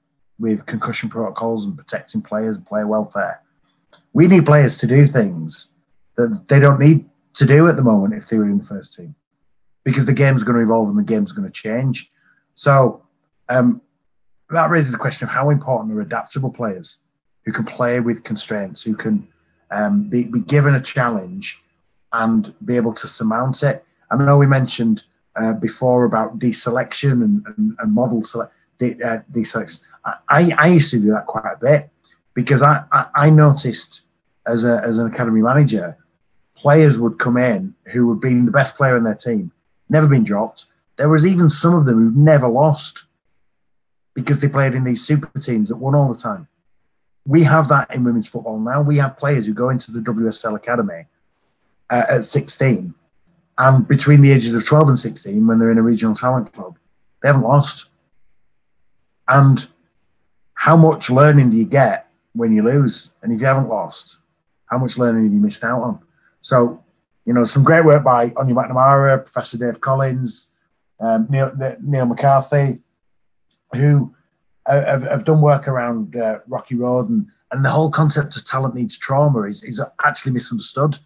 [0.41, 3.41] with concussion protocols and protecting players and player welfare.
[4.13, 5.73] We need players to do things
[6.17, 8.95] that they don't need to do at the moment if they were in the first
[8.95, 9.15] team,
[9.85, 12.11] because the game's going to evolve and the game's going to change.
[12.57, 13.07] So
[13.49, 13.81] um,
[14.51, 16.99] that raises the question of how important are adaptable players
[17.45, 19.29] who can play with constraints, who can
[19.71, 21.63] um, be, be, given a challenge
[22.13, 23.85] and be able to surmount it.
[24.11, 25.05] I know we mentioned
[25.39, 28.53] uh, before about deselection and, and, and model select,
[28.83, 29.83] uh, deselection.
[30.29, 31.91] I, I used to do that quite a bit
[32.35, 34.03] because I, I, I noticed
[34.47, 35.97] as, a, as an academy manager
[36.57, 39.53] players would come in who had been the best player in their team,
[39.89, 40.67] never been dropped.
[40.97, 43.05] There was even some of them who never lost
[44.15, 46.49] because they played in these super teams that won all the time.
[47.27, 48.83] We have that in women's football now.
[48.83, 51.05] We have players who go into the WSL Academy
[51.91, 52.95] uh, at 16
[53.59, 56.79] and between the ages of 12 and 16 when they're in a regional talent club,
[57.21, 57.87] they haven't lost.
[59.27, 59.67] And
[60.55, 63.11] how much learning do you get when you lose?
[63.23, 64.19] And if you haven't lost,
[64.67, 65.99] how much learning have you missed out on?
[66.41, 66.83] So,
[67.25, 70.53] you know, some great work by Áine MacNamara, Professor Dave Collins,
[71.01, 71.53] um, Neil,
[71.83, 72.81] Neil, McCarthy,
[73.75, 74.15] who
[74.67, 78.75] have, have done work around uh, Rocky Road and, and the whole concept of talent
[78.75, 80.99] needs trauma is, is actually misunderstood.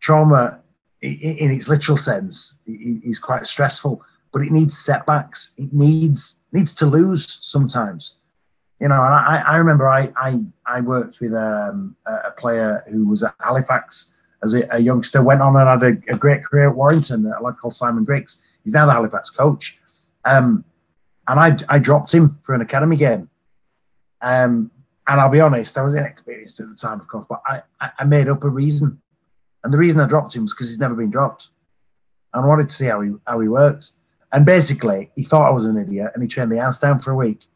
[0.00, 0.60] Trauma,
[1.04, 4.02] in its literal sense, is quite stressful,
[4.32, 5.52] but it needs setbacks.
[5.56, 8.16] It needs needs to lose sometimes.
[8.80, 13.06] You know, and I, I remember I, I, I worked with um, a player who
[13.06, 14.12] was at Halifax
[14.42, 17.40] as a, a, youngster, went on and had a, a, great career at Warrington, a
[17.40, 18.42] lad called Simon Grix.
[18.62, 19.78] He's now the Halifax coach.
[20.24, 20.64] Um,
[21.28, 23.30] and I, I dropped him for an academy game.
[24.20, 24.70] Um,
[25.06, 27.62] and I'll be honest, I was inexperienced at the time, of course, but I,
[27.98, 29.00] I made up a reason.
[29.64, 31.48] And the reason I dropped him was because he's never been dropped.
[32.32, 33.90] And I wanted to see how he, how he worked.
[34.30, 37.12] And basically, he thought I was an idiot and he turned the house down for
[37.12, 37.46] a week,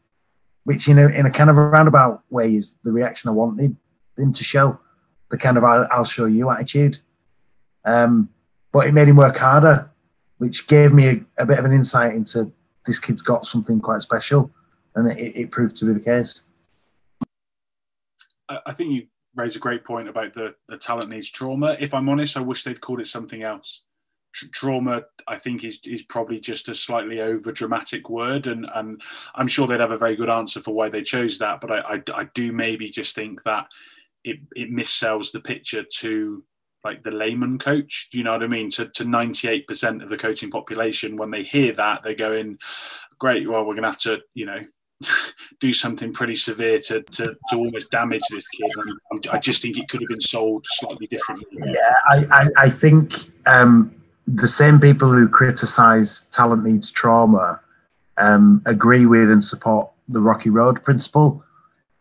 [0.63, 3.75] which, you know, in a kind of a roundabout way is the reaction I wanted
[4.17, 4.79] him to show
[5.29, 6.97] the kind of I'll, show you attitude.
[7.85, 8.29] Um,
[8.71, 9.89] but it made him work harder,
[10.37, 12.51] which gave me a, a, bit of an insight into
[12.85, 14.51] this kid's got something quite special,
[14.95, 16.41] and it, it proved to be the case.
[18.65, 21.77] I think you raise a great point about the, the talent needs trauma.
[21.79, 23.81] If I'm honest, I wish they'd called it something else.
[24.33, 29.01] trauma, I think, is is probably just a slightly over dramatic word, and and
[29.35, 31.61] I'm sure they'd have a very good answer for why they chose that.
[31.61, 33.67] But I, I, I do maybe just think that
[34.23, 36.43] it, it missells the picture to
[36.83, 38.09] like the layman coach.
[38.11, 38.69] Do you know what I mean?
[38.71, 42.57] To to 98% of the coaching population, when they hear that, they're going,
[43.19, 44.61] great, well, we're going to have to, you know,
[45.59, 48.71] do something pretty severe to, to, to almost damage this kid.
[49.11, 51.47] And I just think it could have been sold slightly differently.
[51.67, 53.13] Yeah, I, I, I think
[53.45, 53.93] um,
[54.27, 57.59] the same people who criticize talent needs trauma
[58.17, 61.43] um, agree with and support the Rocky Road principle.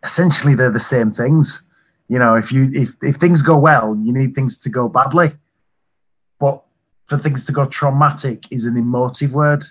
[0.03, 1.65] Essentially, they're the same things
[2.09, 5.31] you know, if you if if things go well, you need things to go badly.
[6.41, 6.63] But
[7.05, 9.65] for things to go traumatic is an emotive word,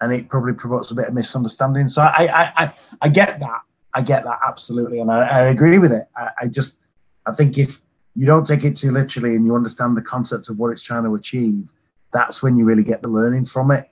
[0.00, 1.88] and it probably provokes a bit of misunderstanding.
[1.88, 3.60] So I I I, I get that.
[3.92, 6.08] I get that absolutely, and I, I agree with it.
[6.16, 6.78] I, I just
[7.26, 7.80] I think if
[8.14, 11.04] you don't take it too literally and you understand the concept of what it's trying
[11.04, 11.70] to achieve,
[12.12, 13.90] that's when you really get the learning from it.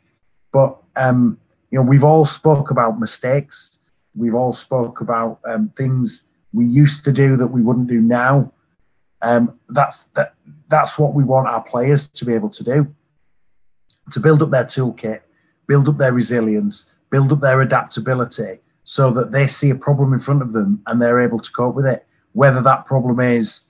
[0.52, 1.38] But um,
[1.70, 3.78] you know, we've all spoke about mistakes
[4.18, 8.52] we've all spoke about um, things we used to do that we wouldn't do now.
[9.22, 10.34] Um, that's that.
[10.68, 12.94] That's what we want our players to be able to do.
[14.12, 15.20] To build up their toolkit,
[15.68, 20.18] build up their resilience, build up their adaptability, so that they see a problem in
[20.18, 22.06] front of them and they're able to cope with it.
[22.32, 23.64] Whether that problem is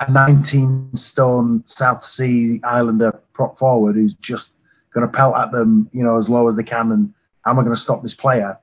[0.00, 4.52] a 19 stone South Sea Islander prop forward who's just
[4.92, 7.58] going to pelt at them, you know, as low as they can, and how am
[7.58, 8.58] I going to stop this player?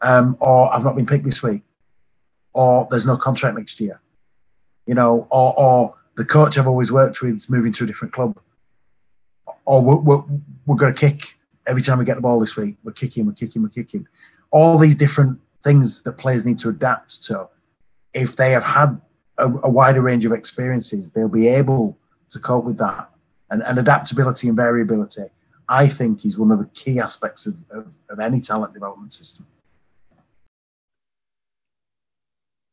[0.00, 1.62] Um, or I've not been picked this week,
[2.52, 4.00] or there's no contract next year,
[4.86, 8.14] you know, or, or the coach I've always worked with is moving to a different
[8.14, 8.38] club,
[9.64, 10.22] or we're, we're,
[10.66, 11.35] we're going to kick
[11.66, 12.76] every time we get the ball this week.
[12.84, 14.06] We're kicking, we're kicking, we're kicking.
[14.50, 17.48] All these different things that players need to adapt to.
[18.14, 19.00] If they have had
[19.38, 21.98] a, a wider range of experiences, they'll be able
[22.30, 23.10] to cope with that.
[23.50, 25.24] And, and adaptability and variability,
[25.68, 29.46] I think, is one of the key aspects of, of, of any talent development system.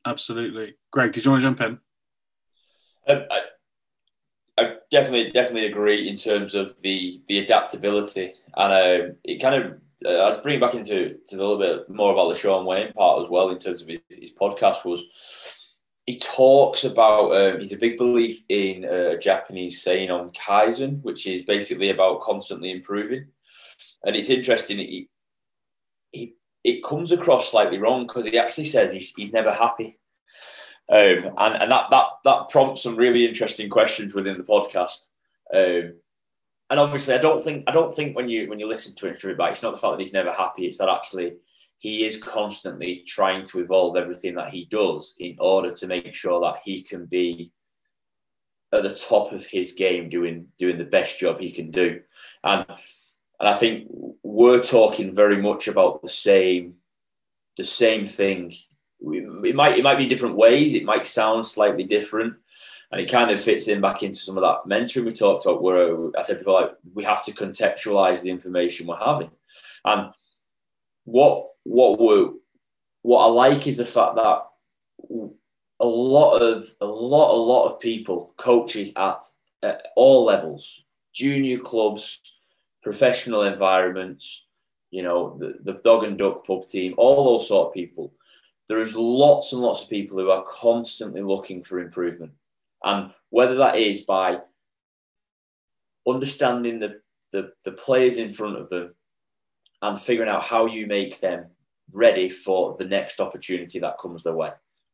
[0.05, 0.75] Absolutely.
[0.91, 1.79] Greg, did you want to jump in?
[3.07, 3.41] Um, I, I,
[4.93, 10.29] definitely, definitely agree in terms of the the adaptability, and um, it kind of uh,
[10.29, 13.21] I'd bring it back into to a little bit more about the Shaun Wane part
[13.21, 15.03] as well in terms of his, his podcast was
[16.05, 21.27] he talks about um, he's a big belief in a Japanese saying on kaizen, which
[21.27, 23.25] is basically about constantly improving.
[24.05, 24.77] And it's interesting.
[24.77, 25.09] He,
[26.11, 29.97] he it comes across slightly wrong because he actually says he's, he's never happy,
[30.91, 35.07] um, and and that that that prompts some really interesting questions within the podcast.
[35.53, 35.95] Um,
[36.69, 39.23] and obviously, I don't think I don't think when you when you listen to it,
[39.23, 41.33] it's not the fact that he's never happy; it's that actually
[41.77, 46.39] he is constantly trying to evolve everything that he does in order to make sure
[46.39, 47.51] that he can be
[48.71, 51.99] at the top of his game doing doing the best job he can do
[52.43, 52.65] and
[53.39, 53.87] and I think
[54.23, 56.75] we're talking very much about the same
[57.57, 58.53] the same thing
[59.03, 62.35] it might it might be different ways it might sound slightly different
[62.91, 65.61] and it kind of fits in back into some of that mentoring we talked about
[65.61, 69.31] where I said before like we have to contextualize the information we're having
[69.85, 70.11] and
[71.05, 72.39] what what we
[73.01, 74.43] what I like is the fact that
[75.79, 79.21] a lot of a lot a lot of people, coaches at,
[79.61, 82.21] at all levels, junior clubs,
[82.81, 84.47] professional environments,
[84.91, 88.13] you know, the, the dog and duck pub team, all those sort of people.
[88.67, 92.31] There is lots and lots of people who are constantly looking for improvement.
[92.83, 94.39] And whether that is by
[96.07, 98.93] understanding the, the, the players in front of them
[99.81, 101.45] and figuring out how you make them
[101.93, 104.51] ready for the next opportunity that comes their way.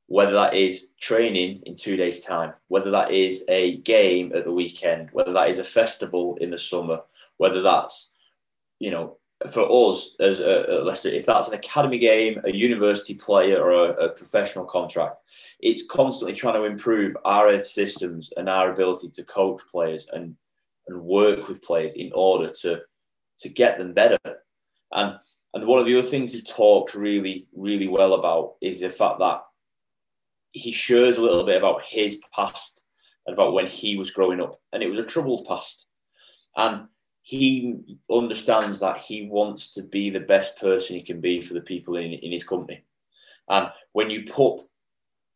[0.08, 4.52] Whether that is training in two days' time, whether that is a game at the
[4.52, 7.02] weekend, whether that is a festival in the summer,
[7.38, 8.16] whether that's,
[8.80, 9.19] you know,
[9.52, 14.06] for us as a, let's if that's an academy game, a university player, or a,
[14.06, 15.22] a, professional contract,
[15.62, 20.36] it's constantly trying to improve our systems and our ability to coach players and
[20.88, 22.82] and work with players in order to
[23.40, 24.18] to get them better.
[24.92, 25.18] And
[25.54, 29.20] and one of the other things he talked really, really well about is the fact
[29.20, 29.42] that
[30.52, 32.84] he shares a little bit about his past
[33.26, 34.56] and about when he was growing up.
[34.74, 35.88] And it was a troubled past.
[36.56, 36.88] And
[37.30, 37.76] he
[38.10, 41.96] understands that he wants to be the best person he can be for the people
[41.96, 42.84] in, in his company.
[43.48, 44.60] And when you put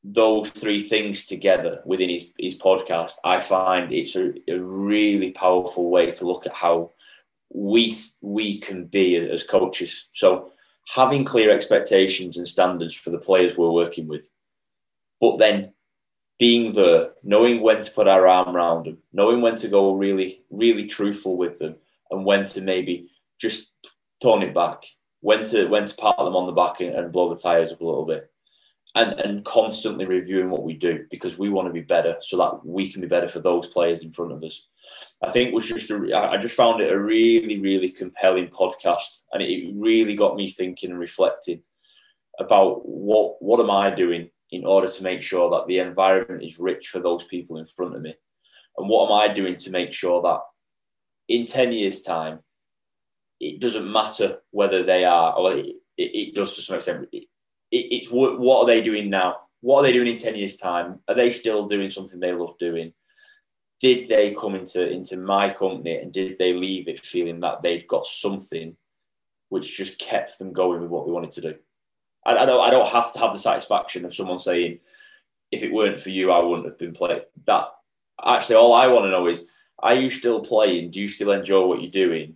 [0.04, 5.92] those three things together within his, his podcast, I find it's a, a really powerful
[5.92, 6.94] way to look at how
[7.54, 7.94] we
[8.24, 10.08] we can be as coaches.
[10.14, 10.52] So
[10.96, 14.32] having clear expectations and standards for the players we're working with,
[15.22, 15.74] but then
[16.44, 20.44] being there, knowing when to put our arm around them, knowing when to go really,
[20.50, 21.74] really truthful with them,
[22.12, 23.10] and when to maybe
[23.40, 23.72] just
[24.22, 24.84] tone it back,
[25.22, 27.80] when to when to pat them on the back and, and blow the tires up
[27.80, 28.30] a little bit,
[28.94, 32.66] and and constantly reviewing what we do because we want to be better so that
[32.66, 34.68] we can be better for those players in front of us.
[35.24, 39.42] I think was just a, I just found it a really really compelling podcast, and
[39.42, 41.64] it really got me thinking and reflecting
[42.38, 46.60] about what what am I doing in order to make sure that the environment is
[46.60, 48.14] rich for those people in front of me,
[48.78, 50.40] and what am I doing to make sure that
[51.28, 52.40] in ten years' time,
[53.40, 57.08] it doesn't matter whether they are or it, it does to some extent.
[57.12, 57.28] It,
[57.72, 59.38] it's what, are they doing now?
[59.62, 61.00] What are they doing in ten years' time?
[61.08, 62.94] Are they still doing something they love doing?
[63.84, 67.86] did they come into into my company and did they leave it feeling that they'd
[67.86, 68.78] got something
[69.50, 71.56] which just kept them going with what they wanted to do?
[72.26, 74.80] I, I don't I don't have to have the satisfaction of someone saying,
[75.52, 77.22] if it weren't for you, I wouldn't have been playing.
[77.46, 77.66] That
[78.26, 80.92] actually all I want to know is, are you still playing?
[80.92, 82.36] Do you still enjoy what you're doing?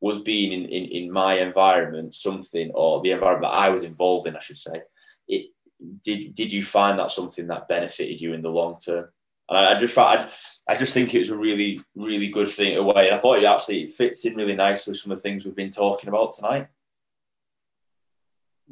[0.00, 4.36] was being in, in, in my environment something, or the environment I was involved in,
[4.36, 4.82] I should say,
[5.28, 5.50] it
[6.04, 9.08] did did you find that something that benefited you in the long term?
[9.48, 10.28] And I, I just I,
[10.68, 13.44] I just think it was a really really good thing away, and I thought it
[13.44, 16.68] actually fits in really nicely with some of the things we've been talking about tonight.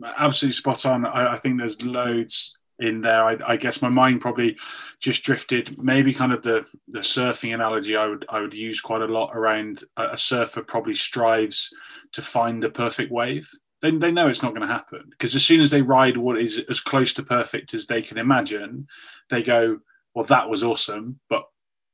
[0.02, 1.06] Absolutely spot on.
[1.06, 3.24] I, I think there's loads in there.
[3.24, 4.56] I, I, guess my mind probably
[4.98, 5.80] just drifted.
[5.82, 9.30] Maybe kind of the the surfing analogy I would I would use quite a lot
[9.34, 11.70] around a, a surfer probably strives
[12.12, 13.50] to find the perfect wave.
[13.80, 16.38] They, they know it's not going to happen because as soon as they ride what
[16.38, 18.88] is as close to perfect as they can imagine,
[19.30, 19.80] they go,
[20.14, 21.44] well, that was awesome, but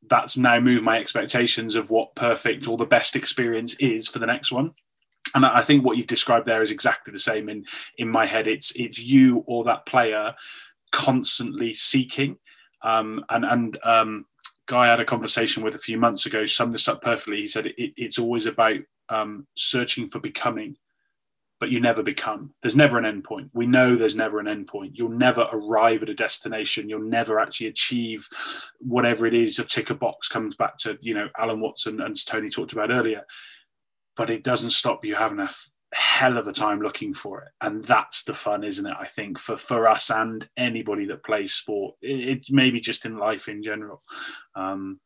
[0.08, 4.26] that's now moved my expectations of what perfect or the best experience is for the
[4.26, 4.72] next one
[5.34, 7.64] and I think what you've described there is exactly the same in
[7.98, 8.46] in my head.
[8.46, 10.34] It's it's you or that player
[10.92, 12.36] constantly seeking.
[12.82, 14.26] Um, and and um,
[14.66, 17.40] guy I had a conversation with a few months ago summed this up perfectly.
[17.40, 20.76] He said it, it's always about um, searching for becoming,
[21.58, 22.54] but you never become.
[22.62, 23.50] There's never an end point.
[23.52, 24.96] We know there's never an end point.
[24.96, 26.88] You'll never arrive at a destination.
[26.88, 28.28] You'll never actually achieve
[28.78, 29.58] whatever it is.
[29.58, 33.24] Your ticker box comes back to you know Alan Watson and Tony talked about earlier,
[34.20, 35.48] but it doesn't stop you having a
[35.94, 37.48] hell of a time looking for it.
[37.62, 38.94] And that's the fun isn't it?
[39.00, 43.16] I think for for us and anybody that plays sport it, it maybe just in
[43.16, 44.02] life in general.
[44.54, 45.00] Um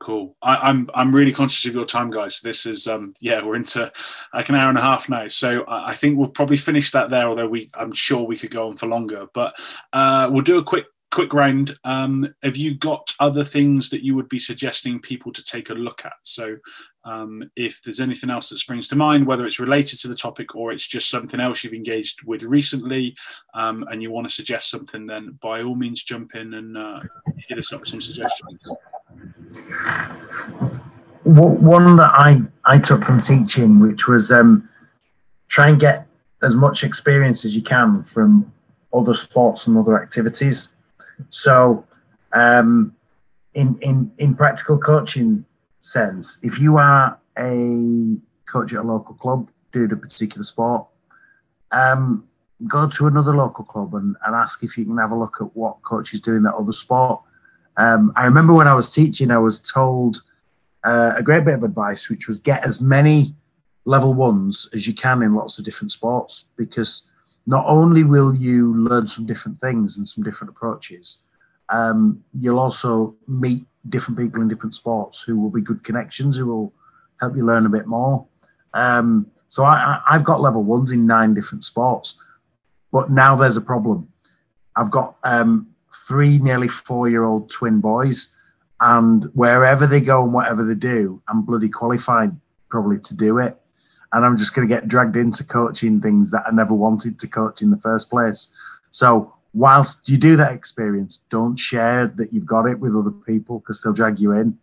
[0.00, 0.36] cool.
[0.42, 2.40] I, am I'm, I'm really conscious of your time guys.
[2.40, 3.92] This is um yeah we're into
[4.34, 5.28] like an hour and a half now.
[5.28, 8.50] So I, I think we'll probably finish that there although we i'm sure we could
[8.50, 9.28] go on for longer.
[9.32, 9.54] But
[9.92, 11.78] uh we'll do a quick quick round.
[11.84, 15.74] Um, have you got other things that you would be suggesting people to take a
[15.74, 16.14] look at?
[16.22, 16.56] So,
[17.04, 20.54] um, if there's anything else that springs to mind, whether it's related to the topic
[20.54, 23.14] or it's just something else you've engaged with recently,
[23.54, 27.00] um, and you want to suggest something, then by all means jump in and uh,
[27.48, 28.58] hit us up with some suggestions.
[31.24, 34.68] One that I, I took from teaching, which was um,
[35.48, 36.06] try and get
[36.42, 38.50] as much experience as you can from
[38.92, 40.70] other sports and other activities.
[41.30, 41.84] So,
[42.32, 42.94] um,
[43.54, 45.44] in in in practical coaching
[45.84, 48.16] sense, if you are a
[48.46, 50.86] coach at a local club doing a particular sport,
[51.72, 52.26] um,
[52.66, 55.54] go to another local club and, and ask if you can have a look at
[55.54, 57.20] what coaches do in that other sport.
[57.76, 60.22] Um, I remember when I was teaching, I was told
[60.84, 63.34] uh, a great bit of advice, which was get as many
[63.84, 67.08] level ones as you can in lots of different sports because
[67.46, 71.18] not only will you learn some different things and some different approaches,
[71.68, 76.46] um, you'll also meet different people in different sports who will be good connections who
[76.46, 76.72] will
[77.20, 78.26] help you learn a bit more.
[78.72, 82.16] Um, so I, have got level ones in nine different sports,
[82.90, 84.08] but now there's a problem.
[84.76, 85.68] I've got um,
[86.08, 88.32] three nearly four year old twin boys,
[88.80, 92.34] and wherever they go and whatever they do, I'm bloody qualified
[92.68, 93.60] probably to do it
[94.14, 97.26] and I'm just going to get dragged into coaching things that I never wanted to
[97.26, 98.48] coach in the first place.
[98.92, 103.60] So whilst you do that experience, don't share that you've got it with other people
[103.60, 104.58] because they'll drag you in.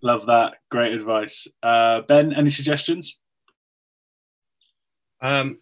[0.00, 0.54] Love that.
[0.70, 1.46] Great advice.
[1.62, 3.20] Uh, ben, any suggestions?
[5.20, 5.58] Um,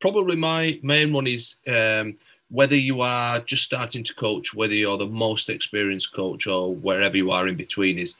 [0.00, 2.16] probably my main one is um,
[2.50, 7.16] whether you are just starting to coach, whether you're the most experienced coach or wherever
[7.16, 8.14] you are in between, is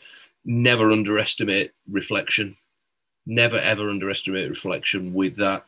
[0.44, 2.56] never underestimate reflection
[3.27, 5.64] never ever underestimate reflection with that.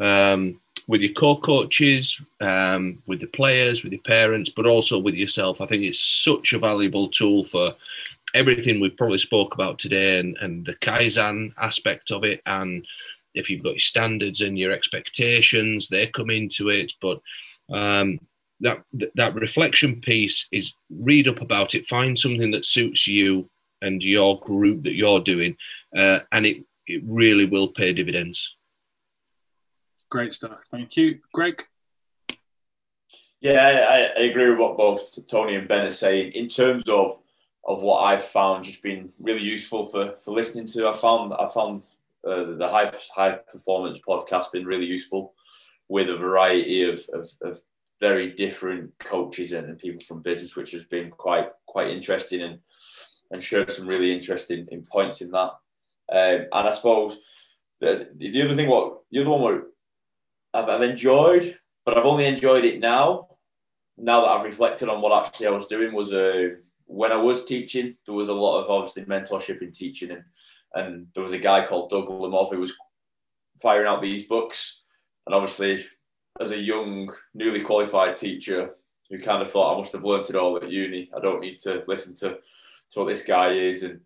[0.00, 5.60] Um, with your co-coaches, um, with the players, with your parents, but also with yourself.
[5.60, 7.74] I think it's such a valuable tool for
[8.34, 12.40] everything we've probably spoke about today and, and the Kaizen aspect of it.
[12.46, 12.86] And
[13.34, 16.92] if you've got your standards and your expectations, they come into it.
[17.00, 17.20] But
[17.70, 18.18] um,
[18.60, 18.82] that
[19.14, 23.48] that reflection piece is read up about it, find something that suits you
[23.82, 25.56] and your group that you're doing,
[25.96, 28.56] uh, and it it really will pay dividends.
[30.10, 30.58] Great stuff.
[30.70, 31.20] Thank you.
[31.32, 31.64] Greg?
[33.40, 36.32] Yeah, I, I, agree with what both Tony and Ben are saying.
[36.32, 37.18] In terms of
[37.64, 41.48] of what I've found just been really useful for, for listening to, I found I
[41.48, 41.82] found
[42.26, 45.32] uh, the high high performance podcast been really useful
[45.88, 47.60] with a variety of, of, of
[48.00, 52.58] very different coaches and, and, people from business, which has been quite quite interesting and
[53.30, 55.52] and showed some really interesting in points in that.
[56.12, 57.18] Um, and I suppose
[57.80, 59.69] the, the other thing, what the other one, what
[60.54, 63.28] I've, I've enjoyed, but I've only enjoyed it now.
[63.96, 66.50] Now that I've reflected on what actually I was doing, was uh,
[66.86, 70.22] when I was teaching, there was a lot of obviously mentorship in teaching, and
[70.74, 72.74] and there was a guy called Doug Lemov who was
[73.60, 74.82] firing out these books,
[75.26, 75.84] and obviously
[76.40, 78.70] as a young, newly qualified teacher
[79.10, 81.10] who kind of thought I must have learnt it all at uni.
[81.14, 82.38] I don't need to listen to,
[82.90, 83.82] to what this guy is.
[83.82, 84.00] And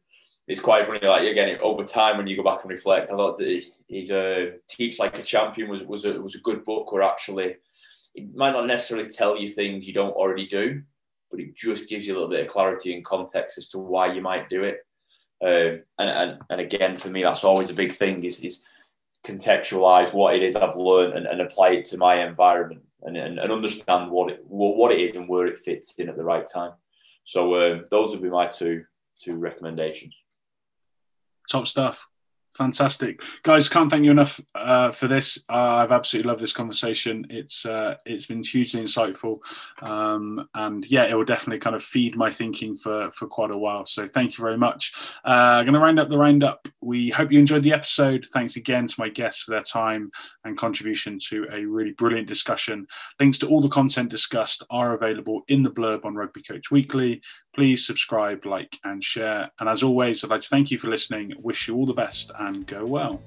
[0.47, 1.01] it's quite funny.
[1.07, 4.55] Like again, over time when you go back and reflect, I thought that he's a
[4.69, 6.93] teach like a champion was was a was a good book.
[6.93, 7.57] Where actually,
[8.15, 10.83] it might not necessarily tell you things you don't already do,
[11.31, 14.13] but it just gives you a little bit of clarity and context as to why
[14.13, 14.87] you might do it.
[15.43, 18.67] Um, and, and and again, for me, that's always a big thing is is
[19.27, 23.39] contextualize what it is I've learned and, and apply it to my environment and, and,
[23.39, 26.47] and understand what it what it is and where it fits in at the right
[26.47, 26.73] time.
[27.25, 28.85] So um, those would be my two
[29.19, 30.15] two recommendations.
[31.51, 32.07] Top stuff.
[32.57, 33.69] Fantastic, guys!
[33.69, 35.45] Can't thank you enough uh, for this.
[35.51, 37.27] Uh, I've absolutely loved this conversation.
[37.29, 39.41] It's uh, it's been hugely insightful,
[39.83, 43.59] um, and yeah, it will definitely kind of feed my thinking for for quite a
[43.59, 43.87] while.
[43.87, 45.17] So thank you very much.
[45.25, 46.69] Uh, I'm going to round up the roundup.
[46.81, 48.25] We hope you enjoyed the episode.
[48.25, 50.13] Thanks again to my guests for their time
[50.45, 52.87] and contribution to a really brilliant discussion.
[53.19, 57.21] Links to all the content discussed are available in the blurb on Rugby Coach Weekly.
[57.55, 59.51] Please subscribe, like, and share.
[59.61, 61.33] And as always, I'd like to thank you for listening.
[61.39, 63.23] Wish you all the best and go well.